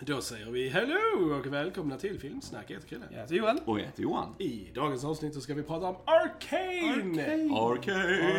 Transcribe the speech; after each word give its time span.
Då 0.00 0.20
säger 0.20 0.50
vi 0.50 0.68
hello 0.68 1.38
och 1.38 1.46
välkomna 1.52 1.98
till 1.98 2.20
Filmsnack. 2.20 2.64
Jag 2.68 2.74
heter 2.74 2.88
Chrille. 2.88 3.04
Jag 3.10 3.20
heter 3.20 3.34
Johan. 3.34 3.58
Och 3.64 3.80
jag 3.80 3.84
heter 3.84 4.02
Johan. 4.02 4.34
I 4.38 4.70
dagens 4.74 5.04
avsnitt 5.04 5.34
så 5.34 5.40
ska 5.40 5.54
vi 5.54 5.62
prata 5.62 5.86
om 5.86 5.96
Arcane! 6.04 7.54
Arcade. 7.54 8.30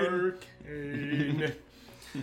Arcane. 0.66 1.52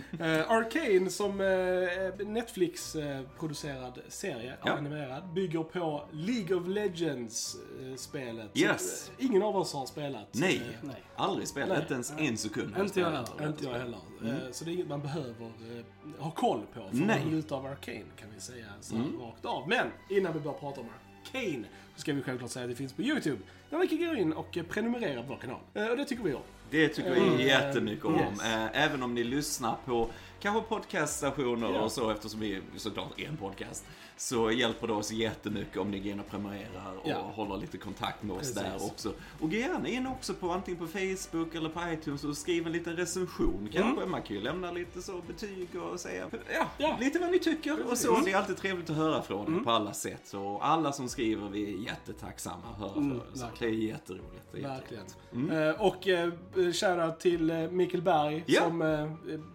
Eh, 0.19 0.51
Arcane 0.51 1.09
som 1.09 1.41
uh, 1.41 2.27
Netflix-producerad 2.27 3.99
serie, 4.07 4.53
Ja. 4.65 4.71
animerad, 4.77 5.33
bygger 5.33 5.63
på 5.63 6.03
League 6.11 6.57
of 6.57 6.67
Legends-spelet. 6.67 8.57
Yes. 8.57 9.11
ingen 9.19 9.41
av 9.41 9.55
oss 9.57 9.73
har 9.73 9.85
spelat. 9.85 10.27
Nej, 10.31 10.55
Eh, 10.57 10.87
Nej. 10.87 11.03
aldrig 11.15 11.47
spelat. 11.47 11.69
Nej. 11.69 11.81
Inte 11.81 11.93
ens 11.93 12.13
en 12.17 12.37
sekund. 12.37 12.75
Inte 12.79 12.99
jag 12.99 13.11
heller. 13.11 13.47
Inte 13.47 13.65
jag 13.65 13.73
heller. 13.73 13.97
Eh, 14.25 14.51
Så 14.51 14.65
det 14.65 14.71
är 14.71 14.73
inget 14.73 14.87
man 14.87 15.01
behöver 15.01 15.45
eh, 15.45 15.85
ha 16.23 16.31
koll 16.31 16.61
på 16.73 16.89
för 16.89 16.97
Nej. 17.05 17.19
att 17.21 17.27
njuta 17.27 17.55
av 17.55 17.65
Arcane 17.65 18.03
kan 18.19 18.29
vi 18.35 18.41
säga 18.41 18.65
så 18.81 18.95
här 18.95 19.03
rakt 19.21 19.45
av. 19.45 19.67
Men 19.69 19.87
innan 20.09 20.33
vi 20.33 20.39
börjar 20.39 20.57
prata 20.57 20.81
om 20.81 20.87
Arcane 21.23 21.63
så 21.95 22.01
ska 22.01 22.13
vi 22.13 22.21
självklart 22.21 22.51
säga 22.51 22.63
att 22.63 22.69
det 22.71 22.75
finns 22.75 22.93
på 22.93 23.01
YouTube. 23.01 23.37
Där 23.69 23.77
man 23.77 23.87
kan 23.87 23.97
gå 23.97 24.15
in 24.15 24.33
och 24.33 24.57
prenumerera 24.69 25.21
på 25.21 25.27
vår 25.29 25.37
kanal. 25.37 25.59
Och 25.91 25.97
det 25.97 26.05
tycker 26.05 26.23
vi 26.23 26.33
om. 26.33 26.41
Det 26.73 26.87
tycker 26.87 27.11
vi 27.11 27.19
Mm. 27.19 27.39
jättemycket 27.39 28.05
om. 28.05 28.15
Yes. 28.15 28.43
Eh, 28.45 28.83
Även 28.83 29.03
om 29.03 29.13
ni 29.15 29.23
lyssnar 29.23 29.75
på 29.85 30.09
kanske 30.39 30.61
podcaststationer 30.61 31.81
och 31.81 31.91
så 31.91 32.09
eftersom 32.09 32.39
vi 32.39 32.61
såklart 32.77 33.19
är 33.19 33.27
en 33.27 33.37
podcast. 33.37 33.85
Så 34.17 34.51
hjälper 34.51 34.87
det 34.87 34.93
oss 34.93 35.11
jättemycket 35.11 35.77
om 35.77 35.91
ni 35.91 35.99
går 35.99 36.11
in 36.11 36.19
och 36.19 36.27
prenumererar 36.27 36.93
och 37.03 37.09
Ja. 37.09 37.17
håller 37.35 37.57
lite 37.57 37.77
kontakt 37.77 38.23
med 38.23 38.35
oss 38.35 38.39
Precis. 38.39 38.55
där 38.55 38.75
också. 38.85 39.13
Och 39.39 39.49
gå 39.49 39.55
gärna 39.55 39.87
in 39.87 40.07
också 40.07 40.33
på 40.33 40.51
antingen 40.51 40.79
på 40.79 40.87
Facebook 40.87 41.55
eller 41.55 41.69
på 41.69 41.79
iTunes 41.93 42.23
och 42.23 42.37
skriv 42.37 42.65
en 42.67 42.71
liten 42.73 42.95
recension 42.95 43.69
kanske. 43.73 44.05
Man 44.05 44.21
kan 44.21 44.35
ju 44.35 44.41
lämna 44.41 44.71
lite 44.71 45.01
så 45.01 45.21
betyg 45.27 45.67
och 45.75 45.99
säga 45.99 46.29
ja, 46.53 46.67
Ja. 46.77 46.97
lite 46.99 47.19
vad 47.19 47.31
ni 47.31 47.39
tycker 47.39 47.91
och 47.91 47.97
så. 47.97 48.07
Precis. 48.09 48.25
Det 48.25 48.31
är 48.31 48.37
alltid 48.37 48.57
trevligt 48.57 48.89
att 48.89 48.95
höra 48.95 49.21
från 49.21 49.55
er 49.59 49.63
på 49.63 49.71
alla 49.71 49.93
sätt. 49.93 50.21
Så 50.23 50.57
alla 50.59 50.91
som 50.91 51.09
skriver, 51.09 51.49
vi 51.49 51.73
är 51.73 51.77
jättetacksamma 51.77 52.63
att 52.73 52.79
höra 52.79 52.91
Mm. 52.97 53.19
Så 53.33 53.45
Det 53.59 53.65
är 53.65 53.69
jätteroligt. 53.69 54.47
Det 54.51 54.57
är 54.63 54.67
Verkligen. 54.67 55.03
jätteroligt. 55.03 55.79
Eh, 55.79 55.85
Och 55.85 56.07
eh, 56.07 56.31
shoutout 56.73 57.19
till 57.19 57.49
eh, 57.49 57.69
Mikael 57.71 58.03
Berg 58.03 58.43
Ja. 58.47 58.61
som 58.61 58.81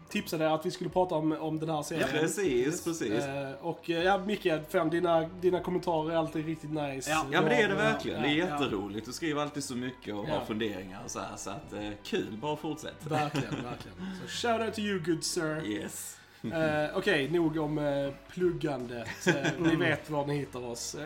tipsade 0.09 0.51
att 0.55 0.67
vi 0.67 0.70
skulle 0.70 0.91
prata 0.91 1.14
om, 1.14 1.33
om 1.33 1.59
den 1.59 1.69
här 1.69 1.83
serien. 1.83 2.09
Precis, 2.12 2.84
precis. 2.84 3.12
Eh, 3.25 3.51
Och 3.61 3.91
eh, 3.91 4.03
ja, 4.03 4.19
Micke, 4.19 4.48
fan, 4.69 4.91
dina, 4.91 5.28
dina 5.41 5.61
kommentarer 5.61 6.11
är 6.12 6.17
alltid 6.17 6.47
riktigt 6.47 6.70
nice. 6.70 7.11
Ja. 7.11 7.27
Ja 7.33 7.41
men 7.41 7.50
det 7.50 7.56
är 7.62 7.69
det 7.69 7.75
Ja, 7.75 7.81
verkligen. 7.81 8.23
Det 8.23 8.28
är 8.28 8.33
ja, 8.39 8.45
jätteroligt. 8.47 9.06
Du 9.06 9.12
skriver 9.12 9.42
alltid 9.42 9.65
så 9.65 9.75
mycket 9.77 10.15
och 10.15 10.28
Ja. 10.28 10.34
har 10.39 10.45
funderingar 10.45 11.00
och 11.05 11.11
så 11.11 11.19
här. 11.20 11.37
Så 11.37 11.50
att 11.50 11.73
eh, 11.73 11.91
kul, 12.05 12.37
bara 12.41 12.56
fortsätt. 12.56 13.06
Verkligen, 13.09 13.50
verkligen. 13.65 13.97
Så 14.27 14.28
shoutout 14.48 14.75
to 14.75 14.81
you 14.81 14.98
good 14.98 15.25
sir. 15.25 15.62
Yes. 15.67 16.15
Eh, 16.43 16.97
Okej, 16.98 17.31
nog 17.31 17.56
om 17.59 17.78
eh, 17.78 18.11
pluggandet. 18.33 19.09
Eh, 19.27 19.34
ni 19.59 19.77
vet 19.77 20.11
var 20.11 20.27
ni 20.27 20.37
hittar 20.39 20.67
oss. 20.67 20.97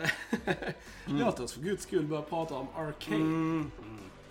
Låt 1.05 1.39
oss 1.39 1.53
för 1.53 1.61
guds 1.61 1.83
skull 1.83 2.05
börja 2.05 2.21
prata 2.21 2.55
om 2.55 2.67
Arcane. 2.75 3.15
Mm. 3.15 3.71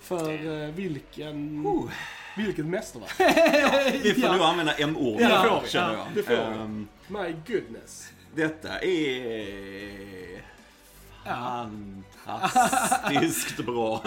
För 0.03 0.63
eh, 0.63 0.69
vilken... 0.75 1.67
Oh. 1.67 1.91
Vilket 2.37 2.67
mästerverk. 2.67 3.11
Vi 4.05 4.15
får 4.15 4.25
Ja. 4.25 4.33
nog 4.33 4.43
använda 4.43 4.73
M-ord 4.73 5.21
Ja, 5.21 5.63
känner 5.67 5.93
Ja, 5.93 5.99
jag. 5.99 6.07
det 6.15 6.23
får. 6.23 6.35
Ehm, 6.35 6.89
My 7.09 7.35
goodness. 7.47 8.09
detta 8.35 8.79
är 8.79 10.43
fantastiskt 12.25 13.57
bra. 13.67 14.03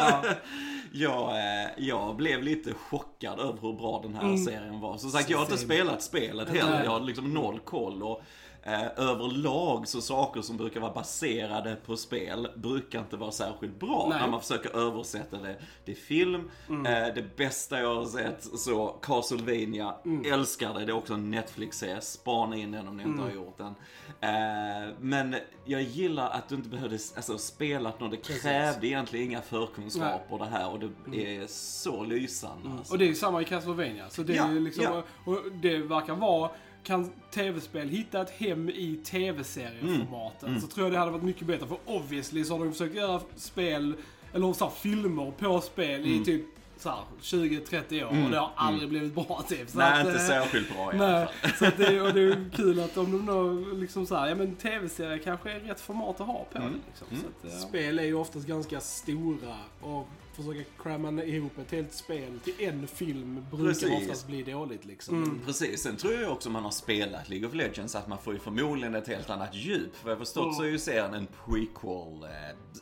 Jag, 0.92 1.30
eh, 1.30 1.70
jag 1.78 2.16
blev 2.16 2.44
lite 2.44 2.74
chockad 2.74 3.40
över 3.40 3.62
hur 3.62 3.74
bra 3.74 4.00
den 4.04 4.16
här 4.16 4.38
serien 4.46 4.80
var. 4.80 4.98
Som 4.98 5.10
sagt, 5.12 5.30
jag 5.30 5.38
har 5.38 5.46
inte 5.46 5.58
spelat 5.58 6.04
spelet 6.04 6.50
heller. 6.50 6.84
Jag 6.84 6.92
har 6.92 7.00
liksom 7.00 7.34
noll 7.34 7.60
koll. 7.60 8.04
Och, 8.04 8.22
eh, 8.66 8.86
överlag 8.98 9.88
så 9.88 10.02
saker 10.02 10.42
som 10.42 10.58
brukar 10.58 10.80
vara 10.80 10.94
baserade 10.94 11.76
på 11.86 11.98
spel 11.98 12.48
brukar 12.56 13.00
inte 13.00 13.18
vara 13.18 13.32
särskilt 13.32 13.80
bra 13.80 14.08
Nej. 14.10 14.22
när 14.22 14.28
man 14.28 14.42
försöker 14.42 14.78
översätta 14.78 15.38
det 15.38 15.56
till 15.86 15.98
film. 15.98 16.50
Eh, 16.70 17.14
det 17.16 17.38
bästa 17.38 17.80
jag 17.80 17.96
har 17.96 18.06
sett, 18.06 18.44
så 18.60 18.88
Castlevania, 18.88 19.96
älskar 20.26 20.74
det. 20.74 20.86
Det 20.86 20.92
är 20.92 20.96
också 20.96 21.14
en 21.14 21.32
Netflix-serie. 21.32 22.02
Spana 22.02 22.56
in 22.56 22.72
den 22.72 22.88
om 22.88 22.98
ni 22.98 23.04
inte 23.04 23.22
har 23.22 23.32
gjort 23.32 23.58
den. 23.58 23.76
Eh, 24.22 24.94
men 25.00 25.36
jag 25.66 25.82
gillar 25.82 26.30
att 26.30 26.50
du 26.50 26.56
inte 26.56 26.70
behövde 26.70 26.98
alltså, 27.16 27.38
spela 27.38 27.94
något. 28.00 28.12
Det 28.12 28.18
krävde 28.18 28.88
egentligen 28.88 29.26
inga 29.26 29.42
förkunskaper 29.42 30.38
det 30.38 30.46
här 30.46 30.70
och 30.70 30.80
det 31.12 31.36
är 31.38 31.48
så 31.48 32.04
lysande. 32.04 32.70
Alltså. 32.78 32.94
Och 32.94 33.00
det 33.00 33.06
är 33.06 33.08
ju 33.08 33.16
samma 33.16 33.42
i 33.42 33.46
Castlevania. 33.46 34.10
Så 34.10 34.22
det 34.24 34.34
Ja, 34.36 34.48
liksom, 34.48 34.84
ja. 34.84 35.04
och 35.26 35.40
det 35.62 35.78
verkar 35.78 36.16
vara, 36.16 36.50
kan 36.86 37.12
tv-spel 37.32 37.90
hitta 37.90 38.22
ett 38.22 38.30
hem 38.30 38.70
i 38.70 39.00
tv-serieformaten 39.06 40.62
så 40.62 40.68
tror 40.68 40.86
jag 40.86 40.94
det 40.94 41.00
hade 41.00 41.12
varit 41.12 41.24
mycket 41.24 41.48
bättre. 41.48 41.68
För 41.68 41.78
obviously 41.86 42.44
så 42.44 42.58
har 42.58 42.66
de 42.66 42.72
försökt 42.72 42.96
göra 42.96 43.22
spel, 43.36 43.96
eller 44.34 44.54
så 44.54 44.66
här, 44.66 44.72
filmer 44.72 45.32
på 45.32 45.62
spel 45.62 46.06
i 46.06 46.26
typ 46.26 46.46
så 46.78 46.90
här, 46.90 47.00
20-30 47.22 48.04
år 48.04 48.26
och 48.26 48.32
det 48.32 48.38
har 48.38 48.52
aldrig 48.56 48.90
blivit 48.90 49.14
bra 49.16 49.44
typ. 49.48 49.70
Så 49.70 49.78
Nej, 49.78 50.02
att, 50.02 50.08
inte 50.08 50.20
eh, 50.20 50.28
särskilt 50.28 50.76
bra 50.76 50.94
i 50.94 50.98
alla 50.98 51.12
Nej, 51.12 51.28
fall. 51.42 51.52
så 51.52 51.66
att 51.66 51.78
det, 51.78 52.02
och 52.02 52.14
det 52.14 52.22
är 52.22 52.50
kul 52.56 52.80
att 52.80 52.98
om 52.98 53.12
de 53.12 53.26
då 53.26 53.76
liksom 53.76 54.06
såhär, 54.06 54.28
ja 54.28 54.36
men 54.36 54.56
tv-serier 54.56 55.18
kanske 55.18 55.52
är 55.52 55.60
rätt 55.60 55.82
format 55.82 56.22
att 56.22 56.28
ha 56.28 56.46
på 56.54 56.60
det 56.60 56.70
liksom. 56.88 57.08
Så 57.10 57.48
att, 57.48 57.54
ja. 57.54 57.68
Spel 57.68 58.00
är 58.00 58.04
ju 58.04 58.14
oftast 58.14 58.48
ganska 58.48 58.80
stora 58.80 59.56
och 59.82 60.08
försöka 60.36 60.70
cramma 60.84 61.24
ihop 61.24 61.58
ett 61.58 61.72
helt 61.72 61.94
spel 61.94 62.40
till 62.44 62.54
en 62.60 62.88
film 62.88 63.46
brukar 63.52 63.66
Precis. 63.68 63.90
oftast 64.02 64.28
bli 64.28 64.44
dåligt 64.44 64.86
liksom. 64.86 65.24
Mm. 65.24 65.42
Precis, 65.46 65.82
sen 65.84 65.98
tror 65.98 66.14
jag 66.14 66.32
också 66.32 66.50
man 66.50 66.64
har 66.64 66.72
spelat 66.72 67.30
League 67.30 67.48
of 67.48 67.54
Legends 67.54 67.96
att 67.96 68.08
man 68.08 68.18
får 68.18 68.34
ju 68.34 68.40
förmodligen 68.40 68.96
ett 68.96 69.08
helt 69.08 69.30
annat 69.30 69.56
djup. 69.56 69.96
För 69.96 70.10
jag 70.10 70.18
förstått 70.20 70.56
så 70.56 70.64
är 70.64 70.68
ju 70.68 70.80
serien 70.80 71.14
en 71.14 71.28
prequel, 71.46 72.24
eh, 72.24 72.30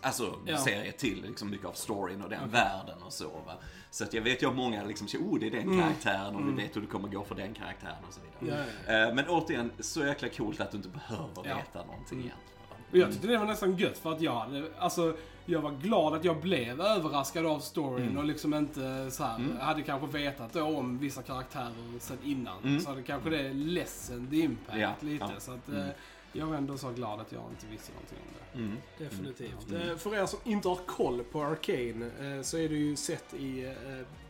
alltså 0.02 0.36
Ja. 0.46 0.58
serie 0.58 0.92
till 0.92 1.22
liksom 1.22 1.50
mycket 1.50 1.66
av 1.68 1.74
storyn 1.74 2.22
och 2.22 2.30
den 2.30 2.50
världen 2.50 3.04
och 3.06 3.14
så 3.14 3.28
va. 3.30 3.54
Så 3.92 4.04
att 4.04 4.14
jag 4.14 4.22
vet 4.22 4.44
ju 4.44 4.48
att 4.50 4.56
många 4.56 4.84
liksom 4.86 5.08
säger, 5.08 5.24
oh 5.26 5.40
det 5.40 5.48
är 5.48 5.52
den 5.52 5.80
karaktären 5.82 6.36
och 6.36 6.48
vi 6.48 6.52
vet 6.64 6.76
hur 6.76 6.82
det 6.82 6.88
kommer 6.88 7.08
gå 7.10 7.24
för 7.24 7.36
den 7.36 7.54
karaktären 7.54 7.96
och 8.08 8.14
så 8.14 8.20
vidare. 8.42 8.66
Ja, 8.88 8.94
Eh, 8.94 9.16
Men 9.16 9.26
återigen, 9.30 9.72
så 9.80 10.06
jäkla 10.06 10.30
coolt 10.30 10.60
att 10.62 10.72
du 10.72 10.78
inte 10.78 10.90
behöver 10.90 11.30
Ja. 11.36 11.56
veta 11.58 11.86
någonting 11.86 12.20
egentligen. 12.20 12.53
Och 12.94 13.00
jag 13.00 13.12
tyckte 13.12 13.28
det 13.28 13.38
var 13.38 13.46
nästan 13.46 13.78
gött 13.78 13.98
för 13.98 14.12
att 14.12 14.22
jag 14.22 14.32
hade, 14.36 14.64
alltså, 14.80 15.14
jag 15.46 15.62
var 15.62 15.72
glad 15.72 16.14
att 16.14 16.26
jag 16.26 16.42
blev 16.42 16.82
överraskad 16.82 17.46
av 17.46 17.60
storyn 17.60 18.18
och 18.18 18.24
liksom 18.26 18.54
inte 18.54 19.12
så 19.12 19.24
här, 19.24 19.40
hade 19.60 19.82
kanske 19.82 20.08
vetat 20.18 20.54
då 20.54 20.62
om 20.64 20.98
vissa 20.98 21.22
karaktärer 21.22 21.74
sen 22.00 22.18
innan. 22.24 22.82
Så 22.82 22.90
hade 22.90 23.02
kanske 23.02 23.30
det 23.30 23.54
lessened 23.54 24.30
the 24.30 24.38
impact 24.40 24.78
Ja, 24.80 24.92
lite. 25.00 25.26
ja. 25.34 25.40
Så 25.40 25.52
att 25.52 25.70
eh, 25.70 25.88
jag 26.34 26.46
var 26.46 26.56
ändå 26.56 26.78
så 26.78 26.90
glad 26.92 27.20
att 27.22 27.32
jag 27.32 27.42
inte 27.52 27.66
visste 27.72 27.92
någonting 27.92 28.18
om 28.22 28.34
det. 28.54 28.60
Mm. 28.60 28.78
Definitivt. 28.98 29.90
Eh, 29.90 29.98
För 29.98 30.16
er 30.16 30.26
som 30.26 30.40
inte 30.44 30.68
har 30.68 30.80
koll 30.86 31.24
på 31.24 31.44
Arcane 31.44 32.06
eh, 32.36 32.42
så 32.42 32.58
är 32.58 32.70
det 32.70 32.76
ju 32.76 32.96
sett 32.96 33.34
i 33.34 33.74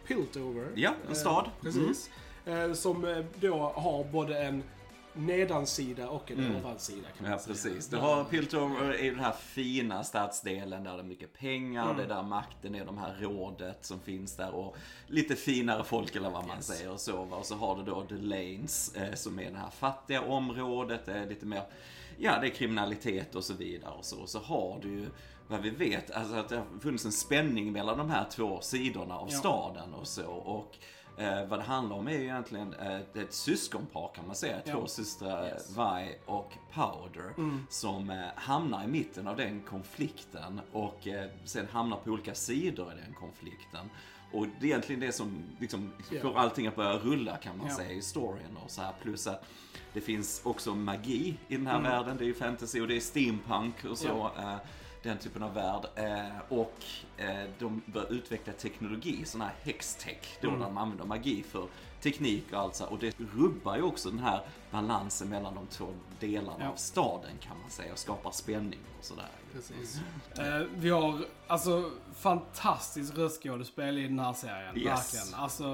Piltover. 0.08 0.68
Ja, 0.76 0.92
en 1.10 1.16
stad. 1.16 1.50
Precis. 1.62 2.10
Som 2.74 3.24
då 3.40 3.58
har 3.76 4.04
både 4.04 4.44
en 4.44 4.64
nedansida 5.14 6.10
och 6.10 6.32
en 6.32 6.56
ovansida 6.56 7.08
kan 7.18 7.24
man 7.24 7.32
Ja, 7.32 7.40
säga. 7.40 7.54
precis. 7.54 7.88
Du 7.88 7.98
har 7.98 8.24
Piltover 8.24 8.94
är 8.94 9.12
den 9.12 9.20
här 9.20 9.32
fina 9.32 10.04
stadsdelen 10.04 10.84
där 10.84 10.94
det 10.94 11.00
är 11.00 11.04
mycket 11.04 11.34
pengar, 11.34 11.94
det 11.94 12.04
är 12.04 12.08
där 12.08 12.24
makten 12.24 12.76
är, 12.76 12.86
de 12.86 12.98
här 12.98 13.16
rådet 13.20 13.86
som 13.86 14.00
finns 14.00 14.36
där 14.36 14.52
och 14.56 14.76
lite 15.08 15.36
finare 15.36 15.84
folk 15.84 16.16
eller 16.16 16.30
vad 16.30 16.48
man 16.48 16.58
Yes. 16.58 16.68
säger 16.68 16.92
och 16.92 17.00
så. 17.00 17.18
Och 17.20 17.46
så 17.46 17.56
har 17.56 17.76
du 17.76 17.84
då 17.84 18.02
The 18.02 18.16
Lanes 18.16 18.96
eh, 18.96 19.14
som 19.14 19.40
är 19.40 19.52
det 19.52 19.58
här 19.58 19.70
fattiga 19.70 20.22
området, 20.22 21.08
eh, 21.08 21.26
lite 21.26 21.46
mer, 21.46 21.64
ja 22.18 22.40
det 22.42 22.48
är 22.48 22.52
kriminalitet 22.52 23.36
och 23.36 23.44
så 23.44 23.54
vidare 23.54 23.94
och 23.98 24.06
så. 24.06 24.20
Och 24.22 24.30
så 24.30 24.40
har 24.40 24.80
du 24.82 24.90
ju 24.90 25.06
vad 25.48 25.62
vi 25.62 25.70
vet, 25.70 26.12
alltså 26.12 26.36
att 26.36 26.50
det 26.50 26.56
har 26.58 26.66
funnits 26.82 27.06
en 27.06 27.12
spänning 27.12 27.72
mellan 27.72 27.98
de 27.98 28.10
här 28.10 28.26
två 28.32 28.60
sidorna 28.62 29.18
av 29.18 29.28
Ja. 29.32 29.38
staden 29.38 29.94
och 29.94 30.08
så. 30.08 30.26
Och 30.32 30.78
eh, 31.18 31.46
vad 31.46 31.60
det 31.60 31.64
handlar 31.64 31.96
om 31.96 32.08
är 32.08 32.12
ju 32.12 32.24
egentligen 32.24 32.74
eh, 32.74 33.00
det 33.14 33.20
är 33.20 33.24
ett 33.24 33.34
syskonpar 33.34 34.12
kan 34.16 34.28
man 34.28 34.36
säga. 34.36 34.60
Två 34.66 34.72
Ja. 34.72 34.88
systrar, 34.88 35.46
Yes. 35.48 35.78
Vi 35.78 36.16
och 36.26 36.54
Powder, 36.74 37.34
som 37.70 38.10
eh, 38.10 38.26
hamnar 38.36 38.84
i 38.84 38.88
mitten 38.88 39.28
av 39.28 39.38
den 39.38 39.62
konflikten 39.62 40.62
och 40.72 41.08
eh, 41.08 41.30
sen 41.46 41.68
hamnar 41.72 41.98
på 41.98 42.10
olika 42.12 42.36
sidor 42.36 42.94
i 42.94 43.02
den 43.06 43.14
konflikten. 43.14 43.90
Och 44.32 44.46
det 44.60 44.66
är 44.66 44.70
egentligen 44.70 45.00
det 45.02 45.12
som 45.12 45.44
liksom 45.60 45.92
Ja. 46.12 46.22
får 46.22 46.38
allting 46.38 46.68
att 46.68 46.76
börja 46.76 46.94
rulla 46.98 47.38
kan 47.38 47.58
man 47.58 47.68
Ja. 47.68 47.76
säga 47.76 47.92
i 47.92 48.02
storyn 48.02 48.58
och 48.64 48.72
så 48.72 48.82
här. 48.82 48.94
Plus 49.02 49.28
att 49.28 49.46
det 49.94 50.02
finns 50.02 50.42
också 50.44 50.76
magi 50.76 51.38
i 51.48 51.58
den 51.58 51.68
här 51.68 51.80
Mm. 51.80 51.92
världen. 51.92 52.18
Det 52.18 52.24
är 52.24 52.28
ju 52.28 52.34
fantasy 52.34 52.82
och 52.82 52.88
det 52.88 52.96
är 52.96 53.00
steampunk 53.00 53.86
och 53.86 53.98
så. 53.98 54.08
Ja. 54.36 54.60
Den 55.04 55.18
typen 55.18 55.44
av 55.44 55.54
värld. 55.54 55.86
Eh, 55.96 56.38
och 56.50 56.74
eh, 57.18 57.44
de 57.60 57.82
börjar 57.86 58.12
utveckla 58.14 58.54
teknologi, 58.54 59.26
sån 59.26 59.42
här 59.42 59.54
hextech, 59.64 60.38
då 60.42 60.48
Mm. 60.48 60.60
där 60.60 60.68
de 60.68 60.78
använder 60.78 61.06
magi 61.06 61.44
för 61.44 61.68
teknik 62.02 62.44
och 62.54 62.60
allt 62.60 62.76
så. 62.76 62.86
Och 62.86 63.00
det 63.00 63.16
rubbar 63.36 63.76
ju 63.76 63.82
också 63.82 64.10
den 64.10 64.20
här 64.20 64.42
balansen 64.72 65.30
mellan 65.30 65.56
de 65.56 65.68
två 65.68 65.88
delarna 66.20 66.58
Ja. 66.60 66.70
av 66.70 66.76
staden 66.76 67.32
kan 67.42 67.60
man 67.62 67.70
säga 67.70 67.92
och 67.92 68.00
skapar 68.00 68.32
spänning 68.32 68.80
och 69.00 69.06
sådär. 69.06 69.28
Precis. 69.54 70.00
Eh, 70.38 70.58
vi 70.76 70.90
har 70.90 71.26
alltså 71.48 71.92
fantastiskt 72.16 73.18
röstskådespel 73.18 73.98
i 73.98 74.04
den 74.04 74.20
här 74.20 74.34
serien. 74.34 74.78
Yes. 74.78 75.14
Verkligen. 75.14 75.40
Alltså, 75.42 75.66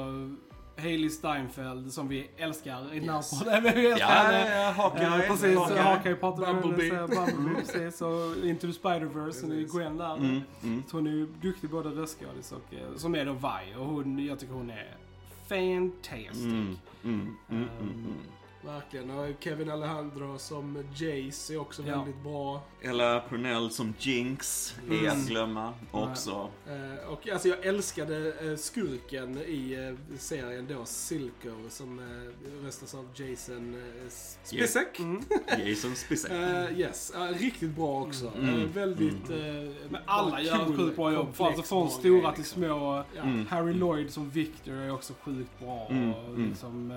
Hailey 0.79 1.09
Steinfeld 1.09 1.93
som 1.93 2.07
vi 2.07 2.29
älskar 2.37 2.93
i 2.93 2.99
den 2.99 3.09
här 3.09 3.39
podden. 3.39 3.63
Vi 3.75 3.87
älskar 3.87 4.07
Ja, 4.09 4.13
henne. 4.21 4.49
ja, 4.55 4.61
ja, 4.63 4.71
Hawkeye. 4.71 5.05
Eh, 5.07 5.31
Precis, 5.31 5.57
Hawkeye. 5.57 5.81
Hawkeye 5.81 6.15
pratar. 6.15 6.53
Bumblebee. 6.53 6.89
så 6.89 7.07
Bumblebee, 7.07 7.55
precis. 7.65 8.01
Och 8.01 8.45
Into 8.45 8.67
the 8.67 8.73
Spider-Verse, 8.73 9.41
hon 9.41 9.51
är. 9.51 9.77
Gwen 9.77 9.97
där. 9.97 10.15
Mm, 10.17 10.41
mm. 10.63 10.83
Så 10.87 10.97
hon 10.97 11.07
är 11.07 11.11
ju 11.11 11.25
duktig 11.41 11.69
både 11.69 11.89
röstskådis 11.89 12.51
och, 12.51 12.73
eh, 12.73 12.95
som 12.95 13.15
är 13.15 13.25
då 13.25 13.33
Vi. 13.33 13.75
Och 13.79 13.85
hon, 13.85 14.25
jag 14.25 14.39
tycker 14.39 14.53
hon 14.53 14.69
är 14.69 14.95
fantastic. 15.47 16.43
Mm, 16.45 16.77
mm, 17.03 17.35
mm, 17.49 17.67
mm, 17.79 17.89
mm. 17.89 18.13
Verkligen. 18.65 19.09
Och 19.11 19.27
Kevin 19.39 19.69
Alejandro 19.69 20.37
som 20.39 20.83
Jace 20.95 21.53
är 21.53 21.57
också 21.57 21.83
Ja. 21.83 21.97
väldigt 21.97 22.23
bra. 22.23 22.61
Ella 22.81 23.23
Purnell 23.29 23.71
som 23.71 23.93
Jinx 23.99 24.73
är 24.89 24.93
Mm. 24.93 25.07
att 25.21 25.27
glömma 25.27 25.73
också. 25.91 26.49
Eh, 26.67 27.09
och 27.09 27.29
alltså 27.29 27.47
jag 27.47 27.65
älskade 27.65 28.33
eh, 28.51 28.55
skurken 28.55 29.37
i 29.37 29.73
eh, 29.73 30.17
serien 30.17 30.67
då, 30.69 30.85
Silco, 30.85 31.49
som 31.69 32.01
röstas 32.63 32.95
av 32.95 33.05
Jason 33.15 33.81
Spacek. 34.43 34.99
Mm. 34.99 35.21
Jason 35.67 35.95
Spacek. 35.95 36.31
Eh, 36.31 36.79
yes, 36.79 37.11
riktigt 37.39 37.69
bra 37.75 38.01
också. 38.01 38.31
Mm. 38.37 38.59
Eh, 38.61 38.67
väldigt... 38.67 39.29
eh, 39.29 39.71
Men 39.89 40.01
alla 40.05 40.41
gör 40.41 40.55
ett 40.55 40.65
cool, 40.67 40.77
sjukt 40.77 40.95
bra 40.95 41.13
jobb. 41.13 41.35
Alltså 41.37 41.61
från 41.63 41.89
stora 41.89 42.31
till 42.31 42.41
liksom. 42.41 42.61
små. 42.63 43.03
Ja. 43.15 43.21
Mm. 43.21 43.45
Harry 43.47 43.73
Lloyd 43.73 44.11
som 44.13 44.29
Victor 44.29 44.73
är 44.73 44.91
också 44.93 45.13
sjukt 45.21 45.59
bra. 45.59 45.87
Mm, 45.89 46.13
Och 46.13 46.27
mm. 46.29 46.49
liksom, 46.49 46.91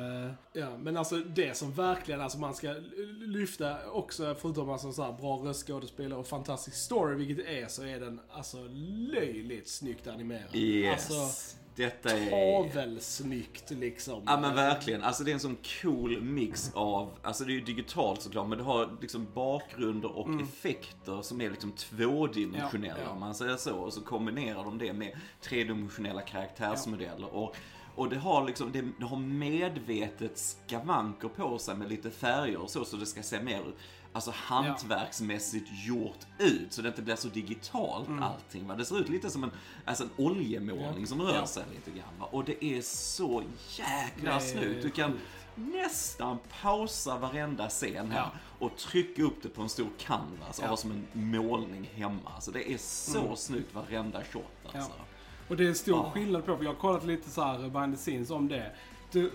Ja, 0.55 0.69
men 0.83 0.97
alltså 0.97 1.17
det 1.17 1.52
som 1.55 1.73
verkligen 1.73 2.21
alltså 2.21 2.39
man 2.39 2.55
ska 2.55 2.75
lyfta 3.21 3.91
också, 3.91 4.37
förutom 4.41 4.71
alltså 4.71 4.93
så 4.93 5.03
här 5.03 5.13
bra 5.13 5.37
röstskådespelare 5.37 6.19
och 6.19 6.27
fantastisk 6.27 6.77
story, 6.77 7.15
vilket 7.15 7.37
det 7.37 7.61
är, 7.63 7.69
så 7.69 7.83
är 7.85 8.01
den 8.01 8.21
alltså 8.31 8.69
löjligt 9.13 9.69
snyggt 9.69 10.07
animerad. 10.07 10.55
Yes. 10.55 11.11
Alltså, 11.11 11.57
Detta 11.77 12.11
är... 12.19 12.31
tavelsnyggt 12.31 13.71
liksom. 13.71 14.23
Ja 14.27 14.41
men 14.41 14.55
verkligen. 14.55 15.03
Alltså 15.03 15.25
det 15.25 15.31
är 15.31 15.35
en 15.35 15.41
sån 15.41 15.57
cool 15.83 16.23
mix 16.23 16.71
av, 16.75 17.11
alltså 17.23 17.45
det 17.45 17.53
är 17.53 17.55
ju 17.55 17.61
digitalt 17.61 18.23
såklart, 18.23 18.49
men 18.49 18.59
det 18.59 18.65
har 18.65 18.97
liksom 19.01 19.27
bakgrunder 19.35 20.17
och 20.17 20.41
effekter 20.41 21.23
som 21.23 21.41
är 21.41 21.51
liksom 21.51 21.73
tvådimensionella 21.73 22.99
Ja, 22.99 23.05
ja. 23.05 23.11
om 23.11 23.21
man 23.21 23.35
säger 23.35 23.57
så. 23.57 23.77
Och 23.77 23.93
så 23.93 24.01
kombinerar 24.01 24.65
de 24.65 24.79
det 24.79 24.93
med 24.93 25.17
tredimensionella 25.41 26.21
karaktärsmodeller. 26.21 27.35
Och, 27.35 27.57
och 27.95 28.09
det 28.11 28.19
har 28.19 28.47
liksom, 28.47 28.73
det, 28.73 28.85
det 28.99 29.05
har 29.05 29.17
medvetet 29.17 30.39
skavanker 30.39 31.29
på 31.29 31.59
sig 31.59 31.77
med 31.77 31.89
lite 31.89 32.11
färger 32.11 32.57
och 32.57 32.71
så, 32.71 32.85
så 32.85 32.97
det 32.97 33.07
ska 33.07 33.23
se 33.23 33.43
mer 33.43 33.63
Alltså 34.15 34.33
hantverksmässigt 34.37 35.69
gjort 35.87 36.19
ut 36.39 36.73
så 36.73 36.83
det 36.83 36.89
inte 36.89 37.03
blir 37.03 37.17
så 37.17 37.29
digitalt 37.29 38.09
allting. 38.21 38.67
Va? 38.67 38.75
Det 38.75 38.85
ser 38.85 38.99
ut 39.01 39.09
lite 39.09 39.31
som 39.31 39.45
en, 39.45 39.51
alltså 39.85 40.05
en 40.05 40.11
oljemålning 40.17 41.07
som 41.07 41.23
rör 41.23 41.35
Ja. 41.35 41.47
sig 41.47 41.65
lite 41.75 41.91
grann. 41.91 42.09
Va? 42.21 42.29
Och 42.31 42.45
det 42.45 42.65
är 42.65 42.81
så 42.83 43.43
jäkla 43.79 44.41
snyggt. 44.41 44.83
Du 44.83 44.91
kan 44.91 45.19
nästan 45.55 46.39
pausa 46.63 47.19
varenda 47.19 47.69
scen 47.69 48.11
här 48.11 48.19
Ja. 48.19 48.31
och 48.67 48.77
trycka 48.77 49.23
upp 49.23 49.43
det 49.43 49.49
på 49.49 49.63
en 49.63 49.69
stor 49.69 49.89
canvas 49.99 50.59
och 50.59 50.65
Ja. 50.65 50.69
ha 50.69 50.77
som 50.77 50.91
en 50.91 51.07
målning 51.31 51.91
hemma. 51.95 52.41
Så 52.41 52.51
det 52.51 52.73
är 52.73 52.79
så 52.79 53.37
snyggt 53.37 53.75
varenda 53.75 54.25
shot 54.25 54.45
alltså. 54.75 54.93
Och 55.53 55.59
det 55.59 55.69
är 55.69 55.73
stor 55.73 55.95
Ja. 55.97 56.11
skillnad 56.15 56.47
på, 56.47 56.57
för 56.57 56.65
jag 56.65 56.71
har 56.71 56.79
kollat 56.79 57.05
lite 57.07 57.31
så 57.31 57.43
här 57.43 57.69
behind 57.69 57.95
the 57.95 57.99
scenes 57.99 58.31
om 58.31 58.49
det. 58.49 58.71
det 59.13 59.31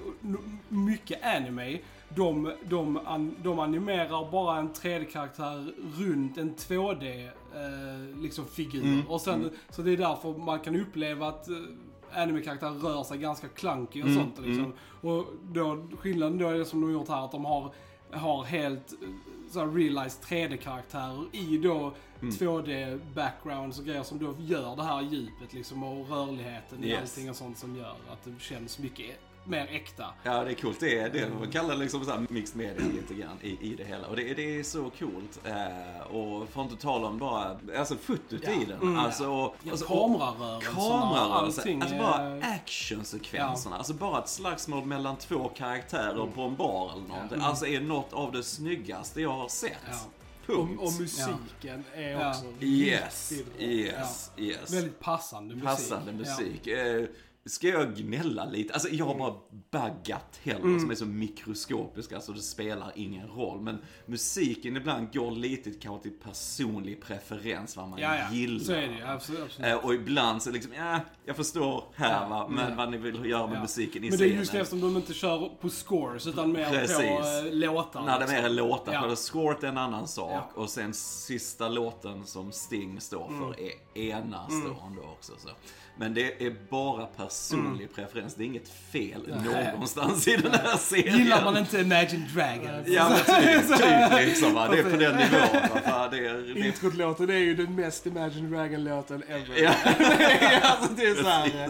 mycket 0.70 1.24
anime, 1.24 1.80
de, 2.10 2.52
de, 2.64 3.00
an, 3.06 3.36
de 3.44 3.60
animerar 3.60 4.32
bara 4.32 4.58
en 4.60 4.70
3D-karaktär 4.74 5.74
runt 5.98 6.38
en 6.38 6.56
2D 6.56 7.26
eh, 7.26 8.22
liksom 8.22 8.46
figur. 8.46 8.84
Mm, 8.84 9.08
Och 9.08 9.22
sen, 9.22 9.50
Så 9.70 9.82
det 9.82 9.92
är 9.92 9.98
därför 9.98 10.38
man 10.38 10.60
kan 10.60 10.76
uppleva 10.76 11.28
att 11.28 11.48
eh, 11.50 11.56
anime-karaktärer 12.22 12.80
rör 12.80 13.04
sig 13.04 13.18
ganska 13.18 13.48
clunky 13.48 14.02
och 14.04 14.08
Mm, 14.08 14.24
sånt. 14.24 14.40
Liksom. 14.48 14.74
Och 15.02 15.26
då, 15.44 15.88
skillnaden 16.00 16.38
då 16.38 16.48
är 16.48 16.54
det 16.58 16.66
som 16.66 16.82
de 16.82 16.86
har 16.88 16.94
gjort 16.94 17.10
här, 17.10 17.26
att 17.26 17.32
de 17.32 17.46
har, 17.46 17.72
har 18.12 18.44
helt 18.44 18.92
eh, 18.94 19.10
så 19.52 19.60
här 19.60 19.68
realized 19.68 20.24
3D-karaktärer 20.24 21.26
i 21.36 21.58
då 21.58 21.94
Mm. 22.22 22.34
2D-backgrounds 22.36 23.80
och 23.80 23.86
grejer 23.86 24.04
som 24.04 24.20
då 24.20 24.36
gör 24.40 24.76
det 24.76 24.84
här 24.84 25.02
djupet 25.02 25.54
liksom 25.54 25.84
och 25.84 26.10
rörligheten 26.10 26.84
Yes. 26.84 27.00
allting 27.02 27.30
och 27.30 27.36
sånt 27.36 27.58
som 27.58 27.76
gör 27.76 27.96
att 28.12 28.24
det 28.24 28.34
känns 28.40 28.80
mycket 28.80 29.06
mer 29.48 29.68
äkta. 29.72 30.06
Ja, 30.24 30.44
det 30.44 30.52
är 30.52 30.56
coolt. 30.56 30.80
Det 30.80 31.00
är 31.00 31.10
det 31.10 31.30
man 31.40 31.52
kallar 31.52 31.76
liksom 31.76 32.06
så 32.06 32.12
här 32.12 32.26
mixed 32.30 32.58
media 32.58 32.86
lite 32.96 33.14
grann 33.14 33.38
i, 33.42 33.50
i 33.72 33.76
det 33.76 33.84
hela. 33.84 34.08
Och 34.08 34.16
det, 34.16 34.34
det 34.34 34.60
är 34.60 34.64
så 34.64 34.90
coolt. 35.00 35.40
Eh, 35.46 36.08
och 36.16 36.50
för 36.50 36.62
att 36.62 36.72
inte 36.72 36.82
tala 36.84 37.08
om 37.08 37.18
bara, 37.18 37.60
alltså 37.78 37.96
fotot 37.96 38.34
i 38.44 38.66
den. 38.68 38.82
Mm. 38.82 39.00
Alltså, 39.00 39.28
och, 39.30 39.56
Ja, 39.64 39.72
alltså, 39.72 39.86
kamerarörelserna, 39.88 40.74
Kamerarörelser, 40.76 41.62
allting 41.62 41.82
alltså 41.82 41.96
är- 41.96 42.00
bara 42.00 42.42
actionsekvenserna. 42.56 43.78
Alltså 43.78 43.94
bara 43.94 44.20
ett 44.20 44.30
slagsmål 44.30 44.86
mellan 44.86 45.16
två 45.16 45.52
karaktärer 45.56 46.22
Mm. 46.22 46.32
på 46.32 46.42
en 46.42 46.56
bar 46.56 46.92
eller 46.94 47.08
någonting. 47.08 47.42
Alltså 47.42 47.68
är 47.68 47.82
något 47.82 48.14
av 48.14 48.32
det 48.32 48.44
snyggaste 48.44 49.22
jag 49.22 49.30
har 49.34 49.48
sett. 49.48 49.72
Ja. 49.90 50.54
Och, 50.54 50.60
och 50.60 50.94
musiken 51.00 51.84
är 51.96 52.10
Ja. 52.12 52.30
också 52.30 52.46
Yes, 52.60 53.32
riktigt 53.32 53.58
bra. 53.58 53.68
yes, 53.68 54.32
yes. 54.38 54.74
Väldigt 54.74 55.00
passande 55.00 55.56
musik. 55.56 55.66
Passande 55.70 56.12
musik. 56.12 56.68
Eh, 56.68 57.06
Ska 57.48 57.68
jag 57.68 57.96
gnälla 57.96 58.46
lite? 58.46 58.74
Alltså 58.74 58.90
jag 58.90 59.06
har 59.06 59.16
bara 59.16 59.34
bagateller 59.72 60.60
Mm. 60.66 60.80
som 60.80 60.92
är 60.92 60.96
så 60.96 61.06
mikroskopiska 61.06 62.22
så 62.22 62.32
det 62.32 62.40
spelar 62.42 62.92
ingen 62.96 63.28
roll. 63.28 63.62
Men 63.62 63.78
musiken 64.06 64.78
ibland 64.78 65.14
går 65.14 65.32
lite 65.32 65.72
kanske 65.72 66.10
till 66.10 66.20
personlig 66.24 67.02
preferens 67.02 67.78
vad 67.78 67.88
man 67.90 68.00
Ja, 68.00 68.16
ja. 68.16 68.32
gillar. 68.36 68.64
Så 68.64 68.72
är 68.74 68.88
det. 68.88 69.10
Absolut. 69.14 69.42
absolut. 69.44 69.72
Eh, 69.72 69.86
och 69.86 69.94
ibland 69.94 70.44
så 70.44 70.52
liksom, 70.52 70.74
ja, 70.74 71.00
jag 71.26 71.36
förstår 71.36 71.84
här 71.96 72.22
Ja, 72.22 72.28
va, 72.30 72.48
men 72.50 72.70
ja. 72.70 72.76
vad 72.78 72.92
ni 72.92 72.98
vill 72.98 73.26
göra 73.26 73.48
med 73.48 73.62
musiken 73.62 74.04
i 74.04 74.10
Men 74.10 74.20
det 74.20 74.26
är 74.26 74.28
just 74.30 74.54
eftersom 74.54 74.82
de 74.82 74.98
inte 74.98 75.14
kör 75.14 75.50
på 75.62 75.70
scores 75.70 76.28
utan 76.28 76.52
mer 76.52 76.70
Precis. 76.70 76.98
på 76.98 77.04
äh, 77.04 77.54
låtar. 77.54 78.02
När 78.06 78.14
det 78.14 78.20
liksom. 78.20 78.36
mer 78.38 78.44
är 78.46 78.50
låtar, 78.50 78.94
Ja. 78.94 79.02
för 79.02 79.16
scoret 79.16 79.64
är 79.64 79.68
en 79.68 79.78
annan 79.78 80.08
sak. 80.08 80.32
Mm. 80.32 80.64
Och 80.64 80.70
sen 80.70 80.94
sista 80.94 81.70
låten 81.70 82.26
som 82.26 82.52
Sting 82.52 83.02
står 83.02 83.30
för 83.40 83.60
är 83.60 83.72
enastående 84.12 85.02
också. 85.02 85.34
Så. 85.38 85.50
Men 86.00 86.14
det 86.14 86.46
är 86.46 86.56
bara 86.70 87.06
personlig 87.38 87.68
Mm. 87.84 87.88
preferens, 87.96 88.36
det 88.36 88.44
är 88.44 88.46
inget 88.46 88.70
fel 88.92 89.22
någonstans 89.74 90.28
i 90.28 90.36
den 90.36 90.52
här 90.52 90.78
serien. 90.78 91.18
Gillar 91.18 91.44
man 91.44 91.58
inte 91.58 91.78
Imagine 91.80 92.26
Dragons? 92.34 92.88
Ja 92.88 93.10
men 93.10 93.42
typ, 93.42 93.78
typ 93.78 94.26
liksom 94.28 94.54
va. 94.54 94.68
Det 94.68 94.80
är 94.80 94.84
på 94.84 94.90
den 94.98 95.16
nivån 95.16 95.82
va. 95.86 96.08
Det 96.12 96.18
är, 96.28 96.54
det 96.54 96.60
Introt-låten 96.68 97.30
är 97.30 97.34
ju 97.38 97.56
den 97.56 97.76
mest 97.76 98.06
Imagine 98.06 98.52
Dragon-låten 98.52 99.24
ever. 99.28 99.64
Ja. 99.64 99.70
alltså 100.62 100.94
det 100.94 101.04
är 101.06 101.16
såhär, 101.16 101.64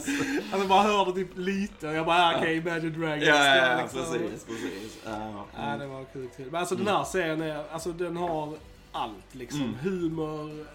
alltså 0.51 0.67
bara 0.67 0.83
hör 0.83 1.05
det 1.05 1.11
typ 1.13 1.37
lite 1.37 1.87
och 1.87 1.93
jag 1.93 2.05
bara, 2.05 2.17
ah, 2.17 2.33
okej, 2.37 2.57
Imagine 2.57 2.99
Dragons. 3.01 3.23
Ja, 3.25 3.45
ja, 3.45 3.55
ja, 3.55 3.81
liksom- 3.81 3.99
precis, 3.99 4.45
precis. 4.45 4.97
Ja, 5.05 5.45
Ja, 5.57 5.77
det 5.77 5.87
var 5.87 6.05
kul. 6.13 6.29
Men 6.51 6.55
alltså 6.55 6.75
den 6.75 6.87
här 6.87 7.03
serien 7.03 7.41
är, 7.41 7.63
alltså 7.71 7.91
den 7.91 8.17
har 8.17 8.53
allt 8.91 9.13
liksom. 9.35 9.61
Mm. 9.61 9.75
Humor, 9.81 10.65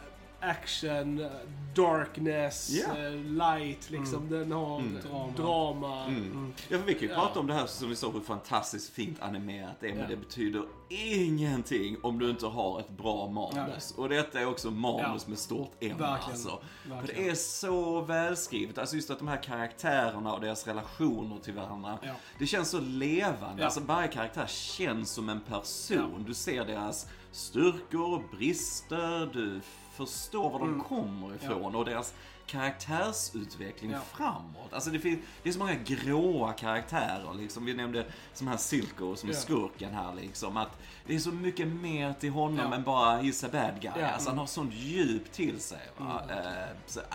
action, 0.43 1.27
darkness, 1.75 2.71
Ja. 2.71 2.97
eh, 2.99 3.13
light 3.15 3.91
liksom. 3.91 4.29
Den 4.31 4.53
har 4.53 4.79
Mm. 4.81 4.99
drama. 5.03 5.33
Drama. 5.37 6.05
Mm. 6.05 6.53
Ja, 6.69 6.79
för 6.79 6.87
vi 6.87 6.95
kan 6.95 7.03
ju 7.03 7.09
Ja. 7.09 7.15
prata 7.21 7.41
om 7.41 7.47
det 7.47 7.55
här 7.55 7.67
som 7.67 7.89
vi 7.89 7.97
sa 7.97 8.11
hur 8.11 8.21
fantastiskt 8.21 8.93
fint 8.93 9.23
animerat 9.23 9.77
det 9.81 9.87
är, 9.89 9.91
men 9.93 10.01
Ja. 10.03 10.09
det 10.09 10.17
betyder 10.17 10.63
ingenting 10.89 11.97
om 12.03 12.19
du 12.19 12.31
inte 12.31 12.47
har 12.47 12.81
ett 12.81 12.89
bra 12.91 13.29
manus. 13.29 13.95
Och 13.97 14.09
detta 14.09 14.41
är 14.41 14.47
också 14.47 14.71
manus 14.71 15.23
Ja. 15.25 15.29
med 15.31 15.39
stort 15.39 15.73
M 15.81 15.89
Verkligen. 15.99 16.11
alltså. 16.31 16.63
För 17.01 17.07
det 17.07 17.29
är 17.29 17.35
så 17.35 18.01
välskrivet, 18.01 18.79
alltså 18.79 18.97
just 18.97 19.11
att 19.11 19.19
de 19.19 19.29
här 19.29 19.43
karaktärerna 19.43 20.33
och 20.35 20.41
deras 20.41 20.67
relationer 20.67 21.39
till 21.39 21.55
varandra. 21.55 21.99
Ja. 22.03 22.13
Det 22.39 22.47
känns 22.47 22.71
så 22.71 22.81
levande, 22.81 23.55
Ja. 23.63 23.65
alltså 23.65 23.81
varje 23.81 24.09
karaktär 24.09 24.47
känns 24.47 25.11
som 25.11 25.29
en 25.29 25.41
person. 25.41 26.25
Du 26.27 26.35
ser 26.35 26.65
deras 26.65 27.07
styrkor, 27.33 28.23
brister, 28.37 29.31
du 29.33 29.61
förstår 29.93 30.51
var 30.51 30.59
de 30.59 30.69
Mm. 30.69 30.81
kommer 30.81 31.35
ifrån 31.35 31.75
och 31.75 31.85
deras 31.85 32.15
karaktärsutveckling 32.47 33.91
Ja. 33.91 33.99
framåt. 34.13 34.73
Alltså 34.73 34.91
det, 34.91 34.99
finns, 34.99 35.21
det 35.43 35.49
är 35.49 35.53
så 35.53 35.59
många 35.59 35.75
gråa 35.75 36.53
karaktärer 36.53 37.35
liksom. 37.35 37.65
Vi 37.65 37.75
nämnde 37.75 38.07
som 38.35 38.49
här 38.49 38.57
Silko 38.57 39.17
som 39.17 39.29
är 39.29 39.33
Ja. 39.35 39.41
skurken 39.41 39.95
här 39.95 40.15
liksom. 40.15 40.57
Att 40.57 40.81
det 41.07 41.15
är 41.15 41.19
så 41.19 41.33
mycket 41.33 41.69
mer 41.69 42.13
till 42.21 42.31
honom 42.31 42.67
Ja. 42.71 42.75
än 42.77 42.83
bara 42.83 43.23
he's 43.23 43.47
a 43.47 43.49
bad 43.53 43.81
guy. 43.83 43.93
Ja. 44.03 44.07
Alltså 44.11 44.29
han 44.29 44.39
har 44.39 44.47
sånt 44.47 44.75
djup 44.75 45.33
till 45.33 45.61
sig. 45.61 45.81
Va? 45.99 46.21
Mm. 46.25 46.39
Eh, 46.39 46.69
så, 46.87 47.01
äh, 47.01 47.07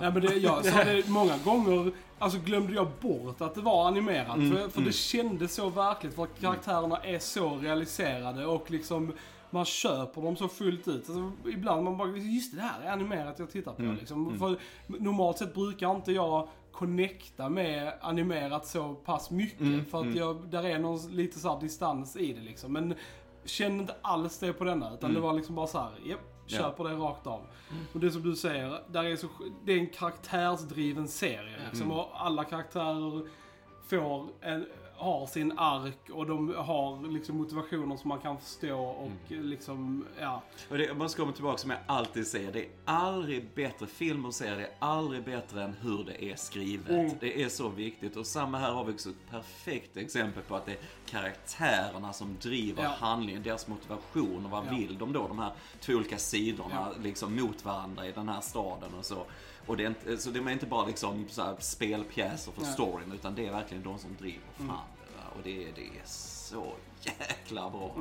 Ja, 0.00 0.10
men 0.10 0.22
det, 0.22 0.34
jag 0.34 0.64
sa 0.66 0.84
det 0.84 1.08
många 1.08 1.38
gånger, 1.38 1.92
alltså 2.20 2.38
glömde 2.38 2.72
jag 2.72 2.88
bort 3.00 3.40
att 3.40 3.54
det 3.54 3.60
var 3.60 3.88
animerat. 3.88 4.36
Mm, 4.36 4.50
för 4.50 4.68
för 4.68 4.80
det 4.80 4.92
kändes 4.92 5.54
så 5.54 5.68
verkligt, 5.68 6.14
för 6.14 6.22
att 6.22 6.40
karaktärerna 6.40 6.96
är 6.96 7.18
så 7.18 7.56
realiserade 7.56 8.46
och 8.46 8.70
liksom 8.70 9.12
man 9.50 9.64
köper 9.64 10.22
dem 10.22 10.36
så 10.36 10.48
fullt 10.48 10.88
ut. 10.88 11.08
Alltså, 11.08 11.32
ibland 11.48 11.84
man 11.84 11.96
bara, 11.96 12.08
just 12.08 12.56
det 12.56 12.62
här 12.62 12.82
är 12.82 12.90
animerat 12.92 13.38
jag 13.38 13.50
tittar 13.50 13.72
på. 13.72 13.82
Mm, 13.82 13.96
Liksom. 13.96 14.38
För 14.38 14.56
normalt 14.86 15.38
sett 15.38 15.54
brukar 15.54 15.96
inte 15.96 16.12
jag 16.12 16.48
connecta 16.72 17.48
med 17.48 17.92
animerat 18.00 18.66
så 18.66 18.94
pass 18.94 19.30
mycket. 19.30 19.60
Mm, 19.60 19.84
för 19.84 19.98
att 19.98 20.04
mm. 20.04 20.16
jag, 20.16 20.48
där 20.50 20.64
är 20.66 20.78
någon 20.78 21.16
lite 21.16 21.38
så 21.38 21.52
här 21.52 21.60
distans 21.60 22.16
i 22.16 22.32
det 22.32 22.40
liksom. 22.40 22.72
Men 22.72 22.94
kände 23.44 23.80
inte 23.80 23.94
alls 24.02 24.38
det 24.38 24.52
på 24.52 24.64
denna. 24.64 24.94
Utan 24.94 25.14
det 25.14 25.20
var 25.20 25.32
liksom 25.32 25.54
bara 25.54 25.66
så 25.66 25.78
här, 25.78 25.90
Ja. 26.04 26.16
Köper 26.50 26.84
det 26.84 26.94
rakt 26.94 27.26
av. 27.26 27.46
Och 27.92 28.00
det 28.00 28.10
som 28.10 28.22
du 28.22 28.36
säger, 28.36 28.82
där 28.88 29.04
är 29.04 29.16
så, 29.16 29.28
det 29.64 29.72
är 29.72 29.78
en 29.78 29.86
karaktärsdriven 29.86 31.08
serie. 31.08 31.56
Liksom, 31.70 31.92
och 31.92 32.24
alla 32.26 32.44
karaktärer 32.44 33.22
får 33.86 34.28
en, 34.40 34.66
har 35.00 35.26
sin 35.26 35.52
ark 35.58 36.10
och 36.12 36.26
de 36.26 36.54
har 36.56 37.08
liksom 37.12 37.36
motivationer 37.36 37.96
som 37.96 38.08
man 38.08 38.18
kan 38.18 38.38
förstå 38.38 38.78
och 38.80 39.10
liksom, 39.28 40.06
ja. 40.20 40.42
Och 40.68 40.78
det, 40.78 40.84
jag 40.84 40.96
måste 40.96 41.20
komma 41.20 41.32
tillbaka 41.32 41.58
som 41.58 41.70
jag 41.70 41.78
alltid 41.86 42.26
säger. 42.26 42.52
Det 42.52 42.60
är 42.60 42.68
aldrig 42.84 43.48
bättre, 43.54 43.86
film 43.86 44.24
och 44.24 44.34
serier, 44.34 44.56
det 44.56 44.62
är 44.64 44.72
aldrig 44.78 45.24
bättre 45.24 45.62
än 45.64 45.74
hur 45.80 46.04
det 46.04 46.24
är 46.24 46.36
skrivet. 46.36 46.88
Mm. 46.88 47.10
Det 47.20 47.42
är 47.42 47.48
så 47.48 47.68
viktigt. 47.68 48.16
Och 48.16 48.26
samma 48.26 48.58
här 48.58 48.72
har 48.72 48.84
vi 48.84 48.92
också 48.92 49.08
ett 49.10 49.30
perfekt 49.30 49.96
exempel 49.96 50.42
på 50.42 50.56
att 50.56 50.66
det 50.66 50.72
är 50.72 50.78
karaktärerna 51.06 52.12
som 52.12 52.36
driver 52.42 52.82
Ja. 52.82 52.88
handlingen, 52.88 53.42
deras 53.42 53.68
motivation 53.68 54.44
och 54.44 54.50
vad 54.50 54.66
Ja. 54.66 54.70
vill 54.70 54.98
de 54.98 55.12
då? 55.12 55.28
De 55.28 55.38
här 55.38 55.52
två 55.80 55.92
olika 55.92 56.18
sidorna 56.18 56.88
liksom 57.02 57.36
mot 57.40 57.64
varandra 57.64 58.06
i 58.06 58.12
den 58.12 58.28
här 58.28 58.40
staden 58.40 58.94
och 58.98 59.04
så. 59.04 59.24
Och 59.66 59.76
det 59.76 59.84
är 59.84 59.88
inte, 59.88 60.18
så 60.18 60.30
det 60.30 60.38
är 60.38 60.50
inte 60.50 60.66
bara 60.66 60.86
liksom 60.86 61.26
så 61.28 61.42
här 61.42 61.56
spelpjäser 61.58 62.52
för 62.52 62.62
Nej. 62.62 62.72
storyn, 62.72 63.12
utan 63.12 63.34
det 63.34 63.46
är 63.46 63.52
verkligen 63.52 63.82
de 63.82 63.98
som 63.98 64.16
driver 64.16 64.46
fram 64.56 64.66
det. 64.66 65.16
Va? 65.16 65.24
Och 65.36 65.42
det, 65.44 65.56
det 65.76 65.86
är 65.86 66.04
så 66.04 66.72
jäkla 67.02 67.70
bra. 67.70 67.94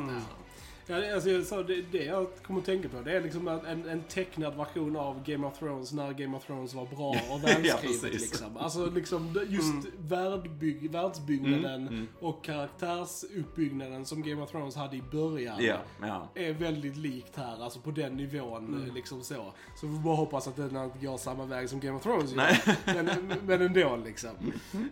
Ja, 0.89 1.13
alltså, 1.13 1.29
jag 1.29 1.45
sa, 1.45 1.63
det, 1.63 1.81
det 1.91 2.03
jag 2.03 2.27
kommer 2.43 2.59
att 2.59 2.65
tänka 2.65 2.89
på 2.89 3.01
det 3.01 3.17
är 3.17 3.21
liksom 3.21 3.47
en, 3.47 3.89
en 3.89 4.01
tecknad 4.03 4.55
version 4.57 4.95
av 4.95 5.23
Game 5.23 5.47
of 5.47 5.59
Thrones 5.59 5.91
när 5.93 6.13
Game 6.13 6.37
of 6.37 6.45
Thrones 6.45 6.73
var 6.73 6.85
bra 6.85 7.09
och 7.29 7.43
välskrivet. 7.43 7.81
precis. 7.81 8.21
liksom. 8.21 8.57
Alltså 8.57 8.85
liksom 8.85 9.45
just 9.49 9.87
världbygg, 9.99 10.91
världsbyggnaden 10.91 12.07
och 12.19 12.43
karaktärsuppbyggnaden 12.43 14.05
som 14.05 14.23
Game 14.23 14.41
of 14.41 14.51
Thrones 14.51 14.75
hade 14.75 14.95
i 14.95 15.01
början. 15.11 15.63
Ja, 15.63 15.77
ja. 16.01 16.29
är 16.35 16.53
väldigt 16.53 16.97
likt 16.97 17.35
här, 17.35 17.63
alltså 17.63 17.79
på 17.79 17.91
den 17.91 18.15
nivån. 18.17 18.83
eh, 18.87 18.93
Liksom 18.93 19.23
så. 19.23 19.53
så 19.75 19.87
vi 19.87 19.99
bara 19.99 20.15
hoppas 20.15 20.47
att 20.47 20.55
den 20.55 20.83
inte 20.83 21.05
går 21.05 21.17
samma 21.17 21.45
väg 21.45 21.69
som 21.69 21.79
Game 21.79 21.97
of 21.97 22.03
Thrones 22.03 22.31
gör. 22.31 23.03
Men, 23.03 23.33
men 23.45 23.61
ändå 23.61 23.95
liksom. 24.05 24.29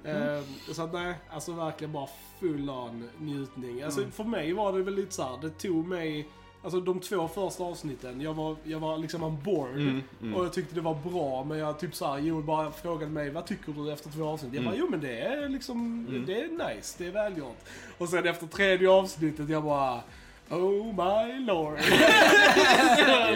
Eh, 0.04 0.74
så 0.74 0.82
att 0.84 0.94
nej, 0.94 1.16
alltså 1.30 1.52
verkligen 1.54 1.92
bara 1.94 2.08
full 2.40 2.70
on 2.70 3.10
njutning. 3.20 3.82
Alltså 3.82 4.08
för 4.12 4.24
mig 4.24 4.54
var 4.54 4.74
det 4.74 4.84
väl 4.84 4.96
lite 4.96 5.14
så 5.14 5.24
här, 5.24 5.38
det 5.42 5.50
tog 5.50 5.88
mig 5.88 6.28
Alltså 6.64 6.80
de 6.80 7.00
två 7.00 7.28
första 7.28 7.64
avsnitten, 7.64 8.22
jag 8.22 8.34
var, 8.34 8.56
jag 8.64 8.80
var 8.80 8.98
liksom 8.98 9.24
on 9.24 9.38
board. 9.44 10.02
Och 10.36 10.46
jag 10.46 10.54
tyckte 10.54 10.76
det 10.76 10.82
var 10.82 10.98
bra, 11.12 11.44
men 11.44 11.58
jag 11.58 11.80
typ 11.80 11.96
såhär, 11.96 12.20
Joel 12.20 12.44
bara 12.44 12.72
frågade 12.72 13.12
mig, 13.12 13.30
vad 13.30 13.46
tycker 13.46 13.72
du 13.72 13.92
efter 13.92 14.10
två 14.10 14.28
avsnitt? 14.28 14.54
Jag 14.54 14.64
bara, 14.64 14.76
jo 14.76 14.88
men 14.90 15.02
det 15.02 15.20
är 15.20 15.50
liksom, 15.50 16.06
det 16.28 16.42
är 16.42 16.76
nice, 16.76 16.96
det 16.98 17.06
är 17.08 17.12
välgjort. 17.12 17.58
Och 17.98 18.10
sen 18.10 18.28
efter 18.28 18.48
tredje 18.48 18.90
avsnittet, 18.90 19.50
jag 19.50 19.64
bara, 19.64 20.02
oh 20.50 20.86
my 20.86 21.46
lord. 21.46 21.80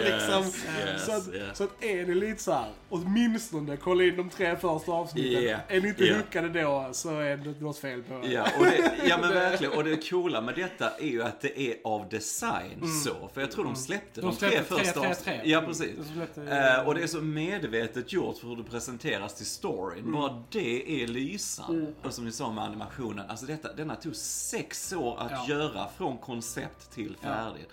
liksom, 0.04 0.44
yes, 0.44 1.06
så, 1.06 1.12
att, 1.12 1.34
yes. 1.34 1.58
så 1.58 1.64
att 1.64 1.84
är 1.84 2.06
ni 2.06 2.14
lite 2.14 2.42
såhär, 2.42 2.70
åtminstone 2.88 3.76
kolla 3.76 4.04
in 4.04 4.16
de 4.16 4.30
tre 4.30 4.56
första 4.56 4.92
avsnitten. 4.92 5.42
Yeah, 5.42 5.60
Är 5.68 5.80
ni 5.80 5.88
inte 5.88 6.04
yeah. 6.04 6.16
hookade 6.16 6.62
då 6.62 6.88
så 6.92 7.20
är 7.20 7.36
det 7.36 7.60
något 7.60 7.78
fel 7.78 8.02
på 8.02 8.14
er. 8.14 8.30
Ja, 8.32 8.46
och 8.58 8.64
det, 8.64 8.92
ja 9.08 9.18
men 9.20 9.30
verkligen. 9.34 9.72
Och 9.72 9.84
det 9.84 10.08
coola 10.10 10.40
med 10.40 10.54
detta 10.54 10.90
är 10.90 11.06
ju 11.06 11.22
att 11.22 11.40
det 11.40 11.60
är 11.60 11.74
av 11.84 12.08
design 12.08 12.82
så. 13.04 13.28
För 13.34 13.40
jag 13.40 13.50
tror 13.50 13.64
de 13.64 13.76
släppte 13.76 14.20
de, 14.20 14.26
De 14.30 14.36
tre 14.36 14.48
släppte 14.50 14.74
tre, 14.74 14.84
första 14.84 15.00
tre, 15.00 15.08
avsnitt- 15.10 15.24
tre. 15.24 15.40
Ja, 15.44 15.60
precis. 15.60 15.90
De 15.96 16.14
släppte- 16.14 16.42
Eh, 16.42 16.86
och 16.86 16.94
det 16.94 17.02
är 17.02 17.06
så 17.06 17.20
medvetet 17.20 18.12
gjort 18.12 18.38
för 18.38 18.46
hur 18.48 18.56
det 18.56 18.62
presenteras 18.64 19.34
till 19.34 19.46
storyn. 19.46 20.12
Bara 20.12 20.42
det 20.50 21.02
är 21.02 21.06
lysande. 21.06 21.92
Och 22.04 22.12
som 22.14 22.24
ni 22.24 22.32
sa 22.32 22.52
med 22.52 22.64
animationen, 22.64 23.30
alltså 23.30 23.46
detta, 23.46 23.72
denna 23.72 23.96
tog 23.96 24.16
sex 24.16 24.92
år 24.92 25.18
att 25.20 25.30
Ja. 25.30 25.46
göra 25.54 25.88
från 25.98 26.18
koncept 26.18 26.90
till 26.94 27.01
färdigt. 27.20 27.68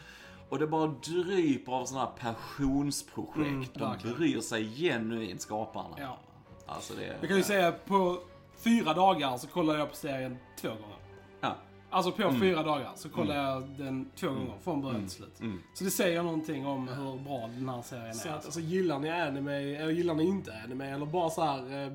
Och 0.50 0.60
det 0.60 0.68
bara 0.68 0.88
dryper 0.88 1.72
av 1.72 1.86
sådana 1.86 2.06
här 2.22 2.34
passionsprojekt. 2.34 3.74
de 3.74 3.80
verkligen. 3.80 4.18
bryr 4.18 4.40
sig 4.42 4.76
genuint, 4.76 5.42
skaparna. 5.42 5.96
Ja. 5.98 6.18
Alltså 6.66 6.94
det 6.94 7.06
Jag 7.20 7.28
kan 7.30 7.38
ju 7.38 7.44
säga 7.44 7.72
på 7.72 8.20
fyra 8.58 8.94
dagar 8.94 9.38
så 9.38 9.48
kollade 9.48 9.80
jag 9.80 9.90
på 9.90 9.96
serien 9.96 10.38
två 10.62 10.68
gånger. 10.68 10.98
Ja. 11.42 11.56
Alltså 11.90 12.12
på 12.12 12.32
fyra 12.40 12.64
dagar 12.64 12.92
så 12.96 13.10
kollade 13.10 13.40
jag 13.40 13.64
den 13.78 14.12
två 14.16 14.28
gånger 14.28 14.54
från 14.64 14.82
början 14.82 15.02
till 15.02 15.10
slut. 15.16 15.42
Så 15.74 15.84
det 15.84 15.92
säger 15.92 16.24
någonting 16.24 16.66
om 16.68 16.88
hur 16.88 17.18
bra 17.24 17.48
den 17.48 17.70
här 17.70 17.82
serien 17.82 18.14
Så 18.16 18.28
är. 18.28 18.34
att, 18.34 18.46
Alltså. 18.46 18.60
gillar 18.60 19.00
ni 19.00 19.10
anime, 19.10 19.54
eller 19.76 19.90
gillar 19.92 20.14
ni 20.14 20.24
inte 20.24 20.54
anime, 20.66 20.86
eller 20.90 21.06
bara 21.06 21.30
så 21.30 21.44
här 21.44 21.86
eh, 21.86 21.92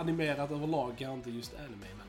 animerat 0.00 0.50
överlag, 0.50 0.94
kanske 0.98 1.14
inte 1.14 1.30
just 1.30 1.54
anime, 1.54 1.86
men 1.98 2.06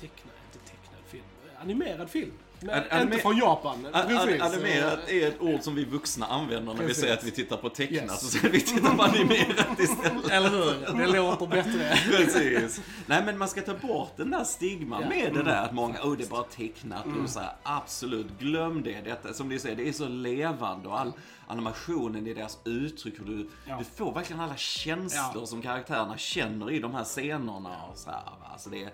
tecknad, 0.00 0.34
inte 0.52 0.58
tecknad 0.70 1.00
film. 1.06 1.24
Animerad 1.60 2.10
film. 2.10 2.32
Men, 2.60 2.82
An- 2.90 3.02
inte 3.02 3.18
från 3.18 3.36
Japan. 3.36 3.86
An- 3.92 3.94
an- 3.94 4.08
precis. 4.26 4.42
Animerat 4.42 5.08
är 5.08 5.28
ett 5.28 5.40
ord 5.40 5.60
som 5.62 5.74
vi 5.74 5.84
vuxna 5.84 6.26
använder 6.26 6.72
när 6.74 6.80
vi 6.80 6.86
Precis. 6.86 7.00
säger 7.02 7.14
att 7.14 7.24
vi 7.24 7.30
tittar 7.30 7.56
på 7.56 7.68
tecknat. 7.68 8.02
Yes. 8.02 8.20
Så 8.20 8.26
säger 8.26 8.48
vi 8.52 8.60
tittar 8.60 8.94
på 8.96 9.02
animerat 9.02 9.80
istället. 9.80 10.30
Eller 10.30 10.48
hur? 10.50 10.98
Det 10.98 11.06
låter 11.06 11.46
bättre. 11.46 11.96
Precis. 12.10 12.80
Nej 13.06 13.22
men 13.24 13.38
man 13.38 13.48
ska 13.48 13.60
ta 13.62 13.74
bort 13.74 14.12
den 14.16 14.30
där 14.30 14.44
stigman 14.44 15.02
Ja. 15.02 15.08
med 15.08 15.34
det 15.34 15.42
där 15.42 15.62
att 15.64 15.72
många, 15.72 16.02
oh 16.02 16.16
det 16.16 16.24
är 16.24 16.28
bara 16.28 16.42
tecknat. 16.42 17.04
Och 17.24 17.30
så 17.30 17.40
här, 17.40 17.52
absolut, 17.62 18.38
glöm 18.38 18.82
det. 18.82 19.00
Detta, 19.04 19.32
som 19.32 19.48
du 19.48 19.58
säger, 19.58 19.76
det 19.76 19.88
är 19.88 19.92
så 19.92 20.08
levande 20.08 20.88
och 20.88 21.00
all 21.00 21.12
animationen 21.46 22.26
i 22.26 22.34
deras 22.34 22.58
uttryck. 22.64 23.14
Hur 23.18 23.24
du, 23.24 23.48
Ja. 23.66 23.76
du 23.78 23.84
får 23.84 24.12
verkligen 24.14 24.40
alla 24.42 24.56
känslor 24.56 25.32
Ja. 25.42 25.46
som 25.46 25.62
karaktärerna 25.62 26.16
känner 26.16 26.70
i 26.70 26.78
de 26.78 26.94
här 26.94 27.04
scenerna. 27.04 27.82
Och 27.92 27.98
så 27.98 28.10
här, 28.10 28.20
alltså 28.52 28.70
det 28.70 28.82
är, 28.84 28.90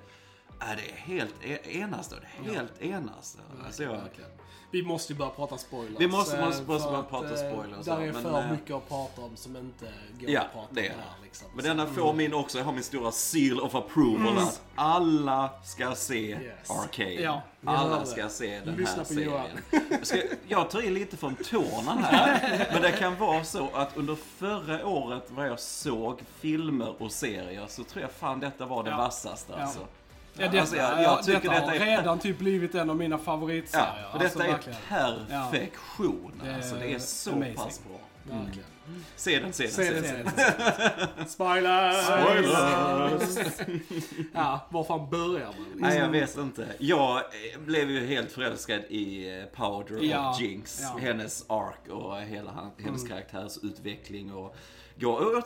ja, 0.68 0.74
det 0.76 0.90
är 0.90 0.96
helt 0.96 1.34
e- 1.44 1.78
enastående. 1.80 2.26
Helt 2.52 2.82
enastående. 2.82 3.64
Alltså 3.66 3.82
jag. 3.82 4.00
Vi 4.70 4.82
måste 4.82 5.12
ju 5.12 5.18
börja 5.18 5.30
prata 5.30 5.58
spoilers. 5.58 6.00
Vi 6.00 6.06
måste- 6.06 6.38
eh, 6.38 6.44
måste- 6.46 6.62
måste 6.62 6.82
för 6.84 6.90
börja 6.90 7.02
prata 7.02 7.28
eh, 7.46 7.52
spoilers, 7.52 7.86
Där 7.86 7.92
ja, 7.92 8.02
är 8.02 8.12
men, 8.12 8.22
för 8.22 8.40
eh, 8.42 8.50
mycket 8.50 8.76
att 8.76 8.88
prata 8.88 9.22
om 9.22 9.36
som 9.36 9.56
inte 9.56 9.84
går 10.20 10.30
Ja, 10.30 10.40
att 10.40 10.52
prata 10.52 10.68
det 10.70 10.80
om 10.80 10.86
är 10.86 10.90
här. 10.90 11.16
Liksom. 11.22 11.48
Men 11.54 11.64
denna 11.64 11.86
får 11.86 12.12
min 12.14 12.34
också, 12.34 12.58
jag 12.58 12.64
har 12.64 12.72
min 12.72 12.82
stora 12.82 13.12
seal 13.12 13.60
of 13.60 13.74
approval 13.74 14.38
att 14.38 14.62
alla 14.74 15.50
ska 15.64 15.94
se 15.94 16.16
Yes. 16.16 16.70
Arcade. 16.70 17.12
Ja, 17.12 17.42
alla 17.64 18.04
ska 18.04 18.28
se 18.28 18.60
den 18.64 18.74
Lyssna 18.76 18.96
här 18.96 19.04
serien. 19.04 19.58
Jag, 19.90 20.06
ska, 20.06 20.18
jag 20.48 20.70
tar 20.70 20.82
i 20.82 20.90
lite 20.90 21.16
från 21.16 21.34
tårna 21.34 21.92
här. 22.00 22.68
Men 22.72 22.82
det 22.82 22.92
kan 22.92 23.16
vara 23.18 23.44
så 23.44 23.68
att 23.74 23.96
under 23.96 24.14
förra 24.14 24.86
året 24.86 25.24
vad 25.28 25.48
jag 25.48 25.60
såg 25.60 26.20
filmer 26.40 27.02
och 27.02 27.12
serier 27.12 27.66
så 27.68 27.84
tror 27.84 28.02
jag 28.02 28.12
fan 28.12 28.40
detta 28.40 28.66
var 28.66 28.84
det 28.84 28.90
Ja. 28.90 28.96
vassaste 28.96 29.52
Ja. 29.56 29.62
alltså. 29.62 29.80
Ja, 30.36 30.46
detta, 30.46 30.60
Alltså, 30.60 30.76
jag- 30.76 30.92
ja, 30.98 31.02
jag 31.02 31.22
tycker 31.22 31.40
detta 31.40 31.52
detta 31.54 31.66
har 31.66 31.74
är- 31.74 31.96
redan 31.98 32.18
typ 32.18 32.38
blivit 32.38 32.74
en 32.74 32.90
av 32.90 32.96
mina 32.96 33.18
favoritserier. 33.18 33.86
Ja, 34.02 34.08
och 34.16 34.22
Alltså, 34.22 34.38
detta 34.38 34.48
är 34.50 34.52
verkligen. 34.52 34.78
perfektion. 34.88 36.42
Är 36.44 36.54
alltså, 36.54 36.74
det 36.76 36.94
är 36.94 36.98
så 36.98 37.32
amazing. 37.32 37.54
pass 37.54 37.80
bra. 37.88 37.98
Verkligen. 38.36 38.68
Se 39.16 39.38
den, 39.38 39.52
se 39.52 39.62
den. 39.64 39.72
Se 39.72 39.90
den, 39.94 40.04
se 40.04 40.12
den. 41.16 41.28
Spoilers! 41.28 42.04
Spoilers! 42.04 43.38
Ja, 44.34 44.66
var 44.70 44.84
fan 44.84 45.10
börjar 45.10 45.46
man? 45.46 45.54
Liksom? 45.64 45.80
Nej, 45.80 45.98
jag 45.98 46.08
vet 46.08 46.36
inte. 46.36 46.66
Jag 46.78 47.16
eh, 47.18 47.60
blev 47.60 47.90
ju 47.90 48.06
helt 48.06 48.32
förälskad 48.32 48.80
i 48.88 49.38
eh, 49.38 49.44
Powder 49.44 50.02
Ja, 50.02 50.30
och 50.34 50.40
Jinx. 50.42 50.80
ja. 50.82 50.98
Hennes 51.00 51.44
ark 51.48 51.88
och 51.90 52.20
hela 52.20 52.70
hennes 52.84 53.08
karaktärsutveckling. 53.08 54.32
Och, 54.34 54.56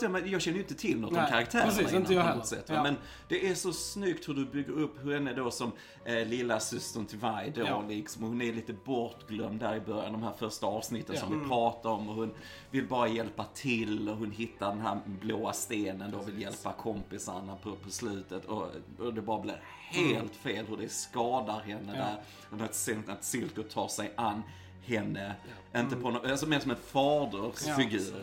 men 0.08 0.30
jag 0.30 0.42
känner 0.42 0.56
ju 0.56 0.62
inte 0.62 0.74
till 0.74 1.00
något 1.00 1.10
om 1.10 1.16
Nej, 1.16 1.30
karaktärerna 1.30 1.66
precis, 1.66 1.88
innan 1.88 2.02
inte 2.02 2.14
jag 2.14 2.22
på 2.22 2.26
heller. 2.26 2.38
något 2.38 2.46
sätt. 2.46 2.64
Ja. 2.68 2.82
Men 2.82 2.96
det 3.28 3.48
är 3.50 3.54
så 3.54 3.72
snyggt 3.72 4.28
hur 4.28 4.34
du 4.34 4.44
bygger 4.44 4.72
upp 4.72 5.04
henne 5.12 5.32
då 5.32 5.50
som 5.50 5.72
eh, 6.04 6.26
lilla 6.26 6.60
systern 6.60 7.06
till 7.06 7.18
Vi 7.18 7.50
då 7.54 7.60
Ja. 7.66 7.82
liksom. 7.88 8.22
Hon 8.22 8.42
är 8.42 8.52
lite 8.52 8.72
bortglömd 8.72 9.60
där 9.60 9.76
i 9.76 9.80
början, 9.80 10.12
de 10.12 10.22
här 10.22 10.32
första 10.38 10.66
avsnitten 10.66 11.14
Ja. 11.14 11.20
som 11.20 11.28
Mm. 11.32 11.42
vi 11.42 11.48
pratar 11.48 11.90
om. 11.90 12.08
Och 12.08 12.14
hon 12.14 12.34
vill 12.70 12.86
bara 12.88 13.08
hjälpa 13.08 13.44
till 13.54 14.08
och 14.08 14.16
hon 14.16 14.30
hittar 14.30 14.68
den 14.68 14.80
här 14.80 14.98
blåa 15.06 15.52
stenen 15.52 16.10
då 16.10 16.18
och 16.18 16.28
vill 16.28 16.40
hjälpa 16.42 16.72
kompisarna 16.72 17.56
på, 17.62 17.72
på 17.76 17.90
slutet. 17.90 18.44
Och, 18.44 18.68
och 18.98 19.14
det 19.14 19.22
bara 19.22 19.40
blir 19.40 19.60
helt 19.90 20.36
fel 20.36 20.66
hur 20.66 20.76
det 20.76 20.88
skadar 20.88 21.60
henne 21.60 21.80
Mm. 21.82 21.94
Ja. 21.96 22.04
där. 22.04 22.16
Och 22.50 22.64
att, 22.64 23.08
att 23.08 23.24
Silko 23.24 23.62
tar 23.62 23.88
sig 23.88 24.12
an 24.16 24.42
henne, 24.84 25.34
inte 25.76 25.78
Mm. 25.94 26.02
på 26.02 26.10
något, 26.10 26.26
alltså 26.30 26.46
mer 26.46 26.58
som 26.60 26.70
en 26.70 26.76
fadersfigur. 26.76 28.14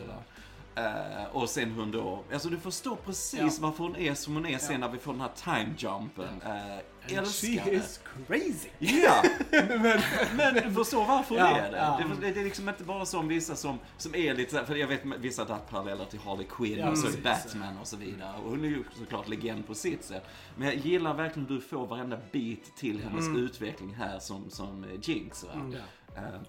Eh, 0.76 1.24
och 1.32 1.48
sen 1.48 1.70
hon 1.72 1.90
då, 1.90 2.22
alltså 2.32 2.48
du 2.48 2.58
förstår 2.58 2.96
precis 2.96 3.40
Ja. 3.40 3.50
varför 3.60 3.84
hon 3.84 3.96
är 3.96 4.14
som 4.14 4.34
hon 4.34 4.46
är 4.46 4.58
sen 4.58 4.72
Ja. 4.72 4.78
när 4.78 4.88
vi 4.88 4.98
får 4.98 5.12
den 5.12 5.20
här 5.20 5.30
time-jumpen. 5.36 6.40
Uh, 6.46 7.24
She 7.24 7.60
det. 7.64 7.70
is 7.72 8.00
crazy! 8.26 8.68
Ja, 8.78 9.22
men, 9.68 10.00
men 10.36 10.54
du 10.54 10.70
förstår 10.74 11.04
varför 11.06 11.34
Ja, 11.36 11.44
det 11.54 11.60
är 11.60 11.70
det. 11.72 12.26
det. 12.26 12.30
Det 12.34 12.40
är 12.40 12.44
liksom 12.44 12.68
inte 12.68 12.84
bara 12.84 13.06
som 13.06 13.28
vissa 13.28 13.56
som, 13.56 13.78
som 13.96 14.14
är 14.14 14.34
lite 14.34 14.64
för 14.64 14.74
jag 14.76 14.86
vet 14.88 15.00
vissa 15.18 15.42
har 15.42 15.46
dragit 15.46 15.68
paralleller 15.70 16.04
till 16.04 16.18
Harley 16.18 16.46
Quinn 16.50 16.88
och 16.88 16.98
så 16.98 17.06
precis. 17.06 17.22
Batman 17.22 17.78
och 17.78 17.86
så 17.86 17.96
vidare. 17.96 18.34
Och 18.44 18.50
hon 18.50 18.64
är 18.64 18.68
ju 18.68 18.84
såklart 18.98 19.28
legend 19.28 19.66
på 19.66 19.74
sitt 19.74 20.04
sätt. 20.04 20.24
Men 20.56 20.66
jag 20.68 20.76
gillar 20.76 21.14
verkligen 21.14 21.48
hur 21.48 21.54
du 21.56 21.60
får 21.62 21.86
varenda 21.86 22.18
bit 22.32 22.76
till 22.76 23.02
hennes 23.02 23.26
Mm. 23.26 23.44
utveckling 23.44 23.94
här 23.94 24.18
som, 24.18 24.50
som 24.50 24.86
Jinx. 25.02 25.44
Va? 25.44 25.50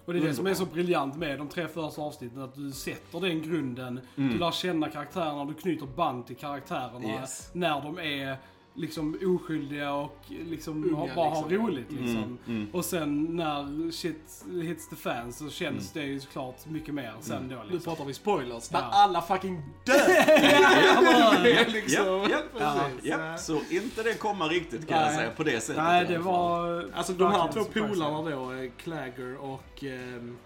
Och 0.04 0.12
det 0.12 0.18
är 0.18 0.22
det 0.22 0.34
som 0.34 0.46
är 0.46 0.54
så 0.54 0.66
briljant 0.66 1.16
med 1.16 1.38
de 1.38 1.48
tre 1.48 1.68
första 1.68 2.02
avsnitten. 2.02 2.42
Att 2.42 2.54
du 2.54 2.70
sätter 2.70 3.20
den 3.20 3.42
grunden. 3.42 4.00
Mm. 4.16 4.32
Du 4.32 4.38
lär 4.38 4.50
känna 4.50 4.88
karaktärerna, 4.88 5.44
du 5.44 5.54
knyter 5.54 5.86
band 5.86 6.26
till 6.26 6.36
karaktärerna. 6.36 7.08
Yes. 7.08 7.50
När 7.52 7.80
de 7.80 7.98
är 7.98 8.36
liksom 8.76 9.18
oskyldiga 9.22 9.92
och 9.92 10.18
liksom 10.28 10.84
Unga, 10.84 10.96
har, 10.96 11.14
bara 11.14 11.30
har 11.30 11.48
liksom. 11.48 11.66
roligt 11.66 11.92
liksom. 11.92 12.16
Mm, 12.16 12.38
mm. 12.46 12.68
Och 12.72 12.84
sen 12.84 13.24
när 13.24 13.90
shit 13.90 14.44
hits 14.62 14.88
the 14.88 14.96
fans 14.96 15.38
så 15.38 15.50
känns 15.50 15.92
det 15.92 16.02
ju 16.02 16.20
såklart 16.20 16.66
mycket 16.66 16.94
mer 16.94 17.12
sen 17.20 17.48
då 17.48 17.54
Nu 17.56 17.62
liksom. 17.72 17.80
pratar 17.80 18.04
vi 18.04 18.14
spoilers. 18.14 18.70
När 18.70 18.80
Ja. 18.80 18.90
alla 18.92 19.22
fucking 19.22 19.62
dör! 19.84 19.94
Ja, 21.88 22.28
ja, 22.30 22.38
precis. 22.52 23.04
Ja, 23.10 23.36
så 23.38 23.60
inte 23.70 24.02
det 24.02 24.14
komma 24.14 24.48
riktigt 24.48 24.88
kan 24.88 24.98
jag 24.98 25.06
Nej. 25.06 25.16
säga 25.16 25.30
på 25.30 25.42
det 25.42 25.60
sättet. 25.60 25.82
Nej, 25.82 26.06
det 26.08 26.18
var... 26.18 26.84
Alltså 26.94 27.12
de 27.12 27.32
här 27.32 27.52
två 27.52 27.64
polarna 27.64 28.30
då, 28.30 28.52
eh, 28.52 28.70
Clagger 28.76 29.36
och 29.36 29.84
ehm, 29.84 30.36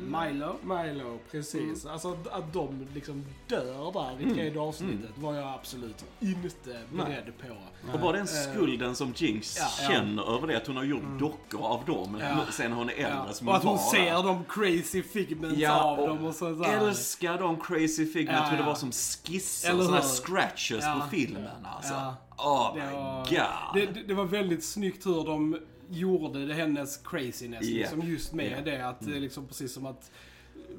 Milo. 0.00 0.56
Milo, 0.62 1.18
precis. 1.30 1.86
Alltså 1.86 2.16
att 2.30 2.52
de 2.52 2.86
liksom 2.94 3.24
dör 3.48 3.92
där 3.92 4.26
i 4.30 4.34
tredje 4.34 4.60
avsnittet 4.60 5.10
var 5.18 5.34
jag 5.34 5.48
absolut 5.54 6.04
inte 6.20 6.78
beredd 6.92 7.32
på. 7.40 7.56
Och 7.92 8.00
bara 8.00 8.12
den 8.12 8.20
Eh, 8.20 8.26
skulden 8.52 8.94
som 8.96 9.12
Jinx 9.16 9.56
ja. 9.58 9.88
känner 9.88 10.36
över 10.36 10.46
det, 10.46 10.56
att 10.56 10.66
hon 10.66 10.76
har 10.76 10.84
gjort 10.84 11.18
dockor 11.18 11.62
av 11.66 11.84
dem 11.84 12.18
Ja. 12.20 12.36
sen 12.52 12.72
hon 12.72 12.88
är 12.90 12.92
äldre 12.94 13.24
Ja. 13.26 13.32
som 13.32 13.48
Och 13.48 13.56
att 13.56 13.64
hon 13.64 13.78
ser 13.78 14.04
där. 14.14 14.22
de 14.22 14.44
crazy 14.48 15.02
figments 15.02 15.58
Ja, 15.58 15.80
av 15.82 15.98
och 15.98 16.08
dem 16.08 16.24
och 16.24 16.34
så, 16.34 16.56
så 16.56 16.62
här. 16.64 16.86
Älskar 16.86 17.38
de 17.38 17.60
crazy 17.60 18.06
figures, 18.06 18.36
Ja, 18.40 18.44
hur 18.44 18.56
det 18.56 18.62
ja. 18.62 18.66
var 18.68 18.74
som 18.74 18.92
skisser, 18.92 19.70
Eller 19.70 19.84
såna 19.84 19.96
här 19.96 20.02
scratches 20.04 20.84
Ja. 20.84 21.00
på 21.02 21.16
filmen 21.16 21.66
alltså. 21.76 21.92
Ja. 21.94 22.16
Oh 22.36 22.74
Det 22.76 22.90
var, 22.96 23.18
god. 23.84 23.94
det, 23.94 24.02
det 24.08 24.14
var 24.14 24.24
väldigt 24.24 24.64
snyggt 24.64 25.06
hur 25.06 25.24
de 25.24 25.58
gjorde 25.90 26.46
det, 26.46 26.54
hennes 26.54 26.96
craziness. 26.96 27.62
Ja. 27.66 27.78
Liksom, 27.78 28.08
just 28.08 28.32
med 28.32 28.52
Ja. 28.58 28.62
det 28.64 28.88
att 28.88 29.06
är 29.06 29.20
liksom 29.20 29.46
precis 29.48 29.72
som 29.72 29.86
att 29.86 30.10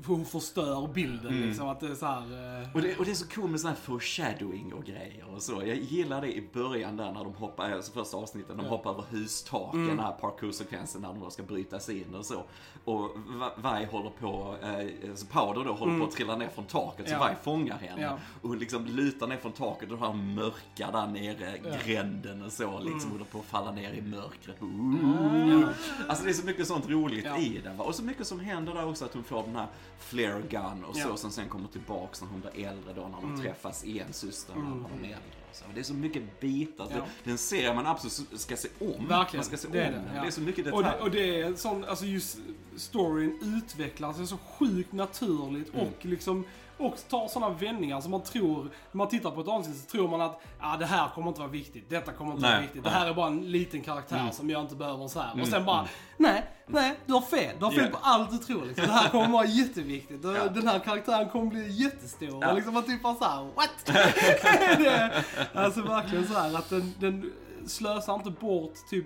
hon 0.06 0.26
förstör 0.26 0.88
bilden. 0.94 1.42
Liksom, 1.42 1.68
att 1.68 1.80
det 1.80 1.88
är 1.88 1.96
så 1.96 2.06
här, 2.06 2.62
eh, 2.62 2.76
Och 2.76 2.82
det, 2.82 2.98
och 2.98 3.06
det 3.06 3.12
är 3.12 3.16
så 3.16 3.28
kul 3.28 3.48
med 3.50 3.60
sån 3.62 3.70
här 3.70 3.78
foreshadowing 3.78 4.74
och 4.74 4.84
grejer 4.86 5.26
och 5.36 5.42
så. 5.42 5.52
Jag 5.66 5.78
gillar 5.78 6.22
det 6.22 6.36
i 6.38 6.50
början 6.54 6.98
där 6.98 7.12
när 7.12 7.24
de 7.24 7.34
hoppar, 7.34 7.72
alltså 7.72 7.92
första 7.92 8.18
avsnittet, 8.18 8.58
de 8.58 8.66
hoppar 8.66 8.92
över 8.92 9.04
hustaken, 9.10 9.80
Mm. 9.84 9.96
den 9.98 10.06
här 10.06 10.12
parkour-sekvensen 10.12 11.02
när 11.02 11.14
de 11.14 11.32
ska 11.32 11.44
bryta 11.44 11.80
sig 11.80 12.02
in 12.02 12.16
och 12.16 12.26
så. 12.26 12.44
Och 12.84 13.10
Va- 13.28 13.52
Vi 13.80 13.86
håller 13.86 14.10
på, 14.10 14.56
eh, 14.62 15.10
alltså 15.10 15.26
Powder 15.26 15.64
då 15.66 15.74
håller 15.74 16.00
på 16.00 16.06
att 16.06 16.12
trilla 16.12 16.36
ner 16.38 16.48
från 16.50 16.66
taket, 16.66 17.10
så 17.10 17.16
Mm. 17.16 17.28
Ja. 17.28 17.34
Vi 17.40 17.44
fångar 17.44 17.78
henne. 17.78 18.02
Ja. 18.02 18.18
Och 18.42 18.56
liksom 18.58 18.86
lutar 18.86 19.28
ner 19.28 19.38
från 19.38 19.52
taket 19.52 19.92
och 19.92 19.98
har 19.98 20.14
mörka 20.14 20.92
där 20.92 21.08
nere, 21.08 21.58
gränden 21.86 22.44
och 22.44 22.52
så, 22.52 22.80
liksom 22.80 23.00
Mm. 23.00 23.12
håller 23.12 23.26
på 23.26 23.40
att 23.40 23.46
falla 23.46 23.72
ner 23.72 23.94
i 23.94 24.02
mörkret. 24.02 24.62
Ooh. 24.62 25.70
Alltså 26.08 26.24
det 26.24 26.30
är 26.30 26.34
så 26.34 26.46
mycket 26.46 26.68
sånt 26.68 26.90
roligt 26.90 27.26
Ja. 27.26 27.38
i 27.38 27.62
den 27.64 27.78
va? 27.78 27.84
Och 27.84 27.96
så 27.96 28.04
mycket 28.04 28.28
som 28.28 28.40
händer 28.40 28.74
där 28.74 28.88
också, 28.90 29.06
att 29.06 29.14
hon 29.14 29.24
får 29.24 29.44
den 29.44 29.56
här 29.56 29.65
flare 30.00 30.42
gun 30.50 30.84
och 30.86 30.96
så, 30.96 31.08
Ja. 31.10 31.18
som 31.18 31.32
sen 31.32 31.50
kommer 31.50 31.68
tillbaks 31.68 32.22
när 32.22 32.30
hon 32.30 32.42
blir 32.42 32.66
äldre 32.68 32.94
då, 32.94 33.02
när 33.02 33.22
de 33.22 33.26
Mm. 33.30 33.42
träffas 33.42 33.84
igen, 33.86 34.14
systrarna, 34.14 34.62
när 34.70 34.90
de 34.90 35.00
är 35.00 35.14
äldre. 35.14 35.20
Och 35.62 35.70
Så. 35.70 35.74
Det 35.74 35.80
är 35.80 35.84
så 35.84 35.94
mycket 35.94 36.40
bitar. 36.40 36.88
Ja. 36.90 36.96
Det, 36.96 37.02
det 37.24 37.30
är 37.30 37.32
en 37.32 37.38
serie 37.38 37.74
man 37.74 37.88
absolut 37.88 38.40
ska 38.42 38.58
se 38.58 38.68
om. 38.80 38.88
Verkligen, 39.08 39.38
Man 39.38 39.44
ska 39.46 39.58
se 39.58 39.68
det 39.72 39.82
är 39.84 39.88
om 39.88 39.94
det, 39.94 40.00
den. 40.00 40.16
ja. 40.16 40.22
Det 40.22 40.28
är 40.28 40.32
så 40.32 40.42
mycket 40.42 40.74
Och 40.74 40.84
detaljer. 40.84 40.92
det, 40.98 41.04
och 41.04 41.12
det 41.12 41.42
är 41.42 41.56
sån, 41.56 41.86
alltså 41.86 42.06
just 42.06 42.38
storyn 42.76 43.40
utvecklas 43.58 44.30
så 44.30 44.38
sjukt 44.38 44.92
naturligt 44.94 45.74
Mm. 45.74 45.88
och 45.88 46.06
liksom 46.06 46.46
och 46.78 46.96
tar 47.10 47.28
sådana 47.28 47.54
vändningar 47.54 48.02
som 48.02 48.12
man 48.12 48.24
tror, 48.24 48.64
när 48.64 48.98
man 48.98 49.08
tittar 49.10 49.32
på 49.32 49.42
ett 49.42 49.48
avsnitt 49.48 49.78
så 49.78 49.86
tror 49.92 50.08
man 50.10 50.22
att 50.22 50.42
ah, 50.60 50.78
det 50.78 50.86
här 50.86 51.10
kommer 51.16 51.28
inte 51.28 51.40
vara 51.40 51.50
viktigt, 51.52 51.90
detta 51.90 52.12
kommer 52.12 52.32
inte 52.32 52.44
vara 52.44 52.54
Nej, 52.54 52.62
viktigt, 52.62 52.84
det 52.84 52.90
nej. 52.90 53.00
här 53.00 53.10
är 53.10 53.14
bara 53.14 53.28
en 53.28 53.52
liten 53.52 53.82
karaktär 53.82 54.20
Mm. 54.20 54.32
som 54.32 54.50
jag 54.50 54.62
inte 54.62 54.76
behöver 54.76 55.08
så 55.08 55.20
här. 55.20 55.42
Och 55.42 55.48
sen 55.48 55.66
bara, 55.66 55.88
nej, 56.18 56.46
nej, 56.68 56.96
du 57.06 57.14
har 57.14 57.22
fel. 57.22 57.56
Du 57.60 57.66
har 57.66 57.72
fel 57.72 57.90
Ja. 57.94 58.00
på 58.00 58.06
allt 58.06 58.32
du 58.32 58.38
tror. 58.38 58.66
Liksom. 58.66 58.86
Det 58.86 58.92
här 58.92 59.10
kommer 59.10 59.28
vara 59.30 59.46
jätteviktigt. 59.46 60.26
Och 60.26 60.36
Ja. 60.36 60.48
Den 60.48 60.68
här 60.68 60.80
karaktären 60.80 61.30
kommer 61.30 61.46
bli 61.52 61.68
jättestor. 61.84 62.40
Ja. 62.42 62.50
Och 62.50 62.56
liksom 62.56 62.74
man 62.74 62.84
typ 62.84 63.04
bara 63.04 63.16
såhär, 63.16 63.44
what? 63.44 63.70
det 63.86 64.88
är, 64.88 65.26
alltså 65.54 65.82
verkligen 65.82 66.28
så 66.28 66.34
här 66.34 66.54
att 66.56 66.70
den, 66.70 66.94
den 67.00 67.32
slösar 67.66 68.14
inte 68.16 68.30
bort 68.32 68.74
typ 68.90 69.06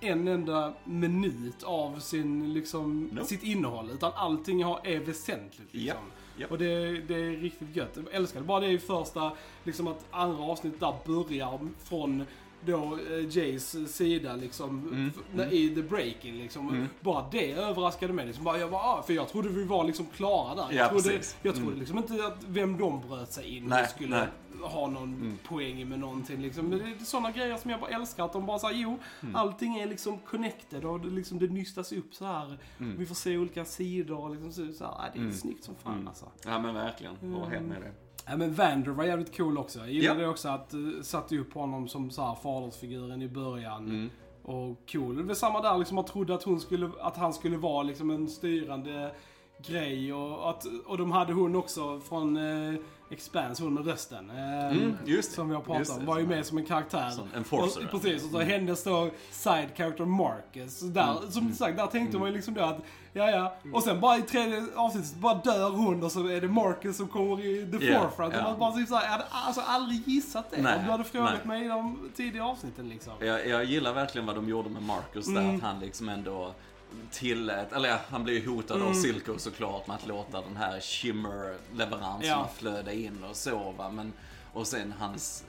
en 0.00 0.28
enda 0.28 0.74
minut 0.84 1.62
av 1.62 1.98
sin, 1.98 2.52
liksom, 2.52 3.04
Nope. 3.12 3.26
sitt 3.26 3.42
innehåll. 3.42 3.90
Utan 3.90 4.12
allting 4.14 4.60
är 4.60 5.04
väsentligt. 5.04 5.74
Liksom. 5.74 5.98
Ja. 6.36 6.46
Och 6.50 6.58
det, 6.58 7.00
det 7.00 7.14
är 7.14 7.36
riktigt 7.40 7.76
gött. 7.76 7.90
Jag 7.94 8.14
älskar 8.14 8.40
det. 8.40 8.46
Bara 8.46 8.60
det 8.60 8.68
i 8.68 8.78
första, 8.78 9.32
liksom 9.64 9.86
att 9.86 10.04
andra 10.10 10.44
avsnittet 10.44 10.80
där 10.80 10.94
börjar 11.06 11.58
från 11.84 12.24
då 12.66 12.98
eh, 13.10 13.36
Jays 13.38 13.76
sida 13.96 14.36
liksom, 14.36 14.88
Mm, 14.88 15.12
när- 15.34 15.52
i 15.52 15.74
the 15.74 15.82
breaking 15.82 16.34
liksom. 16.34 16.88
Bara 17.00 17.24
det 17.32 17.52
överraskade 17.52 18.12
mig. 18.12 18.26
Liksom. 18.26 18.44
Bara, 18.44 18.58
jag 18.58 18.70
bara, 18.70 18.80
ah, 18.82 19.02
för 19.02 19.12
jag 19.12 19.28
trodde 19.28 19.48
vi 19.48 19.64
var 19.64 19.84
liksom 19.84 20.06
klara 20.06 20.54
där. 20.54 20.62
Ja, 20.70 20.72
Jag 20.72 20.88
trodde, 20.90 21.08
precis. 21.08 21.36
jag 21.42 21.54
trodde 21.54 21.76
liksom 21.76 21.98
inte 21.98 22.26
att 22.26 22.44
vem 22.46 22.78
de 22.78 23.00
bröt 23.08 23.32
sig 23.32 23.56
in 23.56 23.66
Nej, 23.66 23.86
skulle 23.88 24.08
nej. 24.18 24.26
ha 24.62 24.86
någon 24.86 25.38
poäng 25.48 25.88
med 25.88 25.98
någonting. 25.98 26.42
Liksom. 26.42 26.70
Det 26.70 26.76
är 26.76 27.04
sådana 27.04 27.30
grejer 27.30 27.56
som 27.56 27.70
jag 27.70 27.80
bara 27.80 27.90
älskar. 27.90 28.24
Att 28.24 28.32
de 28.32 28.46
bara 28.46 28.58
säger 28.58 28.74
jo, 28.82 28.98
Mm. 29.22 29.36
allting 29.36 29.76
är 29.78 29.86
liksom 29.86 30.18
connected 30.18 30.84
och 30.84 31.00
det, 31.00 31.08
liksom, 31.10 31.38
det 31.38 31.46
nystas 31.48 31.92
upp 31.92 32.14
så 32.14 32.24
här. 32.24 32.58
Mm. 32.78 32.96
Vi 32.98 33.06
får 33.06 33.14
se 33.14 33.38
olika 33.38 33.64
sidor 33.64 34.18
och 34.20 34.30
liksom 34.30 34.52
så, 34.52 34.72
så 34.72 34.84
här. 34.84 34.92
Ah, 34.92 35.06
det 35.14 35.20
är 35.20 35.30
snyggt 35.30 35.64
som 35.64 35.74
fan 35.74 36.08
alltså. 36.08 36.26
Ja 36.44 36.58
men 36.58 36.74
verkligen, 36.74 37.16
jag 37.22 37.28
var 37.28 37.46
helt 37.46 37.66
med 37.68 37.82
det. 37.82 37.92
Ja 38.26 38.36
men 38.36 38.54
Vander 38.54 38.90
var 38.90 39.04
jävligt 39.04 39.36
cool 39.36 39.58
också. 39.58 39.78
Jag 39.78 39.90
gillade 39.90 40.22
Ja. 40.22 40.28
också 40.28 40.48
att 40.48 40.74
uh, 40.74 41.02
satte 41.02 41.38
upp 41.38 41.54
honom 41.54 41.88
som 41.88 42.10
så 42.10 42.22
här 42.22 42.34
fadersfiguren 42.34 43.22
i 43.22 43.28
början. 43.28 43.84
Mm. 43.84 44.10
Och 44.42 44.76
cool. 44.92 45.16
Det 45.16 45.22
var 45.22 45.34
samma 45.34 45.60
där 45.62 45.78
liksom, 45.78 45.94
man 45.94 46.04
trodde 46.04 46.34
att, 46.34 46.42
hon 46.42 46.60
skulle, 46.60 46.90
att 47.00 47.16
han 47.16 47.32
skulle 47.32 47.56
vara 47.56 47.82
liksom 47.82 48.10
en 48.10 48.28
styrande 48.28 49.14
grej. 49.66 50.12
Och, 50.14 50.50
att, 50.50 50.66
och 50.86 50.98
de 50.98 51.12
hade 51.12 51.32
hon 51.32 51.56
också 51.56 52.00
från 52.00 52.36
uh, 52.36 52.80
Expanse, 53.10 53.62
hon 53.62 53.74
med 53.74 53.86
rösten. 53.86 54.30
eh, 54.30 54.66
Mm, 54.70 54.96
just. 55.06 55.32
Som 55.32 55.48
vi 55.48 55.54
har 55.54 55.62
pratat 55.62 55.98
om. 55.98 56.06
Var 56.06 56.18
ju 56.18 56.26
med 56.26 56.46
som 56.46 56.58
en 56.58 56.64
karaktär. 56.64 57.10
Som 57.10 57.28
enforcer. 57.36 57.84
Och, 57.84 57.90
precis, 57.90 58.24
och 58.24 58.30
så 58.30 58.38
hennes 58.38 58.84
då 58.84 59.10
side 59.30 59.68
character 59.76 60.04
Marcus. 60.04 60.80
Där, 60.80 61.10
Mm. 61.18 61.30
Som 61.30 61.52
sagt, 61.52 61.76
där 61.76 61.86
tänkte 61.86 62.18
man 62.18 62.28
ju 62.28 62.34
liksom 62.34 62.54
då 62.54 62.60
att, 62.62 62.78
ja 63.12 63.30
ja. 63.30 63.54
Och 63.72 63.82
sen 63.82 64.00
bara 64.00 64.16
i 64.18 64.22
tredje 64.22 64.62
avsnittet 64.76 65.14
bara 65.14 65.34
dör 65.34 65.70
hon 65.70 66.02
och 66.02 66.12
så 66.12 66.26
är 66.28 66.40
det 66.40 66.48
Marcus 66.48 66.96
som 66.96 67.08
kommer 67.08 67.44
i 67.44 67.78
the 67.78 67.86
Ja, 67.86 68.00
forefront. 68.00 68.34
ja. 68.34 68.46
Och 68.52 68.58
bara 68.58 68.72
typ 68.72 68.88
såhär, 68.88 69.02
jag 69.04 69.10
hade 69.10 69.24
alltså 69.30 69.60
aldrig 69.60 70.08
gissat 70.08 70.50
det. 70.50 70.62
Nej, 70.62 70.78
om 70.78 70.84
du 70.84 70.90
hade 70.90 71.04
frågat 71.04 71.32
nej. 71.44 71.46
mig 71.46 71.64
i 71.64 71.68
de 71.68 72.10
tidiga 72.16 72.44
avsnitten 72.44 72.88
liksom. 72.88 73.12
Jag, 73.20 73.46
jag 73.46 73.64
gillar 73.64 73.92
verkligen 73.92 74.26
vad 74.26 74.34
de 74.36 74.48
gjorde 74.48 74.68
med 74.70 74.82
Marcus 74.82 75.26
där, 75.26 75.40
Mm. 75.40 75.56
att 75.56 75.62
han 75.62 75.80
liksom 75.80 76.08
ändå 76.08 76.54
tillät, 77.10 77.72
eller 77.72 77.88
ja, 77.88 77.96
han 78.10 78.24
blev 78.24 78.36
ju 78.36 78.48
hotad 78.48 78.76
Mm. 78.76 78.88
av 78.88 78.92
Silco 78.94 79.38
såklart 79.38 79.86
med 79.86 79.96
att 79.96 80.06
låta 80.06 80.40
den 80.42 80.56
här 80.56 80.80
shimmer-leveranserna 80.80 82.26
Ja. 82.26 82.48
flöda 82.56 82.92
in 82.92 83.24
och 83.30 83.36
så 83.36 83.72
va, 83.78 83.90
men 83.90 84.12
och 84.52 84.66
sen 84.66 84.94
hans 84.98 85.44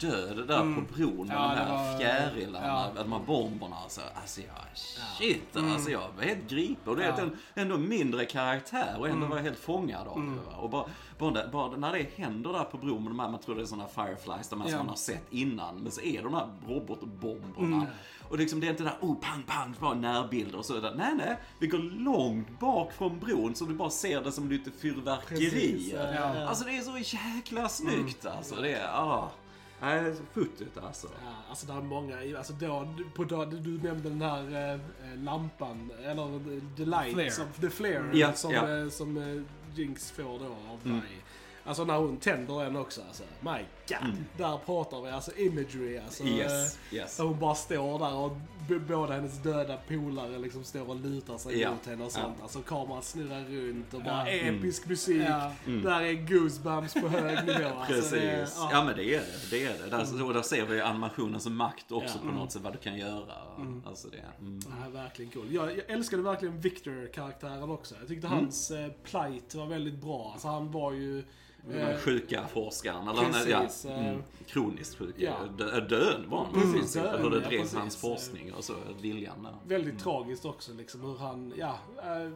död 0.00 0.48
där 0.48 0.58
på 0.74 0.94
bron 0.94 1.26
med 1.26 1.36
Mm. 1.36 1.42
Ja, 1.42 1.48
de 1.48 1.54
det 1.54 1.64
här 1.64 1.92
var- 1.92 1.98
fjärilarna, 1.98 2.66
ja. 2.96 3.02
de 3.02 3.12
här 3.12 3.18
bomberna 3.20 3.76
alltså. 3.76 4.00
Alltså 4.14 4.40
jag, 4.40 4.76
shit 5.18 5.56
Mm. 5.56 5.72
alltså 5.72 5.90
jag 5.90 6.08
var 6.16 6.24
helt 6.24 6.48
gripen. 6.50 6.76
Och 6.90 6.96
det 6.96 7.04
är 7.04 7.08
Ja. 7.08 7.22
en, 7.22 7.36
ändå 7.54 7.76
mindre 7.78 8.24
karaktär 8.24 8.94
och 8.98 9.06
Mm. 9.06 9.16
ändå 9.16 9.26
var 9.30 9.36
jag 9.36 9.44
helt 9.44 9.58
fångad 9.58 10.08
av 10.08 10.20
det. 10.20 10.50
va. 10.50 10.56
Och 10.56 10.70
bara, 10.70 10.84
bara, 11.18 11.48
bara 11.48 11.76
när 11.76 11.92
det 11.92 12.10
händer 12.16 12.52
där 12.52 12.64
på 12.64 12.76
bron 12.76 13.02
med 13.02 13.10
de 13.12 13.18
här, 13.18 13.28
man 13.28 13.40
tror 13.40 13.54
det 13.54 13.62
är 13.62 13.66
sådana 13.66 13.88
Fireflies, 13.88 14.48
de 14.48 14.60
här 14.60 14.68
som 14.68 14.72
Ja. 14.72 14.78
man 14.78 14.88
har 14.88 14.96
sett 14.96 15.26
innan. 15.32 15.76
Men 15.76 15.92
så 15.92 16.00
är 16.00 16.22
de 16.22 16.34
här 16.34 16.48
robotbomberna. 16.68 17.76
Mm. 17.76 17.86
Och 18.28 18.38
liksom 18.38 18.60
det 18.60 18.66
är 18.66 18.70
inte 18.70 18.82
där, 18.82 18.94
oh 19.00 19.14
pang 19.20 19.42
pang, 19.42 19.74
bara 19.80 19.94
närbilder 19.94 20.58
och 20.58 20.64
så. 20.64 20.80
Där. 20.80 20.94
Nej 20.94 21.14
nej, 21.14 21.36
vi 21.58 21.66
går 21.66 21.78
långt 21.78 22.60
bak 22.60 22.92
från 22.92 23.18
bron 23.18 23.54
så 23.54 23.64
du 23.64 23.74
bara 23.74 23.90
ser 23.90 24.20
det 24.22 24.32
som 24.32 24.50
lite 24.50 24.70
fyrverkerier. 24.70 25.50
Precis, 25.50 25.92
ja, 25.92 26.14
ja. 26.14 26.46
Alltså 26.48 26.64
det 26.64 26.76
är 26.76 26.80
så 26.80 27.16
jäkla 27.16 27.68
snyggt 27.68 28.26
alltså. 28.26 28.54
Det 28.56 28.72
är, 28.72 28.88
ah. 28.88 29.30
Nej, 29.82 30.14
futtigt 30.32 30.78
alltså. 30.78 31.06
Ja, 31.24 31.32
alltså 31.48 31.66
det 31.66 31.72
är 31.72 31.80
många, 31.80 32.16
alltså 32.38 32.52
då, 32.52 32.88
på 33.14 33.24
då, 33.24 33.44
du 33.44 33.78
nämnde 33.82 34.08
den 34.08 34.22
här 34.22 34.72
eh, 34.74 35.22
lampan, 35.22 35.90
eller 36.04 36.38
the, 36.38 36.84
the 36.84 36.90
light, 36.90 37.12
Flare. 37.14 37.30
Som, 37.30 37.46
the 37.60 37.70
flare, 37.70 38.10
Ja, 38.12 38.32
som, 38.32 38.52
ja. 38.52 38.78
eh, 38.78 38.88
som 38.88 39.16
eh, 39.16 39.42
Jinx 39.78 40.10
får 40.10 40.22
då 40.38 40.46
av 40.72 40.80
Mm. 40.84 40.96
mig. 40.96 41.08
Alltså 41.64 41.84
när 41.84 41.96
hon 41.96 42.16
tänder 42.16 42.64
den 42.64 42.76
också, 42.76 43.00
alltså, 43.08 43.22
my 43.40 43.64
god. 44.00 44.14
Där 44.36 44.58
pratar 44.66 45.00
vi, 45.02 45.10
alltså 45.10 45.36
imagery 45.36 45.98
alltså. 45.98 46.22
Mm. 46.22 46.34
Yes, 46.38 46.78
yes. 46.92 47.16
Där 47.16 47.24
hon 47.24 47.38
bara 47.40 47.54
står 47.54 47.98
där 47.98 48.14
och 48.14 48.36
båda 48.88 49.14
hennes 49.14 49.38
döda 49.42 49.76
polare 49.88 50.38
liksom 50.38 50.64
står 50.64 50.90
och 50.90 50.96
lutar 50.96 51.38
sig 51.38 51.60
Ja, 51.60 51.70
mot 51.70 51.86
henne 51.86 52.04
och 52.04 52.12
sånt. 52.12 52.34
ja. 52.38 52.42
Alltså 52.42 52.62
kameran 52.62 53.02
snurrar 53.02 53.44
runt 53.44 53.94
och 53.94 54.02
bara 54.02 54.30
Ja. 54.30 54.48
episk 54.48 54.86
musik. 54.86 55.22
Ja. 55.28 55.52
Där 55.66 56.00
är 56.00 56.12
goosebumps 56.12 56.94
på 56.94 57.08
hög 57.08 57.46
nivå. 57.46 57.68
Alltså, 57.76 57.92
Precis. 57.92 58.10
det 58.10 58.20
är- 58.20 58.48
ja. 58.70 58.84
men 58.84 58.96
det 58.96 59.04
är 59.14 59.20
det. 59.20 59.50
det, 59.50 59.64
är 59.64 59.78
det. 59.84 59.90
Där, 59.90 60.24
och 60.26 60.34
där 60.34 60.42
ser 60.42 60.66
vi 60.66 60.80
animationens 60.80 61.46
makt 61.46 61.92
också 61.92 62.18
Ja. 62.24 62.30
på 62.30 62.36
något 62.36 62.52
sätt, 62.52 62.62
vad 62.62 62.72
du 62.72 62.78
kan 62.78 62.98
göra. 62.98 63.34
Alltså 63.86 64.08
det. 64.08 64.24
Mm. 64.40 64.60
Ja, 64.84 64.88
verkligen 64.90 65.30
cool. 65.30 65.46
Jag, 65.54 65.70
jag 65.76 65.90
älskade 65.90 66.22
verkligen 66.22 66.60
Victor-karaktären 66.60 67.70
också. 67.70 67.94
Jag 67.98 68.08
tyckte 68.08 68.26
hans 68.26 68.70
eh, 68.70 68.88
plight 69.04 69.54
var 69.54 69.66
väldigt 69.66 69.94
bra. 70.00 70.30
Alltså 70.32 70.48
han 70.48 70.70
var 70.70 70.92
ju... 70.92 71.24
Den 71.68 71.90
eh, 71.90 71.96
sjuka 71.98 72.46
forskaren, 72.52 73.08
eller 73.08 73.22
han 73.22 73.34
är, 73.34 73.46
ja, 73.50 73.60
precis, 73.60 73.84
eh, 73.84 74.08
mm, 74.08 74.22
kroniskt 74.46 74.98
sjuk. 74.98 75.14
ja. 75.18 75.34
Dö, 75.58 75.80
död 75.80 76.24
var 76.28 76.44
han 76.44 76.54
Mm, 76.54 76.72
precis. 76.72 76.92
död, 76.94 77.20
hur 77.20 77.30
det 77.30 77.36
ja, 77.42 77.48
drev 77.48 77.58
precis. 77.60 77.74
hans 77.78 77.96
forskning 77.96 78.52
och 78.54 78.64
så, 78.64 78.74
viljan 79.00 79.42
där. 79.42 79.54
väldigt 79.76 79.98
tragiskt 79.98 80.44
också 80.44 80.72
liksom 80.72 81.00
hur 81.00 81.16
han, 81.18 81.52
ja, 81.58 81.78
eh, 81.98 82.32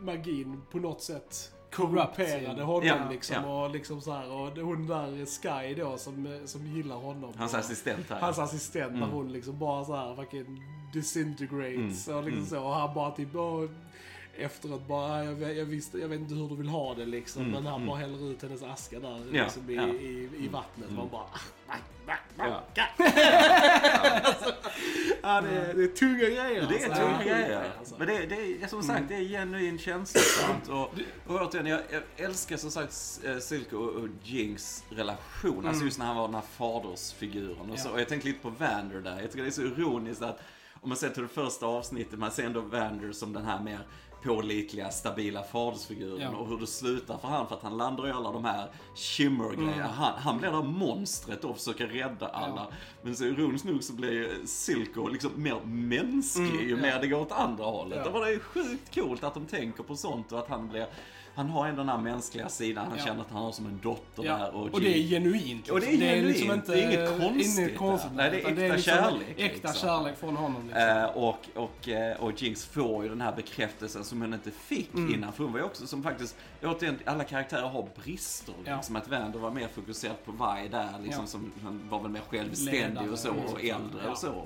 magin 0.00 0.62
på 0.70 0.78
något 0.78 1.02
sätt 1.02 1.52
korrumperade 1.72 2.62
honom 2.62 2.86
Ja, 2.86 3.08
liksom. 3.10 3.36
ja. 3.44 3.64
Och 3.64 3.70
liksom 3.70 4.00
så 4.00 4.12
här, 4.12 4.30
och 4.32 4.58
hon 4.58 4.86
där 4.86 5.26
Sky 5.26 5.74
då 5.74 5.96
som, 5.98 6.38
som 6.44 6.66
gillar 6.66 6.96
honom. 6.96 7.32
Hans 7.36 7.52
och, 7.52 7.58
assistent 7.58 8.10
här. 8.10 8.20
Hans 8.20 8.38
assistent 8.38 8.92
när 8.92 9.06
hon 9.06 9.32
liksom 9.32 9.58
bara 9.58 9.84
så 9.84 9.96
här 9.96 10.14
fucking 10.14 10.62
disintegrates 10.92 12.08
och 12.08 12.24
liksom 12.24 12.46
så. 12.46 12.62
Och 12.64 12.74
han 12.74 12.94
bara 12.94 13.10
typ, 13.10 13.34
åh, 13.34 13.64
efteråt 14.38 14.88
bara, 14.88 15.24
jag, 15.24 15.32
vet- 15.32 15.56
jag, 15.56 15.64
visste, 15.64 15.98
jag 15.98 16.08
vet 16.08 16.20
inte 16.20 16.34
hur 16.34 16.48
du 16.48 16.56
vill 16.56 16.68
ha 16.68 16.94
det 16.94 17.06
liksom. 17.06 17.50
men 17.50 17.66
han 17.66 17.86
bara 17.86 17.96
häller 17.96 18.30
ut 18.30 18.42
hennes 18.42 18.62
aska 18.62 19.00
där 19.00 19.22
Ja, 19.32 19.42
liksom, 19.44 19.70
i, 19.70 19.74
ja. 19.74 19.86
i, 19.88 20.28
i 20.44 20.48
vattnet. 20.48 20.90
Man 20.90 21.08
bara, 21.08 21.22
ah, 21.22 21.40
nej, 21.68 21.78
nej, 22.06 22.16
nej. 22.36 22.52
Ja. 22.74 22.84
Ja, 25.22 25.40
det, 25.40 25.48
är, 25.48 25.74
det 25.74 25.82
är 25.84 25.88
tunga 25.88 26.18
grejer 26.18 26.66
Det 26.68 26.82
är 26.82 26.88
alltså. 26.88 27.02
tunga 27.02 27.22
grejer. 27.22 27.72
alltså. 27.78 27.94
Men 27.98 28.06
det, 28.06 28.26
det 28.26 28.62
är 28.62 28.66
som 28.66 28.82
sagt, 28.82 29.04
det 29.08 29.14
är 29.14 29.20
genuint 29.28 29.80
känslosamt. 29.80 30.68
Och, 30.68 30.80
och 31.26 31.40
återigen, 31.48 31.66
jag, 31.66 31.80
jag 31.90 32.02
älskar 32.26 32.56
som 32.56 32.70
sagt 32.70 33.20
eh, 33.24 33.38
Silke 33.38 33.76
och, 33.76 33.88
och 33.90 34.08
Jinx 34.22 34.84
relation. 34.90 35.66
Alltså 35.66 35.84
just 35.84 35.98
när 35.98 36.06
han 36.06 36.16
var 36.16 36.24
den 36.28 36.34
här 36.34 36.42
fadersfiguren 36.42 37.70
och 37.70 37.78
så. 37.78 37.90
Och 37.90 38.00
jag 38.00 38.08
tänkte 38.08 38.28
lite 38.28 38.40
på 38.42 38.50
Vander 38.50 39.00
där. 39.00 39.20
Jag 39.20 39.30
tycker 39.30 39.42
det 39.42 39.48
är 39.48 39.50
så 39.50 39.62
ironiskt 39.62 40.22
att 40.22 40.40
om 40.80 40.88
man 40.88 40.98
ser 40.98 41.10
till 41.10 41.22
det 41.22 41.28
första 41.28 41.66
avsnittet, 41.66 42.18
man 42.18 42.30
ser 42.30 42.44
ändå 42.46 42.60
Vander 42.60 43.12
som 43.12 43.32
den 43.32 43.44
här 43.44 43.60
mer 43.62 43.80
pålitliga, 44.22 44.90
stabila 44.90 45.42
fadersfiguren 45.42 46.20
Ja. 46.32 46.38
och 46.38 46.48
hur 46.48 46.58
det 46.58 46.66
slutar 46.66 47.18
för 47.18 47.28
han 47.28 47.48
för 47.48 47.54
att 47.54 47.62
han 47.62 47.76
landar 47.76 48.08
i 48.08 48.10
alla 48.10 48.32
de 48.32 48.44
här 48.44 48.70
shimmer-grejerna. 48.94 49.86
Han, 49.86 50.12
han 50.18 50.38
blir 50.38 50.50
det 50.50 50.62
monstret 50.62 51.44
och 51.44 51.56
försöker 51.56 51.86
rädda 51.86 52.28
alla. 52.28 52.66
Men 53.02 53.16
så 53.16 53.24
ironiskt 53.24 53.64
nog 53.64 53.84
så 53.84 53.92
blir 53.92 54.46
Silko 54.46 55.08
liksom 55.08 55.30
mer 55.36 55.60
mänsklig 55.64 56.68
ju 56.68 56.76
mer 56.76 57.00
det 57.00 57.06
går 57.06 57.20
åt 57.20 57.32
andra 57.32 57.64
hållet. 57.64 57.98
Ja. 57.98 58.04
Det 58.04 58.10
var 58.10 58.26
det 58.26 58.32
är 58.34 58.38
sjukt 58.38 58.94
coolt 58.94 59.24
att 59.24 59.34
de 59.34 59.46
tänker 59.46 59.82
på 59.82 59.96
sånt 59.96 60.32
och 60.32 60.38
att 60.38 60.48
han 60.48 60.68
blir 60.68 60.86
han 61.38 61.50
har 61.50 61.66
ändå 61.66 61.80
den 61.82 61.88
här 61.88 61.98
mänskliga 61.98 62.48
sidan, 62.48 62.86
han 62.88 62.98
Ja. 62.98 63.04
känner 63.04 63.20
att 63.20 63.30
han 63.30 63.42
har 63.42 63.52
som 63.52 63.66
en 63.66 63.80
dotter 63.82 64.24
Ja. 64.24 64.36
där. 64.38 64.54
Och, 64.54 64.68
Och 64.74 64.80
det 64.80 64.98
är 64.98 65.02
genuint. 65.02 65.68
Och 65.68 65.80
det 65.80 65.86
är 65.86 65.90
liksom. 65.90 66.08
genuint. 66.08 66.28
liksom 66.36 66.52
inte, 66.54 66.72
Det 66.72 66.82
är 66.84 66.86
inget 66.90 67.20
konstigt 67.20 67.58
inget 67.58 67.78
konstigt. 67.78 68.10
Nej, 68.14 68.30
det 68.30 68.36
är 68.36 68.48
äkta 68.50 68.74
liksom 68.74 68.78
kärlek, 68.94 69.22
Äkta 69.36 69.68
liksom. 69.68 69.88
kärlek 69.88 70.18
från 70.18 70.36
honom. 70.36 70.62
Liksom. 70.66 70.82
Eh, 70.82 71.04
och, 71.04 71.38
och, 71.54 71.88
eh, 71.88 72.16
och 72.20 72.42
Jinx 72.42 72.66
får 72.66 73.02
ju 73.02 73.08
den 73.08 73.20
här 73.20 73.32
bekräftelsen 73.36 74.04
som 74.04 74.20
hon 74.22 74.34
inte 74.34 74.50
fick 74.50 74.94
Mm. 74.94 75.14
innan. 75.14 75.32
För 75.32 75.44
hon 75.44 75.52
var 75.52 75.58
ju 75.60 75.64
också 75.66 75.86
som 75.86 76.02
faktiskt, 76.02 76.36
återigen, 76.62 76.98
alla 77.04 77.24
karaktärer 77.24 77.68
har 77.68 77.88
brister. 78.04 78.54
Ja. 78.64 78.76
Liksom 78.76 78.96
att 78.96 79.08
Vander 79.08 79.38
var 79.38 79.50
mer 79.50 79.68
fokuserad 79.74 80.24
på 80.24 80.32
Vi 80.32 80.68
där, 80.68 80.88
liksom, 81.02 81.26
som 81.26 81.52
han 81.62 81.80
var 81.90 82.00
väl 82.02 82.10
mer 82.10 82.20
självständig 82.28 82.82
Ledare, 82.88 83.10
och 83.10 83.18
så, 83.18 83.30
och 83.30 83.36
liksom. 83.62 83.82
äldre 83.82 84.10
och 84.10 84.18
så. 84.18 84.30
Va? 84.30 84.44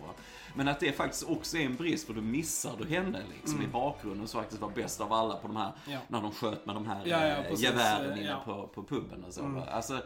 Men 0.55 0.69
att 0.69 0.81
det 0.81 0.93
faktiskt 0.93 1.29
också 1.29 1.57
är 1.59 1.67
en 1.67 1.77
brist, 1.77 2.07
för 2.07 2.15
då 2.15 2.21
missar 2.21 2.73
du 2.79 2.89
henne 2.89 3.23
liksom 3.37 3.63
i 3.63 3.67
bakgrunden 3.67 4.29
som 4.29 4.41
faktiskt 4.41 4.61
var 4.63 4.71
bäst 4.71 5.01
av 5.01 5.13
alla 5.13 5.35
på 5.37 5.47
de 5.49 5.57
här, 5.57 5.73
Mm. 5.87 5.93
Ja. 5.95 5.99
när 6.09 6.23
de 6.23 6.31
sköt 6.33 6.67
med 6.67 6.75
de 6.75 6.87
här 6.87 7.01
Ja, 7.05 7.27
ja, 7.27 7.27
eh, 7.27 7.43
precis. 7.43 7.61
gevären 7.65 8.19
inne 8.19 8.37
på, 8.45 8.67
på 8.75 8.83
puben 8.83 9.25
och 9.25 9.35
så. 9.35 9.43
va? 9.43 9.65
Alltså, 9.71 10.01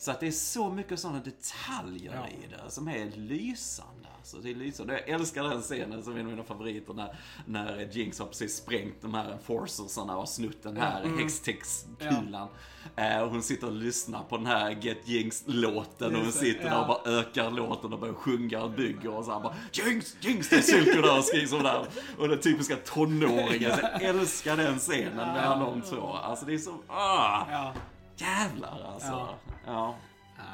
så 0.00 0.10
att 0.10 0.20
det 0.20 0.26
är 0.26 0.30
så 0.30 0.70
mycket 0.70 1.00
sådana 1.00 1.20
detaljer 1.20 2.14
Ja. 2.14 2.28
i 2.28 2.46
det 2.46 2.70
som 2.70 2.88
är 2.88 3.10
lysande. 3.16 4.08
Alltså, 4.18 4.36
det 4.36 4.50
är 4.50 4.54
lysande. 4.54 4.92
Jag 4.92 5.08
älskar 5.08 5.42
den 5.44 5.62
scenen 5.62 6.02
som 6.02 6.16
är 6.16 6.20
en 6.20 6.26
av 6.26 6.30
mina 6.32 6.44
favoriter 6.44 6.94
när, 6.94 7.16
när 7.46 7.88
Jinx 7.92 8.18
har 8.18 8.26
precis 8.26 8.56
sprängt 8.56 8.94
de 9.02 9.14
här 9.14 9.32
enforcersarna 9.32 10.16
och 10.16 10.28
snott 10.28 10.62
den 10.62 10.76
här 10.76 11.02
Mm. 11.02 11.18
Hextex-kulan. 11.18 12.48
Eh, 12.96 13.18
och 13.20 13.30
hon 13.30 13.42
sitter 13.42 13.66
och 13.66 13.72
lyssnar 13.72 14.22
på 14.22 14.36
den 14.36 14.46
här 14.46 14.70
Get 14.70 14.98
Jinx-låten 15.08 16.16
och 16.16 16.22
hon 16.22 16.32
sitter 16.32 16.64
där 16.64 16.70
ja. 16.70 16.80
och 16.80 16.86
bara 17.04 17.18
ökar 17.18 17.50
låten 17.50 17.92
och 17.92 17.98
börjar 18.00 18.14
sjunga 18.14 18.62
och 18.62 18.70
bygger 18.70 19.10
och 19.14 19.24
så 19.24 19.32
här 19.32 19.40
bara 19.40 19.54
Jinx, 19.72 20.16
Jinx, 20.20 20.48
det 20.48 20.56
är 20.56 20.60
Silko 20.60 21.00
där 21.02 21.18
och 21.18 21.24
skriker 21.24 21.46
sådär. 21.46 21.86
Och 22.18 22.28
den 22.28 22.40
typiska 22.40 22.76
tonåringen. 22.76 23.70
Jag 23.80 24.02
älskar 24.02 24.56
den 24.56 24.78
scenen 24.78 25.16
mellan 25.16 25.60
de 25.60 25.82
två. 25.82 26.12
Alltså 26.12 26.46
det 26.46 26.54
är 26.54 26.58
så, 26.58 26.74
ah, 26.88 27.46
Ja. 27.50 27.72
jävlar 28.16 28.92
alltså. 28.92 29.08
Ja. 29.08 29.34
Ja. 29.66 29.94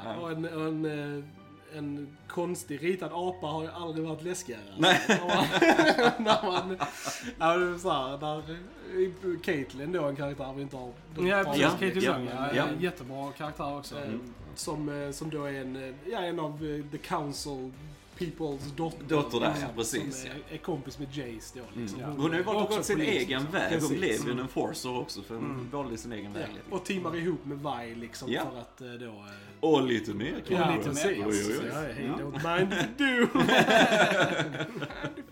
Ja, 0.05 0.15
och 0.21 0.31
en, 0.31 0.45
en, 0.45 0.85
eh, 1.19 1.25
en 1.79 2.17
konstig 2.29 2.85
ritad 2.85 3.11
apa 3.13 3.47
har 3.47 3.63
ju 3.63 3.69
aldrig 3.69 4.07
varit 4.07 4.23
läskigare. 4.23 4.61
Nej. 4.79 5.01
När 5.09 5.27
man, 5.27 5.47
när 6.25 6.47
man, 6.47 6.79
ja, 7.39 7.57
det 7.57 7.75
är 7.75 7.79
så 7.79 7.91
här, 7.91 8.19
där, 8.19 8.57
Caitlyn 9.43 9.93
då, 9.93 10.05
en 10.05 10.17
karaktär 10.17 10.53
vi 10.57 10.63
inte 10.63 10.77
har 10.77 10.93
Ja, 11.19 11.45
precis. 11.45 11.63
Ja, 11.63 11.71
Katie 11.71 12.03
ja, 12.03 12.21
ja, 12.21 12.49
ja. 12.55 12.67
Jättebra 12.81 13.33
karaktär 13.33 13.79
också. 13.79 13.95
Eh, 13.97 14.11
Som, 14.55 15.03
eh, 15.03 15.11
som 15.11 15.31
då 15.31 15.45
är 15.45 15.61
en, 15.61 15.95
ja, 16.13 16.19
en 16.19 16.41
av 16.41 16.59
The 16.93 16.99
Council 16.99 17.73
Peoples 18.19 18.73
dotter. 18.77 19.05
Dotter 19.09 19.41
där, 19.41 19.51
liksom, 19.53 19.69
precis, 19.77 20.21
Som 20.21 20.31
ja. 20.31 20.37
är, 20.51 20.55
är 20.55 20.59
kompis 20.59 20.99
med 20.99 21.09
Jace 21.17 21.59
då. 21.59 21.81
Liksom. 21.81 22.01
Mm. 22.01 22.17
Hon 22.17 22.31
har 22.31 22.37
ju 22.39 22.43
valt 22.43 22.71
att 22.71 22.77
gå 22.77 22.83
sin 22.83 23.01
egen 23.01 23.47
väg. 23.53 23.63
Hon 23.71 23.81
Precis. 23.81 23.99
blev 23.99 24.27
ju 24.27 24.31
en 24.33 24.39
enforcer 24.39 24.99
också 24.99 25.23
för 25.23 25.35
hon 25.35 25.69
valde 25.73 25.97
sin 25.99 26.13
egen 26.13 26.33
Ja, 26.35 26.39
väg. 26.41 26.51
och 26.71 26.85
teamar 26.85 27.17
ihop 27.17 27.45
med 27.45 27.59
Vi 27.59 27.95
liksom 27.95 28.33
Ja. 28.33 28.43
för 28.53 28.59
att 28.61 28.81
eh, 28.81 28.87
då... 29.01 29.07
eh, 29.07 29.13
Och 29.61 29.83
lite 29.83 30.15
mer 30.15 30.43
Ja, 30.49 30.57
kanske. 30.59 30.91
lite 30.91 31.09
mer. 31.09 31.27
Oj, 31.29 31.59
oj, 31.61 32.07
Ja. 32.07 32.25
don't 32.25 32.59
mind 32.59 32.73
if 32.73 32.87
do. 32.99 33.39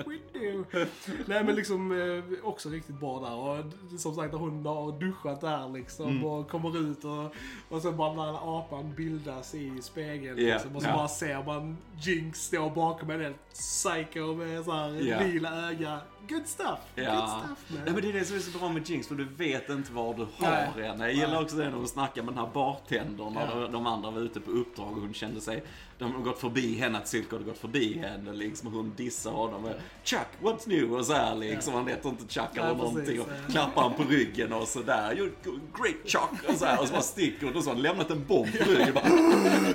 Mind 0.06 0.66
if 0.74 0.74
do. 0.74 0.84
Nej 1.26 1.44
men 1.44 1.54
liksom 1.56 1.92
eh, 1.92 2.46
också 2.48 2.68
riktigt 2.68 3.00
bra 3.00 3.20
där. 3.20 3.34
Och 3.34 3.98
som 4.00 4.14
sagt 4.14 4.32
när 4.32 4.38
hon 4.38 4.66
har 4.66 5.00
duschat 5.00 5.40
där 5.40 5.68
liksom 5.68 6.04
Mm. 6.10 6.24
och 6.24 6.48
kommer 6.50 6.78
ut 6.90 7.04
och, 7.04 7.34
och 7.76 7.82
så 7.82 7.92
bara 7.92 8.12
när 8.14 8.58
apan 8.58 8.94
bildas 8.96 9.54
i 9.54 9.72
spegeln 9.82 10.38
Ja, 10.46 10.54
liksom, 10.54 10.76
och 10.76 10.82
så 10.82 10.88
ja. 10.88 10.94
bara 10.96 11.08
ser 11.08 11.42
man 11.42 11.76
Jinx 12.02 12.40
stå 12.44 12.70
bakom 12.74 13.10
en 13.10 13.20
helt 13.20 13.36
psycho 13.52 14.34
med 14.34 14.64
så 14.64 14.72
här 14.72 14.88
Ja. 15.08 15.20
lila 15.20 15.68
öga. 15.70 16.00
Good 16.28 16.46
stuff! 16.46 16.78
Good 16.96 17.04
Ja. 17.04 17.40
stuff 17.44 17.58
man. 17.68 17.80
Nej, 17.84 17.92
men 17.92 18.02
det 18.02 18.08
är 18.08 18.12
det 18.12 18.24
som 18.24 18.36
är 18.36 18.40
så 18.40 18.58
bra 18.58 18.68
med 18.68 18.88
Jinx, 18.90 19.08
för 19.08 19.14
du 19.14 19.24
vet 19.24 19.68
inte 19.68 19.92
vad 19.92 20.16
du 20.16 20.22
har 20.22 20.50
Nej. 20.50 20.86
henne. 20.86 21.04
Jag 21.04 21.14
gillar 21.14 21.42
också 21.42 21.56
det 21.56 21.64
när 21.64 21.72
hon 21.76 21.88
snackar 21.88 22.22
med 22.22 22.34
den 22.34 22.44
här 22.44 22.50
bartendern 22.54 23.32
när 23.34 23.60
de- 23.60 23.72
de 23.72 23.86
andra 23.86 24.10
var 24.10 24.20
ute 24.20 24.40
på 24.40 24.50
uppdrag 24.50 24.92
och 24.92 25.00
hon 25.00 25.14
kände 25.14 25.40
sig... 25.40 25.64
De 25.98 26.14
har 26.14 26.20
gått 26.20 26.38
förbi 26.40 26.74
henne, 26.78 26.98
att 26.98 27.08
Silke 27.08 27.34
hade 27.34 27.44
gått 27.44 27.58
förbi 27.58 27.98
henne 27.98 28.32
liksom. 28.32 28.72
Hon 28.72 28.92
dissar 28.96 29.30
honom. 29.30 29.68
Chuck, 30.04 30.18
what's 30.42 30.68
new? 30.68 30.92
Och 30.94 31.06
så 31.06 31.12
här 31.12 31.34
liksom. 31.34 31.74
Han 31.74 31.86
heter 31.88 32.08
inte 32.08 32.34
Chuck 32.34 32.48
eller 32.56 32.66
Ja, 32.68 32.74
någonting. 32.74 33.20
Och 33.20 33.26
ja. 33.46 33.52
klappar 33.52 33.82
han 33.82 33.92
på 33.94 34.02
ryggen 34.02 34.52
och 34.52 34.68
sådär. 34.68 35.14
You're 35.14 35.32
great 35.74 35.96
Chuck! 36.12 36.48
Och 36.50 36.54
så 36.54 36.64
här. 36.64 36.80
Och 36.80 36.86
så 36.86 36.92
bara 36.92 37.02
sticker 37.02 37.56
och 37.56 37.62
så 37.64 37.68
har 37.70 37.74
han 37.74 37.82
lämnat 37.82 38.10
en 38.10 38.24
bomb 38.26 38.58
på 38.58 38.70
ryggen. 38.70 38.94
Bara, 38.94 39.04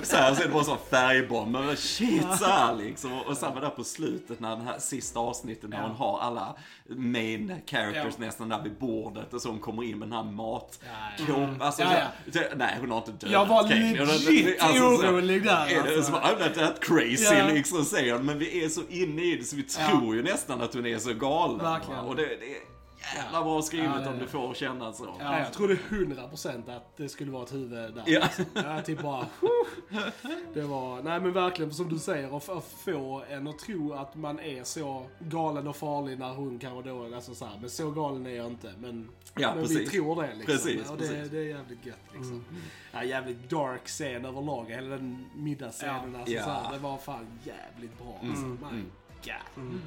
så 0.02 0.16
här, 0.16 0.30
och 0.30 0.36
så 0.36 0.42
är 0.42 0.46
det 0.46 0.52
bara 0.52 0.58
en 0.58 0.64
sån 0.64 0.78
färgbomb. 0.90 1.52
Men 1.52 1.76
shit 1.76 2.22
så 2.38 2.44
här 2.44 2.74
liksom. 2.74 3.12
Och, 3.22 3.36
samma 3.36 3.60
där 3.60 3.70
på 3.70 3.84
slutet 3.84 4.40
när 4.40 4.56
den 4.56 4.66
här 4.66 4.78
sista 4.78 5.20
avsnittet 5.20 5.70
när 5.70 5.76
Ja. 5.76 5.82
hon 5.86 5.96
har 5.96 6.18
alla 6.20 6.56
main 6.88 7.54
characters 7.66 8.14
Ja. 8.18 8.24
nästan 8.26 8.48
där 8.48 8.62
vid 8.62 8.72
bordet 8.78 9.34
och 9.34 9.42
så 9.42 9.48
hon 9.48 9.58
kommer 9.58 9.82
in 9.84 9.98
med 9.98 10.08
den 10.08 10.12
här 10.16 10.24
mat 10.32 10.80
Ja, 11.18 11.24
Kåp- 11.26 11.60
Alltså, 11.60 11.82
Ja, 11.82 12.02
så- 12.32 12.40
Nej, 12.56 12.76
hon 12.80 12.90
har 12.90 12.98
inte 12.98 13.10
dödat 13.12 13.30
Jag 13.32 13.46
var 13.46 13.62
har 13.62 13.68
legit 13.68 14.60
alltså, 14.62 14.78
så- 14.78 15.06
orolig 15.08 15.44
där, 15.44 15.80
alltså. 15.96 16.09
Som, 16.10 16.20
I'm 16.20 16.38
not 16.48 16.54
that 16.54 16.80
crazy 16.84 17.34
Ja. 17.34 17.48
liksom 17.54 17.84
säger. 17.84 18.18
Men 18.18 18.38
vi 18.38 18.64
är 18.64 18.68
så 18.68 18.80
inne 18.88 19.22
i 19.22 19.36
det 19.36 19.44
så 19.44 19.56
vi 19.56 19.62
tror 19.62 20.16
ju 20.16 20.22
nästan 20.22 20.60
att 20.62 20.74
hon 20.74 20.86
är 20.86 20.98
så 20.98 21.12
galen. 21.14 21.60
Och 22.06 22.16
det, 22.16 22.22
det 22.22 22.56
jävla 23.16 23.42
bra 23.44 23.62
skrivet 23.62 23.90
Ja, 24.04 24.10
om 24.10 24.18
du 24.18 24.26
får 24.26 24.54
känna 24.54 24.92
så. 24.92 25.04
Ja. 25.04 25.14
Ja, 25.24 25.38
jag 25.38 25.52
trodde 25.52 25.74
100% 25.74 26.76
att 26.76 26.96
det 26.96 27.08
skulle 27.08 27.30
vara 27.30 27.42
ett 27.42 27.52
huvud 27.52 27.94
där. 27.94 28.02
Ja. 28.06 28.28
Ja, 28.54 28.82
typ 28.82 29.02
bara... 29.02 29.26
Det 30.54 30.62
var... 30.62 31.02
Nej 31.02 31.20
men 31.20 31.32
verkligen, 31.32 31.74
som 31.74 31.88
du 31.88 31.98
säger, 31.98 32.36
att 32.36 32.48
att 32.48 32.64
få 32.64 33.22
en 33.28 33.48
att 33.48 33.58
tro 33.58 33.92
att 33.92 34.14
man 34.14 34.40
är 34.40 34.64
så 34.64 35.06
galen 35.18 35.68
och 35.68 35.76
farlig 35.76 36.18
när 36.18 36.34
hon 36.34 36.58
kanske 36.58 36.90
då... 36.90 37.14
Alltså 37.14 37.34
så 37.34 37.44
här, 37.44 37.58
men 37.60 37.70
så 37.70 37.90
galen 37.90 38.26
är 38.26 38.30
jag 38.30 38.46
inte. 38.46 38.72
Men, 38.78 39.08
Ja, 39.36 39.54
men 39.54 39.64
vi 39.66 39.86
tror 39.86 40.22
det 40.22 40.28
liksom. 40.34 40.46
Precis, 40.46 40.90
och 40.90 40.96
det, 40.96 41.08
precis. 41.08 41.30
det 41.30 41.38
är 41.38 41.42
jävligt 41.42 41.86
gött 41.86 41.96
liksom. 42.14 42.44
Ja, 42.92 43.04
jävligt 43.04 43.50
dark 43.50 43.86
scen 43.86 44.24
överlag. 44.24 44.66
Hela 44.68 44.88
den 44.88 45.26
middagsscenen. 45.36 46.16
Alltså, 46.16 46.34
Ja. 46.34 46.44
så 46.44 46.50
här, 46.50 46.72
det 46.72 46.78
var 46.78 46.98
fan 46.98 47.26
jävligt 47.44 47.98
bra. 47.98 48.18
Alltså. 48.22 48.46
My 48.46 48.82
God. 49.24 49.80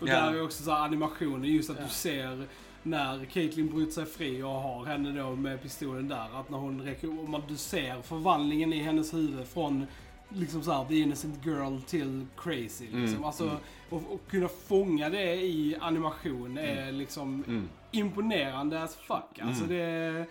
Och 0.00 0.08
Ja. 0.08 0.14
där 0.20 0.32
är 0.34 0.42
också 0.42 0.62
så 0.62 0.70
här 0.70 0.84
animationen, 0.84 1.44
just 1.44 1.70
att 1.70 1.76
Ja. 1.78 1.84
du 1.84 1.90
ser 1.90 2.46
när 2.82 3.24
Caitlyn 3.24 3.68
bryter 3.74 3.92
sig 3.92 4.06
fri 4.06 4.42
och 4.42 4.48
har 4.50 4.84
henne 4.84 5.12
då 5.22 5.36
med 5.36 5.62
pistolen 5.62 6.08
där. 6.08 6.40
Att 6.40 6.50
när 6.50 6.58
hon 6.58 6.80
räcker, 6.82 7.08
man, 7.28 7.42
du 7.48 7.56
ser 7.56 8.02
förvandlingen 8.02 8.72
i 8.72 8.78
hennes 8.82 9.14
huvud 9.14 9.46
från 9.46 9.86
liksom 10.28 10.62
så 10.62 10.72
här, 10.72 10.84
the 10.84 10.98
innocent 10.98 11.46
girl 11.46 11.78
till 11.86 12.26
crazy. 12.36 12.84
Liksom. 12.84 13.02
Mm, 13.04 13.24
Alltså, 13.24 13.44
mm. 13.44 13.56
Och, 13.90 14.02
och 14.12 14.20
kunna 14.30 14.48
fånga 14.48 15.08
det 15.10 15.34
i 15.34 15.76
animation 15.80 16.58
är 16.58 16.92
liksom 16.92 17.44
Mm. 17.48 17.68
imponerande 17.90 18.82
as 18.82 18.96
fuck. 18.96 19.38
Alltså 19.42 19.64
Mm. 19.64 19.76
det 19.76 19.82
är 19.82 20.26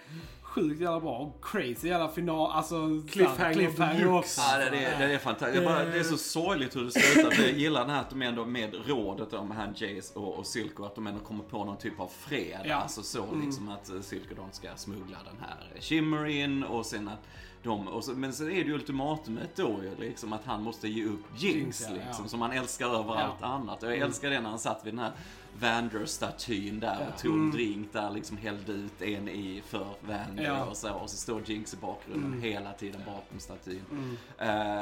sjukt 0.49 0.81
jävla 0.81 0.99
bra. 0.99 1.17
Och 1.17 1.45
crazy 1.45 1.87
jävla 1.87 2.09
final, 2.09 2.51
alltså 2.51 3.01
Cliffhanger 3.09 3.53
cliffhanger 3.53 4.13
också. 4.13 4.41
Ja, 4.41 4.57
det, 4.57 4.69
det, 4.69 4.95
det 5.07 5.13
är 5.13 5.17
fantastiskt. 5.17 5.63
Det 5.63 5.69
är, 5.69 5.75
bara, 5.75 5.85
det 5.85 5.99
är 5.99 6.03
så 6.03 6.17
sorgligt 6.17 6.75
hur 6.75 6.85
det 6.85 6.91
slutar. 6.91 7.41
Jag 7.41 7.51
gillar 7.51 7.81
den 7.81 7.89
här 7.89 8.01
att 8.01 8.09
de 8.09 8.21
ändå 8.21 8.45
med 8.45 8.75
rådet 8.87 9.33
om 9.33 9.51
han 9.51 9.73
Jace 9.75 10.19
och, 10.19 10.33
och 10.33 10.45
Silko, 10.47 10.85
att 10.85 10.95
de 10.95 11.07
ändå 11.07 11.19
kommer 11.19 11.43
på 11.43 11.65
någon 11.65 11.77
typ 11.77 11.99
av 11.99 12.07
fred. 12.07 12.61
Ja. 12.65 12.75
Alltså 12.75 13.03
så 13.03 13.25
liksom 13.43 13.69
att 13.69 13.89
eh, 13.89 14.01
Silko 14.01 14.35
de 14.35 14.51
ska 14.51 14.67
smuggla 14.75 15.17
den 15.25 15.37
här 15.41 15.81
Shimmer 15.81 16.25
in 16.25 16.63
och 16.63 16.85
sen 16.85 17.07
att 17.07 17.27
de, 17.63 17.87
och 17.87 18.03
så, 18.03 18.11
men 18.11 18.33
sen 18.33 18.47
är 18.47 18.51
det 18.51 18.69
ju 18.69 18.73
ultimatumet 18.73 19.55
då 19.55 19.79
ju 19.83 20.05
liksom 20.05 20.33
att 20.33 20.45
han 20.45 20.63
måste 20.63 20.87
ge 20.87 21.05
upp 21.05 21.23
Jinx 21.37 21.55
Jinx, 21.55 21.81
ja, 21.81 21.93
liksom, 21.93 22.25
ja. 22.25 22.29
som 22.29 22.41
han 22.41 22.51
älskar 22.51 22.85
över 22.85 23.15
Ja. 23.15 23.19
allt 23.21 23.41
annat. 23.43 23.83
Och 23.83 23.91
jag 23.91 23.97
älskar 23.97 24.29
det 24.29 24.41
när 24.41 24.49
han 24.49 24.59
satt 24.59 24.85
vid 24.85 24.93
den 24.93 24.99
här 24.99 25.11
Vander-statyn 25.59 26.79
där 26.79 27.07
och 27.13 27.21
tog 27.21 27.35
en 27.35 27.51
drink 27.51 27.93
där, 27.93 28.09
liksom 28.11 28.37
hällde 28.37 28.71
ut 28.71 29.01
en 29.01 29.29
i 29.29 29.63
för 29.67 29.87
Vander 30.01 30.43
Ja. 30.43 30.63
och 30.65 30.77
så. 30.77 30.93
Och 30.93 31.09
så 31.09 31.17
står 31.17 31.41
Jinx 31.45 31.73
i 31.73 31.77
bakgrunden 31.77 32.41
hela 32.41 32.73
tiden 32.73 33.01
bakom 33.05 33.39
statyn. 33.39 33.81
Mm. 33.91 34.17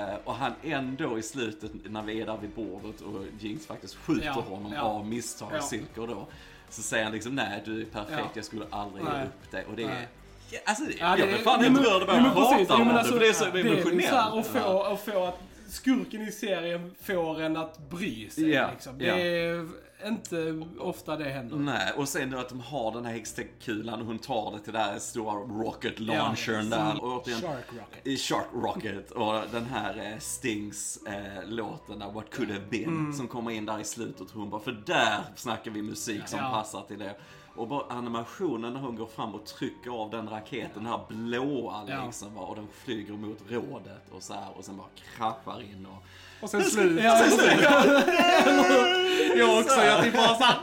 Eh, 0.09 0.15
och 0.23 0.33
han 0.35 0.53
ändå 0.63 1.17
i 1.19 1.21
slutet, 1.21 1.71
när 1.89 2.01
vi 2.03 2.21
är 2.21 2.25
där 2.25 2.37
vid 2.37 2.49
bordet 2.49 3.01
och 3.01 3.23
Jinx 3.39 3.65
faktiskt 3.65 3.95
skjuter 3.95 4.25
Ja, 4.25 4.31
honom 4.33 4.73
ja. 4.75 4.81
av 4.81 5.05
misstag, 5.07 5.49
Ja. 5.53 5.61
Silker 5.61 6.07
då. 6.07 6.27
Så 6.69 6.81
säger 6.81 7.03
han 7.03 7.13
liksom, 7.13 7.35
nej 7.35 7.61
du 7.65 7.81
är 7.81 7.85
perfekt, 7.85 8.11
Ja. 8.19 8.29
jag 8.33 8.45
skulle 8.45 8.65
aldrig 8.69 9.03
ge 9.05 9.11
Nej. 9.11 9.25
upp 9.27 9.51
dig. 9.51 9.65
Och 9.65 9.75
det 9.75 9.83
är... 9.83 9.87
Nej. 9.87 10.07
Ja, 10.51 10.59
alltså, 10.65 10.83
det, 10.85 10.93
Ja, 10.99 11.09
jag 11.09 11.19
det- 11.19 11.33
blev 11.33 11.37
fan 11.43 11.59
jo, 11.63 11.69
helt 11.69 11.87
rörd 11.87 12.07
bara 12.07 12.17
jag 12.17 12.33
pratar 12.33 12.75
om 12.81 12.87
det. 12.87 12.93
alltså, 12.99 13.15
det 13.19 13.27
är 13.27 13.33
så 13.33 13.45
Det 13.45 13.59
är 13.59 13.63
så 13.63 13.69
emotionellt. 13.71 14.13
att 14.13 14.47
få, 14.47 14.83
att 14.83 14.99
få 15.05 15.23
att 15.25 15.39
skurken 15.69 16.21
i 16.27 16.31
serien 16.31 16.95
får 17.01 17.41
en 17.41 17.57
att 17.57 17.89
bry 17.89 18.29
sig. 18.29 18.49
Ja, 18.49 18.69
Liksom. 18.71 18.97
Det 18.97 19.05
ja. 19.05 19.15
är 19.17 19.69
inte 20.05 20.63
ofta 20.79 21.15
det 21.17 21.29
händer. 21.29 21.57
Nej, 21.57 21.91
och 21.97 22.09
sen 22.09 22.31
då 22.31 22.37
att 22.37 22.49
de 22.49 22.59
har 22.59 22.91
den 22.91 23.05
här 23.05 23.13
häxkulan 23.13 23.99
och 24.01 24.05
hon 24.05 24.19
tar 24.19 24.51
det 24.51 24.59
till 24.59 24.73
den 24.73 24.93
där 24.93 24.99
stora 24.99 25.33
rocket 25.33 25.99
launchern 25.99 26.69
Ja. 26.71 26.77
där. 26.77 27.03
Och 27.03 27.13
återigen, 27.21 27.41
Shark 27.41 27.65
Rocket. 27.73 28.07
i 28.07 28.17
Shark 28.17 28.45
Rocket 28.53 29.11
och 29.11 29.41
den 29.51 29.65
här 29.65 30.11
eh, 30.11 30.19
Stings 30.19 30.99
eh, 31.07 31.45
låten 31.49 31.99
där, 31.99 32.11
What 32.11 32.29
Could 32.29 32.51
Have 32.51 32.65
Been, 32.69 32.83
Mm. 32.89 33.13
som 33.13 33.27
kommer 33.27 33.51
in 33.51 33.65
där 33.65 33.79
i 33.79 33.83
slutet. 33.83 34.31
Hon 34.31 34.49
bara, 34.49 34.61
för 34.61 34.71
där 34.85 35.19
snackar 35.35 35.71
vi 35.71 35.81
musik 35.81 36.27
som 36.27 36.39
Ja. 36.39 36.49
passar 36.51 36.81
till 36.81 36.99
det. 36.99 37.15
Och 37.55 37.67
bara 37.67 37.83
animationen 37.89 38.73
när 38.73 38.79
hon 38.79 38.95
går 38.95 39.05
fram 39.05 39.35
och 39.35 39.45
trycker 39.45 39.91
av 39.91 40.09
den 40.09 40.29
raketen, 40.29 40.69
den 40.75 40.85
här 40.85 40.99
blåa 41.09 41.83
Ja. 41.87 42.05
liksom, 42.05 42.33
va, 42.35 42.41
och 42.41 42.55
den 42.55 42.67
flyger 42.71 43.13
mot 43.13 43.37
rådet 43.49 44.09
och 44.11 44.23
så 44.23 44.33
här 44.33 44.57
och 44.57 44.65
sen 44.65 44.77
bara 44.77 44.87
kraschar 45.17 45.61
in 45.61 45.85
och... 45.85 46.03
Och 46.39 46.49
sen 46.49 46.63
slut. 46.63 47.03
Ja, 47.03 47.19
precis. 47.23 47.41
Jag 49.37 49.59
också, 49.59 49.81
jag 49.83 50.03
typ 50.03 50.13
bara 50.13 50.35
såhär 50.35 50.55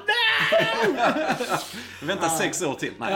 Vänta 2.03 2.29
sex 2.29 2.63
år 2.63 2.75
till. 2.75 2.93
Nej. 2.99 3.15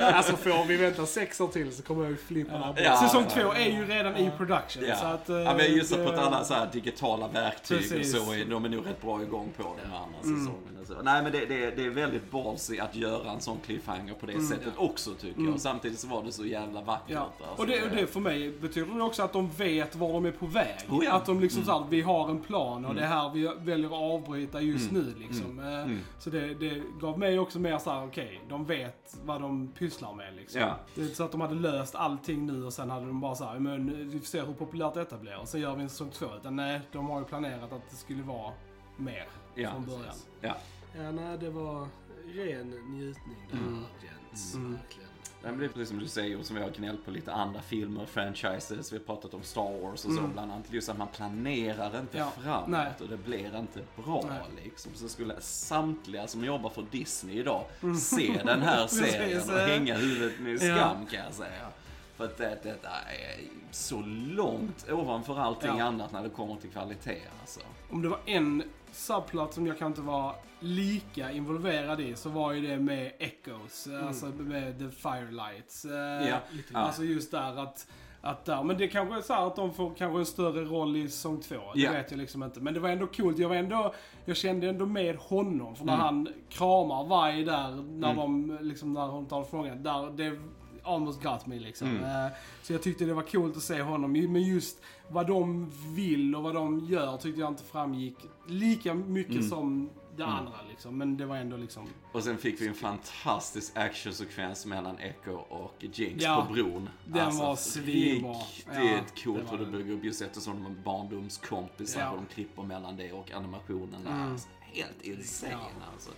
Alltså 0.00 0.36
får 0.36 0.64
vi 0.64 0.76
vänta 0.76 1.06
sex 1.06 1.40
år 1.40 1.48
till 1.48 1.72
så 1.76 1.82
kommer 1.82 2.02
jag 2.02 2.10
ju 2.10 2.16
flippa 2.16 2.58
borta. 2.58 2.82
Ja. 2.82 2.96
Säsong 3.02 3.24
två 3.34 3.52
är 3.52 3.70
ju 3.70 3.86
redan 3.86 4.16
i 4.16 4.30
production. 4.36 4.82
Ja. 4.88 4.96
Så 4.96 5.06
att, 5.06 5.28
eh, 5.28 5.36
ja, 5.36 5.54
men 5.56 5.72
just 5.74 5.90
det- 5.96 6.04
på 6.04 6.12
ett 6.12 6.18
annat 6.18 6.46
så 6.46 6.54
här 6.54 6.68
digitala 6.72 7.28
verktyg 7.28 7.78
Precis. 7.78 8.14
och 8.14 8.20
så 8.26 8.32
är 8.32 8.44
de 8.44 8.64
är 8.64 8.68
nog 8.68 8.86
rätt 8.86 9.02
bra 9.02 9.22
igång 9.22 9.52
på 9.56 9.62
den 9.82 9.92
andra 9.92 10.18
säsongen. 10.20 10.78
och 10.79 10.79
Så. 10.86 11.02
Nej 11.02 11.22
men 11.22 11.32
det, 11.32 11.46
det, 11.46 11.70
det 11.70 11.84
är 11.86 11.90
väldigt 11.90 12.30
ballsy 12.30 12.78
att 12.78 12.96
göra 12.96 13.30
en 13.30 13.40
sån 13.40 13.58
cliffhanger 13.60 14.14
på 14.14 14.26
det 14.26 14.40
sättet 14.40 14.72
också 14.76 15.10
tycker 15.14 15.42
jag. 15.42 15.54
Och 15.54 15.60
samtidigt 15.60 15.98
så 15.98 16.08
var 16.08 16.22
det 16.24 16.32
så 16.32 16.46
jävla 16.46 16.80
vackert. 16.80 17.04
Ja. 17.10 17.20
alltså. 17.48 17.62
Och 17.62 17.66
det, 17.66 17.82
och 17.82 17.90
det 17.96 18.06
för 18.06 18.20
mig 18.20 18.50
betyder 18.60 18.94
det 18.94 19.02
också 19.02 19.22
att 19.22 19.32
de 19.32 19.50
vet 19.50 19.96
var 19.96 20.12
de 20.12 20.24
är 20.26 20.30
på 20.32 20.46
väg. 20.46 20.76
Oh 20.90 21.04
ja. 21.04 21.10
Mm. 21.10 21.16
Att 21.16 21.26
de 21.26 21.40
liksom 21.40 21.64
såhär, 21.64 21.84
vi 21.90 22.00
har 22.02 22.30
en 22.30 22.40
plan 22.40 22.84
och 22.84 22.94
det 22.94 23.02
är 23.02 23.06
här 23.06 23.30
vi 23.30 23.50
väljer 23.58 23.86
att 23.86 23.92
avbryta 24.22 24.60
just 24.60 24.90
Mm. 24.90 25.02
nu 25.02 25.14
liksom. 25.18 25.58
Eh, 25.58 25.96
Så 26.18 26.30
det, 26.30 26.54
det 26.54 26.82
gav 27.00 27.18
mig 27.18 27.38
också 27.38 27.58
mer 27.58 27.78
såhär, 27.78 28.06
okej, 28.06 28.40
de 28.48 28.64
vet 28.64 29.16
vad 29.24 29.40
de 29.40 29.68
pysslar 29.68 30.14
med 30.14 30.34
liksom. 30.36 30.60
Ja. 30.60 30.76
Det 30.94 31.02
är 31.02 31.06
så 31.06 31.24
att 31.24 31.32
de 31.32 31.40
hade 31.40 31.54
löst 31.54 31.94
allting 31.94 32.46
nu 32.46 32.64
och 32.64 32.72
sen 32.72 32.90
hade 32.90 33.06
de 33.06 33.20
bara 33.20 33.34
såhär, 33.34 33.58
men 33.58 34.08
vi 34.10 34.18
får 34.18 34.26
se 34.26 34.40
hur 34.40 34.52
populärt 34.52 34.94
detta 34.94 35.16
blir 35.16 35.38
och 35.40 35.48
sen 35.48 35.60
gör 35.60 35.74
vi 35.76 35.82
en 35.82 35.88
säsong 35.88 36.10
två. 36.10 36.26
Utan 36.40 36.56
nej, 36.56 36.80
de 36.92 37.10
har 37.10 37.18
ju 37.18 37.24
planerat 37.24 37.72
att 37.72 37.90
det 37.90 37.96
skulle 37.96 38.22
vara 38.22 38.52
mer 38.96 39.24
Ja. 39.54 39.70
från 39.70 39.86
början. 39.86 40.14
Ja. 40.40 40.56
Ja, 40.96 41.10
nej, 41.10 41.38
det 41.38 41.50
var 41.50 41.88
ren 42.34 42.70
njutning 42.70 43.36
där, 43.50 43.58
Mm. 43.58 43.84
gents. 44.02 44.54
Verkligen. 44.54 45.06
Nej, 45.42 45.52
men 45.52 45.58
det 45.60 45.64
är 45.66 45.68
precis 45.68 45.88
som 45.88 45.98
du 45.98 46.08
säger 46.08 46.38
och 46.38 46.44
som 46.46 46.56
vi 46.56 46.62
har 46.62 46.70
gnällt 46.70 47.04
på 47.04 47.10
lite 47.10 47.32
andra 47.32 47.62
filmer, 47.62 48.06
franchises, 48.06 48.92
vi 48.92 48.96
har 48.96 49.04
pratat 49.04 49.34
om 49.34 49.42
Star 49.42 49.80
Wars 49.82 50.04
och 50.04 50.12
så 50.12 50.20
bland 50.22 50.52
annat. 50.52 50.72
Just 50.72 50.88
att 50.88 50.98
man 50.98 51.08
planerar 51.08 52.00
inte 52.00 52.18
Mm. 52.18 52.28
Ja, 52.36 52.42
framåt 52.42 52.68
nej. 52.68 52.92
och 53.00 53.08
det 53.08 53.16
blir 53.16 53.58
inte 53.58 53.80
bra 54.04 54.24
Nej. 54.28 54.64
liksom. 54.64 54.92
Så 54.94 55.08
skulle 55.08 55.40
samtliga 55.40 56.26
som 56.26 56.44
jobbar 56.44 56.70
för 56.70 56.84
Disney 56.90 57.38
idag 57.38 57.64
se 58.00 58.40
den 58.44 58.62
här 58.62 58.86
serien 58.86 59.40
Mm. 59.42 59.54
Och 59.54 59.60
hänga 59.60 59.94
huvudet 59.96 60.62
Ja. 60.62 60.76
skam 60.76 61.06
kan 61.06 61.24
jag 61.24 61.34
säga. 61.34 61.68
För 62.16 62.24
att 62.24 62.36
det, 62.38 62.58
detta 62.62 62.88
är 62.88 63.40
så 63.70 64.00
långt 64.30 64.90
ovanför 64.90 65.38
allting 65.38 65.78
Ja. 65.78 65.84
annat 65.84 66.12
när 66.12 66.22
det 66.22 66.28
kommer 66.28 66.56
till 66.56 66.70
kvalitet 66.70 67.20
alltså. 67.40 67.60
Om 67.90 68.02
det 68.02 68.08
var 68.08 68.20
en 68.26 68.62
subplot 68.92 69.54
som 69.54 69.66
jag 69.66 69.78
kan 69.78 69.86
inte 69.88 70.00
vara 70.00 70.34
lika 70.60 71.32
involverad 71.32 72.00
i 72.00 72.14
så 72.16 72.28
var 72.28 72.52
ju 72.52 72.66
det 72.66 72.78
med 72.78 73.12
Echoes, 73.18 73.88
alltså 74.06 74.26
med 74.26 74.78
The 74.78 74.90
Firelights. 74.90 75.84
Eh, 75.84 76.28
Ja. 76.28 76.36
Alltså 76.72 77.04
just 77.04 77.30
där 77.30 77.62
att, 77.62 77.86
att 78.20 78.44
där, 78.44 78.62
men 78.62 78.78
det 78.78 78.88
kanske 78.88 79.16
är 79.16 79.20
så 79.20 79.32
här 79.32 79.46
att 79.46 79.56
de 79.56 79.74
får 79.74 79.94
kanske 79.94 80.18
en 80.18 80.26
större 80.26 80.64
roll 80.64 80.96
i 80.96 81.08
säsong 81.08 81.40
två. 81.40 81.54
Det 81.74 81.80
Ja. 81.80 81.92
vet 81.92 82.10
jag 82.10 82.18
liksom 82.18 82.42
inte. 82.42 82.60
Men 82.60 82.74
det 82.74 82.80
var 82.80 82.88
ändå 82.88 83.06
coolt. 83.06 83.38
Jag 83.38 83.48
var 83.48 83.56
ändå, 83.56 83.94
jag 84.24 84.36
kände 84.36 84.68
ändå 84.68 84.86
med 84.86 85.16
honom. 85.16 85.76
För 85.76 85.84
när 85.84 85.94
Mm. 85.94 86.04
han 86.04 86.28
kramar 86.48 87.04
varg 87.06 87.44
där, 87.44 87.70
när 87.98 88.14
de, 88.14 88.58
liksom 88.60 88.92
när 88.92 89.06
hon 89.06 89.26
tar 89.26 89.44
frågan. 89.44 89.82
Där, 89.82 90.10
det 90.10 90.38
almost 90.84 91.22
got 91.22 91.46
me 91.46 91.58
liksom. 91.58 91.88
Mm. 91.88 92.26
Eh, 92.26 92.32
Så 92.62 92.72
jag 92.72 92.82
tyckte 92.82 93.04
det 93.04 93.14
var 93.14 93.22
coolt 93.22 93.56
att 93.56 93.62
se 93.62 93.82
honom. 93.82 94.12
Men 94.12 94.42
just 94.42 94.82
vad 95.08 95.26
de 95.26 95.70
vill 95.94 96.36
och 96.36 96.42
vad 96.42 96.54
de 96.54 96.78
gör 96.84 97.16
tyckte 97.16 97.40
jag 97.40 97.48
inte 97.48 97.64
framgick 97.64 98.16
lika 98.46 98.94
mycket 98.94 99.34
Mm. 99.36 99.48
som 99.48 99.90
det 100.16 100.24
andra 100.26 100.52
liksom. 100.70 100.98
Men 100.98 101.16
det 101.16 101.26
var 101.26 101.36
ändå 101.36 101.56
liksom... 101.56 101.86
Och 102.12 102.22
sen 102.24 102.38
fick 102.38 102.60
vi 102.60 102.68
en 102.68 102.74
fantastisk 102.74 103.76
actionsekvens 103.76 104.66
mellan 104.66 104.98
Echo 104.98 105.32
och 105.32 105.74
Jinx 105.92 106.24
Ja, 106.24 106.46
på 106.48 106.52
bron. 106.54 106.88
den 107.04 107.36
var 107.36 107.56
svinbra. 107.56 108.32
Riktigt 108.32 108.74
Ja, 108.74 109.00
coolt 109.24 109.52
hur 109.52 109.58
det 109.58 109.66
bygger 109.66 109.92
upp 109.94 110.04
just 110.04 110.22
eftersom 110.22 110.62
de 110.64 110.72
är 110.72 110.76
barndomskompisar 110.84 112.00
Ja. 112.00 112.06
Mm. 112.06 112.18
och 112.18 112.24
de 112.28 112.34
klipper 112.34 112.62
mellan 112.62 112.96
det 112.96 113.12
och 113.12 113.30
animationen. 113.30 114.06
är 114.06 114.30
Alltså, 114.32 114.48
helt 114.72 115.02
insane 115.02 115.52
Ja. 115.52 115.86
alltså. 115.92 116.10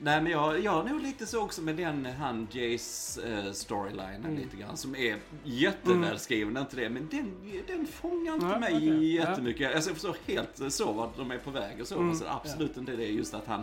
Nej 0.00 0.22
men 0.22 0.32
jag, 0.32 0.60
jag 0.60 0.86
är 0.86 0.92
nog 0.92 1.02
lite 1.02 1.26
så 1.26 1.42
också 1.42 1.62
med 1.62 1.76
den, 1.76 2.06
han 2.18 2.48
Jays 2.50 3.18
uh, 3.28 3.52
storylinen 3.52 4.24
Mm. 4.24 4.36
lite 4.36 4.56
grann 4.56 4.76
som 4.76 4.96
är 4.96 5.16
jättevälskriven, 5.44 6.56
inte 6.56 6.76
det, 6.76 6.88
men 6.88 7.08
den, 7.10 7.34
den 7.66 7.86
fångar 7.86 8.34
inte 8.34 8.46
Nej, 8.46 8.60
mig 8.60 8.74
okej. 8.76 9.14
jättemycket. 9.14 9.74
Alltså, 9.74 9.90
jag 9.90 9.96
förstår 9.96 10.16
helt 10.26 10.72
så 10.72 10.92
vart 10.92 11.16
de 11.16 11.30
är 11.30 11.38
på 11.38 11.50
väg 11.50 11.80
och 11.80 11.86
så, 11.86 11.98
Mm. 11.98 12.14
så 12.14 12.24
det 12.24 12.30
är 12.30 12.34
absolut 12.34 12.76
inte 12.76 12.92
det 12.96 13.04
just 13.06 13.34
att 13.34 13.46
han, 13.46 13.62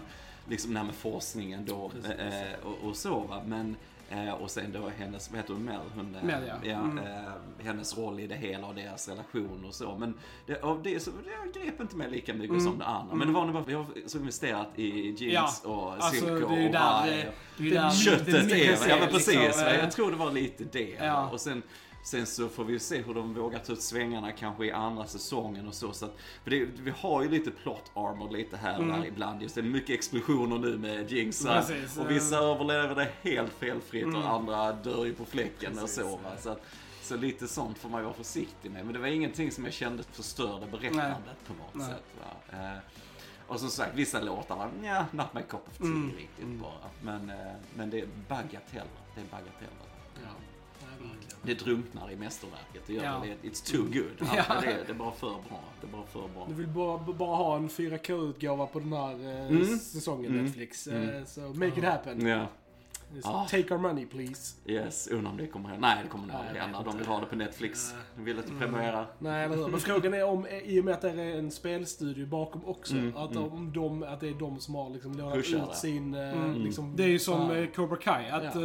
liksom 0.49 0.73
det 0.73 0.79
här 0.79 0.85
med 0.85 0.95
forskningen 0.95 1.65
då 1.65 1.91
eh, 2.17 2.65
och, 2.67 2.89
och 2.89 2.95
så 2.95 3.19
va, 3.19 3.43
men 3.45 3.75
Eh, 4.13 4.33
och 4.33 4.51
sen 4.51 4.71
då 4.71 4.89
hennes, 4.97 5.31
vad 5.31 5.39
heter 5.39 5.53
hon, 5.53 5.63
Mel? 5.63 5.79
Hon, 5.95 6.15
eh, 6.15 6.23
Mel, 6.23 6.41
ja. 6.63 6.75
Mm. 6.75 6.97
eh, 6.97 7.03
hennes 7.65 7.97
roll 7.97 8.19
i 8.19 8.27
det 8.27 8.35
hela 8.35 8.67
och 8.67 8.75
deras 8.75 9.09
relation 9.09 9.65
och 9.67 9.73
så. 9.75 9.95
Men 9.97 10.13
det, 10.45 10.61
av 10.63 10.83
det 10.83 10.99
så 10.99 11.11
det 11.53 11.59
grep 11.59 11.79
inte 11.81 11.95
mig 11.95 12.09
lika 12.11 12.33
mycket 12.33 12.49
Mm. 12.49 12.63
som 12.63 12.79
det 12.79 12.85
andra. 12.85 13.15
Men 13.15 13.27
det 13.27 13.33
var 13.33 13.45
nog 13.45 13.53
bara, 13.53 13.63
vi 13.63 13.73
har 13.73 13.85
så 14.05 14.17
investerat 14.17 14.67
i 14.75 15.15
jeans 15.17 15.61
Ja, 15.65 15.69
och 15.69 15.93
alltså 15.93 16.25
det 16.25 16.31
är 16.31 16.35
ju 16.37 16.43
och 16.43 16.49
där, 16.49 16.71
varg. 16.71 17.09
det 17.57 17.63
är 17.63 17.65
ju 17.65 17.69
där 17.69 17.89
Köttet 17.91 18.25
det 18.25 18.39
är, 18.39 18.67
minns 18.69 18.85
ja 18.87 18.95
är, 18.95 18.99
men 18.99 19.09
precis. 19.09 19.35
liksom, 19.35 19.63
va? 19.65 19.71
eh, 19.71 19.79
jag 19.79 19.91
tror 19.91 20.11
det 20.11 20.17
var 20.17 20.31
lite 20.31 20.63
det. 20.63 20.95
Ja. 20.99 21.29
Och 21.29 21.41
sen, 21.41 21.61
sen 22.03 22.25
så 22.25 22.49
får 22.49 22.63
vi 22.63 22.79
se 22.79 23.01
hur 23.01 23.13
de 23.13 23.33
vågar 23.33 23.59
ta 23.59 23.73
ut 23.73 23.81
svängarna 23.81 24.31
kanske 24.31 24.65
i 24.65 24.71
andra 24.71 25.05
säsongen 25.05 25.67
och 25.67 25.73
så. 25.73 25.93
så 25.93 26.05
att, 26.05 26.15
för 26.43 26.49
det, 26.51 26.65
vi 26.65 26.93
har 26.97 27.23
ju 27.23 27.29
lite 27.29 27.51
plot 27.51 27.91
armor 27.93 28.29
lite 28.31 28.57
här 28.57 28.79
och 28.79 28.85
där 28.87 29.05
ibland. 29.05 29.41
Just 29.41 29.55
det 29.55 29.61
är 29.61 29.63
mycket 29.63 29.89
explosioner 29.89 30.57
nu 30.57 30.77
med 30.77 31.11
Jinx. 31.11 31.45
va? 31.45 31.51
Mm. 31.51 31.65
Precis, 31.65 31.97
och 31.97 32.03
eh. 32.03 32.09
vissa 32.09 32.37
överlever 32.37 32.95
det 32.95 33.11
helt 33.29 33.53
felfritt 33.53 34.03
Mm. 34.03 34.15
och 34.21 34.29
andra 34.29 34.71
dör 34.73 35.05
ju 35.05 35.13
på 35.13 35.25
fläcken 35.25 35.79
och 35.79 35.89
så. 35.89 36.07
Va? 36.17 36.31
Så, 36.39 36.49
att, 36.49 36.61
så 37.01 37.15
lite 37.17 37.47
sånt 37.47 37.77
får 37.77 37.89
man 37.89 37.99
ju 38.01 38.05
vara 38.05 38.13
försiktig 38.15 38.71
med. 38.71 38.85
Men 38.85 38.93
det 38.93 38.99
var 38.99 39.07
ingenting 39.07 39.51
som 39.51 39.63
jag 39.63 39.73
kände 39.73 40.03
förstörde 40.03 40.65
berättandet 40.65 41.37
på 41.47 41.53
något 41.53 41.73
Nej. 41.73 41.87
sätt. 41.87 42.03
Va? 42.19 42.57
Eh, 42.59 42.77
och 43.47 43.59
som 43.59 43.69
sagt, 43.69 43.95
vissa 43.95 44.21
låtar 44.21 44.55
var 44.55 44.69
nja, 44.81 45.05
not 45.11 45.33
my 45.33 45.41
cup 45.41 45.67
of 45.71 45.77
tea 45.77 45.85
Mm. 45.87 46.11
riktigt 46.17 46.47
bara. 46.47 46.89
Men, 47.01 47.29
eh, 47.29 47.53
men 47.75 47.89
det 47.89 47.99
är 47.99 48.07
bagateller. 48.29 48.87
Det 49.15 49.21
är 49.21 49.25
bagateller. 49.31 49.92
Det 51.45 51.53
drunknar 51.53 52.11
i 52.11 52.15
mästerverket. 52.15 52.81
Det 52.87 52.93
gör 52.93 53.03
Ja. 53.03 53.21
det. 53.41 53.47
It's 53.49 53.71
too 53.71 53.83
good. 53.83 54.29
Ja. 54.35 54.41
Alltså, 54.41 54.65
det, 54.67 54.73
är, 54.73 54.85
det 54.85 54.91
är 54.91 54.95
bara 54.95 55.11
för 55.11 55.27
bra. 55.29 55.59
Det 55.81 55.87
är 55.87 55.91
bara 55.91 56.05
för 56.05 56.19
bra. 56.19 56.45
Du 56.49 56.53
vill 56.53 56.67
bara, 56.67 56.97
bara 56.97 57.35
ha 57.35 57.55
en 57.55 57.69
4K-utgåva 57.69 58.65
på 58.67 58.79
den 58.79 58.93
här 58.93 59.11
eh, 59.13 59.47
Mm. 59.47 59.65
säsongen 59.77 60.31
Mm. 60.31 60.45
Netflix. 60.45 60.87
Mm. 60.87 61.09
Eh, 61.09 61.25
så 61.25 61.41
make 61.41 61.79
it 61.79 61.83
happen. 61.83 62.27
Ja. 62.27 62.47
Just 63.15 63.27
Ah. 63.27 63.45
Take 63.49 63.73
our 63.73 63.77
money 63.81 64.05
please. 64.05 64.55
Yes, 64.65 65.07
undrar 65.07 65.31
om 65.31 65.37
det 65.37 65.47
kommer 65.47 65.69
hända. 65.69 65.87
Nej, 65.87 65.97
det 66.03 66.09
kommer 66.09 66.27
nog 66.27 66.35
aldrig 66.35 66.61
hända. 66.61 66.83
De 66.83 66.97
vill 66.97 67.07
ha 67.07 67.19
det 67.19 67.25
på 67.25 67.35
Netflix. 67.35 67.91
Nej. 67.93 68.01
De 68.15 68.23
vill 68.25 68.37
inte 68.37 68.51
premiera. 68.59 69.05
Nej, 69.19 69.45
eller 69.45 69.55
hur? 69.55 69.67
Men 69.67 69.79
frågan 69.79 70.13
är 70.13 70.25
om, 70.25 70.47
i 70.63 70.79
och 70.79 70.85
med 70.85 70.93
att 70.93 71.01
det 71.01 71.09
är 71.09 71.37
en 71.39 71.51
spelstudio 71.51 72.25
bakom 72.25 72.65
också, 72.65 72.93
Mm, 72.95 73.17
att, 73.17 73.31
mm. 73.31 73.43
om 73.53 73.71
de, 73.73 74.03
att 74.03 74.19
det 74.19 74.27
är 74.29 74.33
de 74.33 74.59
som 74.59 74.75
har 74.75 74.89
liksom 74.89 75.17
lånat 75.17 75.37
ut 75.37 75.75
sin... 75.75 76.13
eh, 76.13 76.33
Mm. 76.33 76.61
Liksom, 76.61 76.95
Det 76.95 77.03
är 77.03 77.07
ju 77.07 77.19
som 77.19 77.51
eh, 77.51 77.67
Cobra 77.67 77.97
Kai, 77.97 78.29
att 78.29 78.43
Ja. 78.43 78.61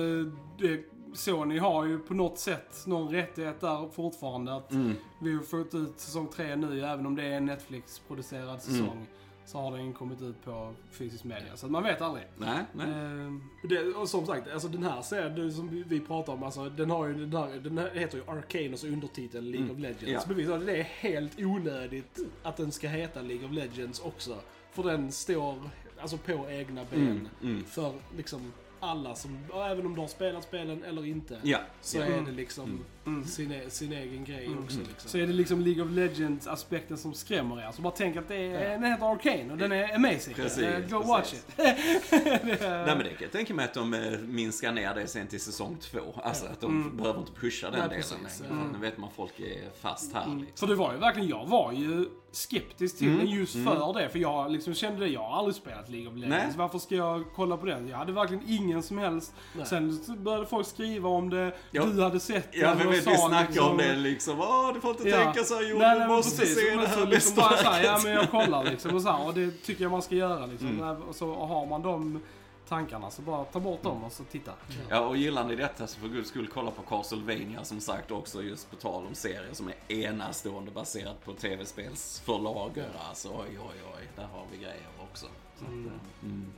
det, 0.58 0.82
Sony 1.18 1.58
har 1.58 1.84
ju 1.84 1.98
på 1.98 2.14
något 2.14 2.38
sätt 2.38 2.82
någon 2.86 3.12
rättighet 3.12 3.60
där 3.60 3.88
fortfarande. 3.88 4.54
Att 4.56 4.72
Mm. 4.72 4.94
vi 5.20 5.34
har 5.34 5.42
fått 5.42 5.74
ut 5.74 6.00
säsong 6.00 6.28
3 6.34 6.56
nu, 6.56 6.84
även 6.84 7.06
om 7.06 7.16
det 7.16 7.22
är 7.24 7.32
en 7.36 7.44
Netflix-producerad 7.46 8.62
säsong. 8.62 9.06
Så 9.46 9.58
har 9.58 9.76
den 9.76 9.92
kommit 9.92 10.22
ut 10.22 10.44
på 10.44 10.74
fysisk 10.90 11.24
media. 11.24 11.56
Så 11.56 11.66
att 11.66 11.72
man 11.72 11.82
vet 11.82 12.00
aldrig. 12.00 12.24
Nej, 12.36 12.58
nej. 12.72 12.86
Eh, 12.88 13.32
Det, 13.68 13.94
och 13.94 14.08
som 14.08 14.26
sagt, 14.26 14.48
alltså 14.52 14.68
den 14.68 14.82
här 14.82 15.02
serien 15.02 15.52
som 15.52 15.84
vi- 15.88 16.00
pratar 16.00 16.32
om, 16.32 16.42
alltså, 16.42 16.68
den, 16.68 16.90
har 16.90 17.06
ju, 17.06 17.14
den, 17.26 17.42
här, 17.42 17.60
den 17.60 17.78
här 17.78 17.90
heter 17.94 18.18
ju 18.18 18.24
Arcane 18.30 18.72
och 18.72 18.78
så 18.78 18.86
undertiteln 18.86 19.44
League 19.44 19.64
Mm. 19.64 19.76
of 19.76 19.78
Legends. 19.82 20.02
Ja. 20.06 20.20
Så 20.20 20.28
bevisar 20.28 20.58
det 20.58 20.76
är 20.78 20.82
helt 20.82 21.38
onödigt 21.40 22.18
att 22.42 22.56
den 22.56 22.72
ska 22.72 22.88
heta 22.88 23.20
League 23.22 23.46
of 23.46 23.52
Legends 23.52 24.00
också. 24.00 24.36
För 24.72 24.82
den 24.82 25.12
står 25.12 25.70
alltså 26.00 26.16
på 26.18 26.46
egna 26.50 26.84
ben. 26.90 27.28
mm. 27.42 27.64
För 27.64 27.92
liksom 28.16 28.52
alla 28.80 29.14
som, 29.14 29.38
även 29.54 29.86
om 29.86 29.94
de 29.94 30.00
har 30.00 30.08
spelat 30.08 30.44
spelen 30.44 30.84
eller 30.84 31.06
inte. 31.06 31.38
Ja. 31.42 31.58
Så 31.80 31.98
ja. 31.98 32.04
är 32.04 32.20
det 32.20 32.32
liksom 32.32 32.84
Mm. 33.08 33.24
sin, 33.24 33.52
e- 33.52 33.70
sin 33.70 33.92
egen 33.92 34.24
grej 34.24 34.48
också. 34.64 34.78
Liksom. 34.78 35.10
Så 35.10 35.18
är 35.18 35.26
det 35.26 35.32
liksom 35.32 35.60
League 35.60 35.84
of 35.84 35.90
Legends-aspekten 35.90 36.96
som 36.98 37.14
skrämmer 37.14 37.60
er. 37.68 37.72
Så 37.72 37.82
bara 37.82 37.92
tänk 37.96 38.16
att 38.16 38.28
det 38.28 38.36
är, 38.36 38.70
den 38.70 38.84
heter 38.84 39.12
Arcane 39.12 39.52
och 39.52 39.58
den 39.58 39.72
är 39.72 39.94
amazing. 39.94 40.34
Precis, 40.34 40.62
Eh, 40.62 40.80
Go 40.80 41.02
precis. 41.02 41.08
watch 41.08 41.32
it. 41.34 41.44
Nej 42.60 42.86
men 42.86 42.98
det 42.98 43.04
kan 43.04 43.16
jag 43.22 43.32
tänka 43.32 43.54
mig 43.54 43.64
att 43.64 43.74
de 43.74 43.94
eh, 43.94 44.18
minskar 44.20 44.72
ner 44.72 44.94
det 44.94 45.06
sen 45.06 45.26
till 45.26 45.40
säsong 45.40 45.76
två. 45.80 46.00
Alltså 46.22 46.46
att 46.46 46.60
de 46.60 46.96
behöver 46.96 47.20
inte 47.20 47.32
pusha 47.32 47.70
den 47.70 47.78
Nej, 47.80 47.88
delen 47.88 48.02
precis. 48.22 48.40
längre. 48.40 48.54
För 48.54 48.72
Nu 48.72 48.78
vet 48.78 48.98
man 48.98 49.10
folk 49.16 49.40
är 49.40 49.70
fast 49.80 50.14
här 50.14 50.26
liksom. 50.40 50.46
För 50.54 50.66
det 50.66 50.74
var 50.74 50.92
ju 50.92 50.98
verkligen, 50.98 51.28
jag 51.28 51.46
var 51.46 51.72
ju 51.72 52.06
skeptisk 52.32 52.98
till 52.98 53.06
Mm, 53.08 53.18
den 53.18 53.28
just 53.34 53.52
för 53.52 53.94
det. 54.00 54.08
För 54.08 54.18
jag 54.18 54.50
liksom 54.50 54.74
kände 54.74 55.00
det, 55.00 55.08
jag 55.08 55.20
har 55.20 55.38
aldrig 55.38 55.54
spelat 55.54 55.88
League 55.90 56.08
of 56.08 56.14
Legends. 56.14 56.36
Nej. 56.46 56.54
Varför 56.56 56.78
ska 56.78 56.94
jag 56.94 57.24
kolla 57.34 57.56
på 57.56 57.66
den? 57.66 57.88
Jag 57.88 57.96
hade 57.96 58.12
verkligen 58.12 58.42
ingen 58.46 58.82
som 58.82 58.98
helst. 58.98 59.32
Nej. 59.56 59.66
Sen 59.66 60.00
började 60.18 60.46
folk 60.46 60.66
skriva 60.66 61.08
om 61.08 61.30
det, 61.30 61.52
Ja. 61.70 61.84
du 61.84 62.02
hade 62.02 62.20
sett 62.20 62.48
Ja 62.52 62.74
den 62.74 62.78
och 63.06 63.12
vi 63.12 63.16
snackar 63.18 63.46
liksom- 63.48 63.70
om 63.70 63.76
det 63.76 63.96
liksom. 63.96 64.40
Åh, 64.40 64.72
du 64.74 64.80
får 64.80 64.90
inte 64.90 65.08
Ja. 65.08 65.16
tänka 65.24 65.44
så 65.44 65.54
här 65.54 65.62
Joel, 65.62 65.78
Nej, 65.78 65.94
du 65.94 65.98
nej, 65.98 66.08
måste 66.08 66.40
precis. 66.40 66.58
se 66.58 66.76
det 66.76 66.88
så 66.88 66.98
här 67.00 67.06
liksom 67.06 67.36
bara 67.36 67.56
så 67.56 67.64
här, 67.70 67.84
ja 67.84 68.00
men 68.04 68.12
jag 68.12 68.30
kollar 68.30 68.64
liksom 68.64 68.94
och 68.94 69.02
så 69.02 69.10
här, 69.10 69.26
och 69.26 69.34
det 69.34 69.50
tycker 69.64 69.82
jag 69.82 69.90
man 69.90 70.02
ska 70.02 70.14
göra 70.14 70.46
liksom. 70.46 70.68
Mm. 70.68 71.02
Och 71.02 71.14
så 71.14 71.34
har 71.34 71.66
man 71.66 71.82
de 71.82 72.20
tankarna 72.68 73.10
så 73.10 73.22
bara 73.22 73.44
ta 73.44 73.60
bort 73.60 73.82
dem 73.82 74.04
och 74.04 74.12
så 74.12 74.24
titta. 74.24 74.52
Ja, 74.88 75.00
och 75.00 75.16
gillar 75.16 75.44
ni 75.44 75.56
detta 75.56 75.86
så 75.86 76.00
för 76.00 76.08
guds 76.08 76.28
skull 76.28 76.48
kolla 76.54 76.70
på 76.70 76.82
Castlevania 76.82 77.64
som 77.64 77.80
sagt 77.80 78.10
också 78.10 78.42
just 78.42 78.70
på 78.70 78.76
tal 78.76 79.06
om 79.06 79.14
serier 79.14 79.52
som 79.52 79.68
är 79.68 79.96
enastående 79.96 80.70
baserat 80.70 81.24
på 81.24 81.32
tv-spelsförlag. 81.32 82.70
Alltså 83.08 83.28
oj, 83.28 83.58
oj, 83.58 83.76
oj, 83.96 84.08
där 84.16 84.22
har 84.32 84.44
vi 84.52 84.56
grejer 84.58 84.88
också. 85.10 85.26
Så 85.58 85.64
att, 85.64 85.70
eh, 85.70 85.76
mm. 86.22 86.52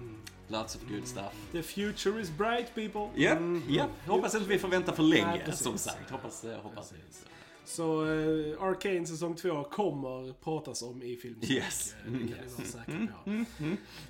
Lots 0.50 0.76
of 0.76 0.82
good 0.88 1.06
stuff. 1.06 1.32
The 1.52 1.62
future 1.62 2.20
is 2.20 2.30
bright 2.30 2.74
people. 2.74 3.08
Japp, 3.22 3.38
japp. 3.68 3.90
Hoppas 4.06 4.34
inte 4.34 4.48
vi 4.48 4.58
får 4.58 4.68
vänta 4.68 4.92
för 4.92 5.02
länge, 5.02 5.42
Nej, 5.46 5.56
som 5.56 5.78
sagt. 5.78 6.10
Hoppas, 6.10 6.44
eh, 6.44 6.58
hoppas 6.62 6.90
Precis. 6.90 7.24
Så 7.64 8.04
uh, 8.04 8.62
Arcane 8.62 9.06
säsong 9.06 9.34
2 9.36 9.64
kommer 9.64 10.32
pratas 10.32 10.82
om 10.82 11.02
i 11.02 11.16
filmsnack. 11.16 11.50
Yes. 11.50 11.94
Det 12.04 12.10
kan 12.10 12.18
ni 12.18 12.34
vara 12.56 12.66
säkra 12.66 13.06
på. 13.24 13.44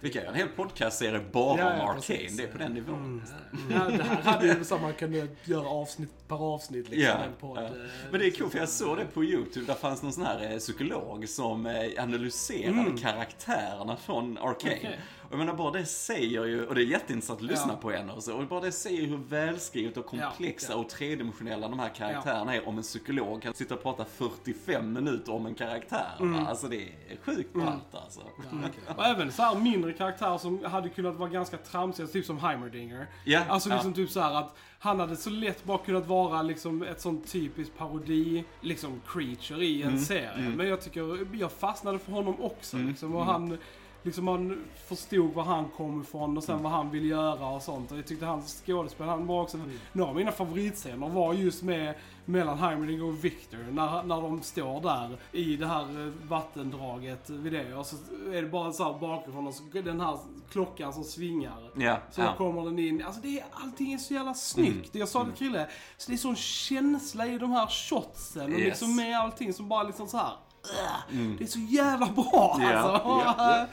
Vi 0.00 0.10
kan 0.10 0.22
göra 0.22 0.30
en 0.32 0.36
hel 0.38 0.48
podcastserie 0.48 1.20
bara 1.32 1.58
Ja, 1.58 1.72
om 1.72 1.78
ja, 1.78 1.82
Arcane. 1.82 1.94
precis. 2.00 2.36
Det 2.36 2.42
är 2.42 2.46
på 2.52 2.58
den 2.58 2.72
nivån. 2.72 3.22
Ja, 3.70 3.78
det 3.88 4.02
här 4.02 4.22
hade 4.22 4.46
ju 4.46 4.64
så 4.64 4.78
man 4.78 4.92
kunde 4.94 5.28
göra 5.44 5.68
avsnitt 5.68 6.10
per 6.28 6.36
avsnitt 6.36 6.88
liksom. 6.88 7.02
Ja, 7.08 7.24
en 7.24 7.32
podd, 7.40 7.58
ja. 7.58 7.62
eh, 7.64 7.72
Men 8.10 8.20
det 8.20 8.26
är 8.26 8.30
coolt 8.30 8.52
för 8.52 8.58
jag 8.58 8.68
såg 8.68 8.96
det 8.96 9.04
på 9.04 9.24
YouTube. 9.24 9.66
Där 9.66 9.74
fanns 9.74 10.02
någon 10.02 10.12
sån 10.12 10.24
här 10.26 10.58
psykolog 10.58 11.28
som 11.28 11.66
analyserade 11.98 12.98
karaktärerna 13.00 13.96
från 13.96 14.38
Arcane. 14.38 14.76
Okej. 14.76 14.98
Och 15.30 15.34
jag 15.34 15.38
menar 15.38 15.54
bara 15.54 15.70
det 15.70 15.84
säger 15.86 16.44
ju, 16.46 16.66
och 16.66 16.74
det 16.74 16.80
är 16.82 16.84
jätteintressant 16.84 17.38
att 17.40 17.46
lyssna 17.46 17.72
Ja. 17.72 17.76
på 17.76 17.90
henne 17.90 18.12
och 18.12 18.22
så. 18.22 18.36
Och 18.36 18.46
bara 18.46 18.60
det 18.60 18.72
säger 18.72 19.06
hur 19.06 19.16
välskrivet 19.16 19.96
och 19.96 20.06
komplexa 20.06 20.72
Ja, 20.72 20.78
och 20.78 20.88
tredimensionella 20.88 21.68
de 21.68 21.78
här 21.78 21.88
karaktärerna 21.88 22.54
är. 22.56 22.68
Om 22.68 22.76
en 22.76 22.82
psykolog 22.82 23.42
kan 23.42 23.54
sitta 23.54 23.74
och 23.74 23.82
prata 23.82 24.04
45 24.04 24.92
minuter 24.92 25.32
om 25.32 25.46
en 25.46 25.54
karaktär. 25.54 26.06
va? 26.18 26.46
Alltså 26.48 26.68
det 26.68 26.82
är 26.82 27.16
sjukt 27.24 27.54
ballt 27.54 27.94
alltså. 27.94 28.20
verkligen. 28.52 28.96
Och 28.96 29.04
även 29.06 29.32
så 29.32 29.42
här 29.42 29.54
mindre 29.54 29.92
karaktärer 29.92 30.38
som 30.38 30.64
hade 30.64 30.88
kunnat 30.88 31.16
vara 31.16 31.28
ganska 31.28 31.56
tramsiga, 31.56 32.06
typ 32.06 32.24
som 32.26 32.38
Heimerdinger. 32.38 33.06
Ja, 33.24 33.44
Alltså 33.48 33.68
liksom 33.68 33.92
typ 33.94 34.10
så 34.10 34.20
att 34.20 34.56
han 34.78 35.00
hade 35.00 35.16
så 35.16 35.30
lätt 35.30 35.64
bara 35.64 35.78
kunnat 35.78 36.06
vara 36.06 36.42
liksom 36.42 36.82
ett 36.82 37.00
sånt 37.00 37.32
typiskt 37.32 37.78
parodi, 37.78 38.44
liksom 38.60 39.00
creature 39.06 39.64
i 39.64 39.82
en 39.82 39.88
Mm, 39.88 40.00
serie. 40.00 40.52
Men 40.56 40.68
jag 40.68 40.80
tycker, 40.80 41.26
jag 41.40 41.52
fastnade 41.52 41.98
för 41.98 42.12
honom 42.12 42.40
också 42.40 42.76
Mm, 42.76 42.88
liksom. 42.88 43.14
Och 43.16 43.24
han, 43.24 43.58
liksom 44.02 44.24
man 44.24 44.64
förstod 44.88 45.34
var 45.34 45.44
han 45.44 45.68
kom 45.76 46.00
ifrån 46.00 46.36
och 46.36 46.44
sen 46.44 46.52
Mm. 46.54 46.62
vad 46.62 46.72
han 46.72 46.90
ville 46.90 47.06
göra 47.06 47.46
och 47.48 47.62
sånt. 47.62 47.92
Och 47.92 47.98
jag 47.98 48.06
tyckte 48.06 48.26
hans 48.26 48.62
skådespel, 48.66 49.06
han 49.08 49.26
var 49.26 49.42
också, 49.42 49.56
Mm. 49.56 49.70
några 49.92 50.10
av 50.10 50.16
mina 50.16 50.32
favoritscener 50.32 51.08
var 51.08 51.34
just 51.34 51.62
med 51.62 51.94
mellan 52.24 52.58
Heimerdinger 52.58 53.04
och 53.04 53.24
Victor. 53.24 53.58
När, 53.72 54.02
när 54.02 54.20
de 54.22 54.42
står 54.42 54.80
där 54.80 55.16
i 55.32 55.56
det 55.56 55.66
här 55.66 56.06
eh, 56.06 56.12
vattendraget 56.28 57.30
vid 57.30 57.52
det. 57.52 57.74
Och 57.74 57.86
så 57.86 57.96
är 58.32 58.42
det 58.42 58.48
bara 58.48 58.72
så 58.72 58.84
här 58.92 58.98
bakifrån 59.00 59.46
och 59.46 59.54
så 59.54 59.62
den 59.72 60.00
här 60.00 60.18
klockan 60.52 60.92
som 60.92 61.04
svingar. 61.04 61.70
Ja, 61.76 61.98
Så. 62.10 62.20
Mm. 62.22 62.34
kommer 62.36 62.64
den 62.64 62.78
in. 62.78 63.02
Alltså 63.04 63.20
det 63.20 63.38
är, 63.40 63.44
allting 63.52 63.92
är 63.92 63.98
så 63.98 64.14
jävla 64.14 64.34
snyggt. 64.34 64.94
Jag 64.94 65.08
sa 65.08 65.24
det 65.24 65.30
till 65.32 65.38
Krille. 65.38 65.68
Så 65.96 66.10
det 66.10 66.14
är 66.14 66.18
sån 66.18 66.36
känsla 66.36 67.26
i 67.26 67.38
de 67.38 67.50
här 67.52 67.66
shotsen. 67.66 68.44
Och 68.44 68.58
Yes. 68.60 68.64
liksom 68.68 68.96
med 68.96 69.18
allting 69.18 69.52
som 69.52 69.68
bara 69.68 69.82
liksom 69.82 70.08
så 70.08 70.16
här. 70.16 70.32
"Ugh", 70.64 71.36
Det 71.38 71.44
är 71.44 71.48
så 71.48 71.58
jävla 71.58 72.06
bra 72.06 72.58
Ja, 72.62 72.68
alltså. 72.78 73.08
ja, 73.08 73.34
ja. 73.38 73.66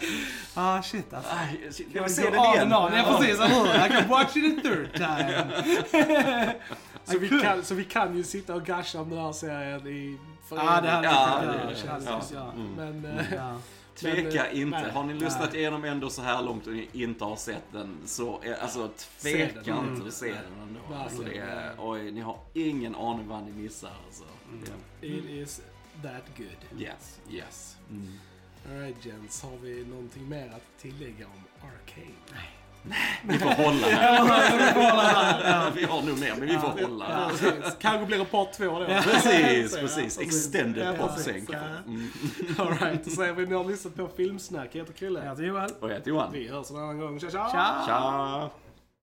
Ah 0.55 0.81
shit 0.83 1.13
alltså. 1.13 1.31
Aj, 1.35 1.59
Jag 1.63 1.71
vill 1.85 1.95
Jag 1.95 2.11
se 2.11 2.29
den 2.29 2.33
igen. 2.53 2.69
Ja 2.71 3.17
precis, 3.17 3.39
hur? 3.39 3.85
I 3.85 3.89
can 3.89 4.07
watch 4.09 4.35
it 4.35 4.57
a 4.57 4.61
third 4.63 4.93
time. 4.93 6.53
Så 7.03 7.17
vi, 7.19 7.29
kan, 7.41 7.63
så 7.63 7.75
vi 7.75 7.83
kan 7.83 8.17
ju 8.17 8.23
sitta 8.23 8.55
och 8.55 8.65
gasha 8.65 9.01
om 9.01 9.09
den 9.09 9.19
här 9.19 9.31
serien 9.31 9.87
i 9.87 10.17
för 10.49 10.55
Ja 10.55 10.81
det 10.81 10.89
hade 10.89 11.07
Ja, 11.07 11.39
vi 11.41 11.47
det- 11.47 11.81
kunnat 11.81 11.85
göra. 11.85 12.01
ja. 12.05 12.21
Ja. 12.33 12.51
Ja. 12.57 12.63
Men, 12.77 13.05
eh, 13.05 13.33
Ja. 13.35 13.55
Tveka 13.95 14.43
Men, 14.43 14.57
inte. 14.61 14.81
nej. 14.81 14.91
har 14.91 15.03
ni 15.03 15.13
lyssnat 15.13 15.53
igenom 15.53 15.83
ändå 15.85 16.09
så 16.09 16.21
här 16.21 16.41
långt 16.41 16.67
och 16.67 16.73
ni 16.73 16.87
inte 16.93 17.23
har 17.25 17.35
sett 17.35 17.63
den, 17.71 17.97
så 18.05 18.39
eh, 18.43 18.55
alltså 18.63 18.89
tveka 19.21 19.63
Se 19.63 19.71
den. 19.71 19.95
inte 19.95 20.07
att 20.07 20.13
se 20.13 20.25
den 20.31 20.67
ändå. 20.67 21.03
Alltså, 21.03 21.21
det 21.21 21.37
är, 21.37 21.71
oj, 21.77 22.11
ni 22.11 22.21
har 22.21 22.37
ingen 22.53 22.95
aning 22.95 23.27
vad 23.27 23.43
ni 23.43 23.51
missar 23.51 23.89
alltså. 24.07 24.23
it 25.01 25.25
is 25.29 25.61
that 26.03 26.23
good. 26.37 26.81
Yes, 26.81 27.19
yes. 27.29 27.77
Mm. 27.89 28.19
Alright 28.71 29.05
gents, 29.05 29.43
har 29.43 29.57
vi 29.61 29.85
någonting 29.85 30.29
mer 30.29 30.47
att 30.55 30.81
tillägga 30.81 31.25
om 31.25 31.43
Arcane? 31.61 32.41
Vi 33.23 33.39
får 33.39 33.49
hålla 33.49 33.87
här. 33.87 35.71
Vi 35.75 35.83
har 35.85 36.01
nog 36.01 36.19
mer, 36.19 36.29
men 36.39 36.47
vi 36.47 36.53
får 36.57 36.67
hålla 36.67 37.05
Ja, 37.09 37.15
här. 37.15 37.29
precis. 37.29 37.75
Kanske 37.79 38.05
blir 38.05 38.17
det 38.17 38.25
part 38.25 38.53
två 38.53 38.79
då. 38.79 38.85
Precis, 38.85 39.73
Ja, 39.75 39.79
precis. 39.81 40.17
Ja, 40.17 40.23
Extended 40.23 40.97
podd 40.97 41.09
precis. 41.15 41.25
sen 41.25 41.45
Ja. 41.49 41.59
Mm. 41.91 42.09
Alright, 42.57 43.05
då 43.05 43.11
säger 43.11 43.33
vi 43.33 43.45
ni 43.45 43.55
har 43.55 43.63
lyssnat 43.65 43.95
på 43.95 44.07
Filmsnack. 44.17 44.69
Jag 44.71 44.79
heter 44.79 44.93
Krille. 44.93 45.19
Jag 45.23 45.29
heter 45.29 45.43
Johan. 45.43 45.69
Och 45.79 45.89
jag 45.89 45.95
heter 45.95 46.09
Johan. 46.11 46.31
Vi 46.33 46.47
hörs 46.47 46.69
en 46.71 46.77
annan 46.77 46.99
gång. 46.99 47.19
Tja 47.19 47.29
tja! 47.31 47.49
Tja! 47.51 47.83
Tja! 47.85 48.49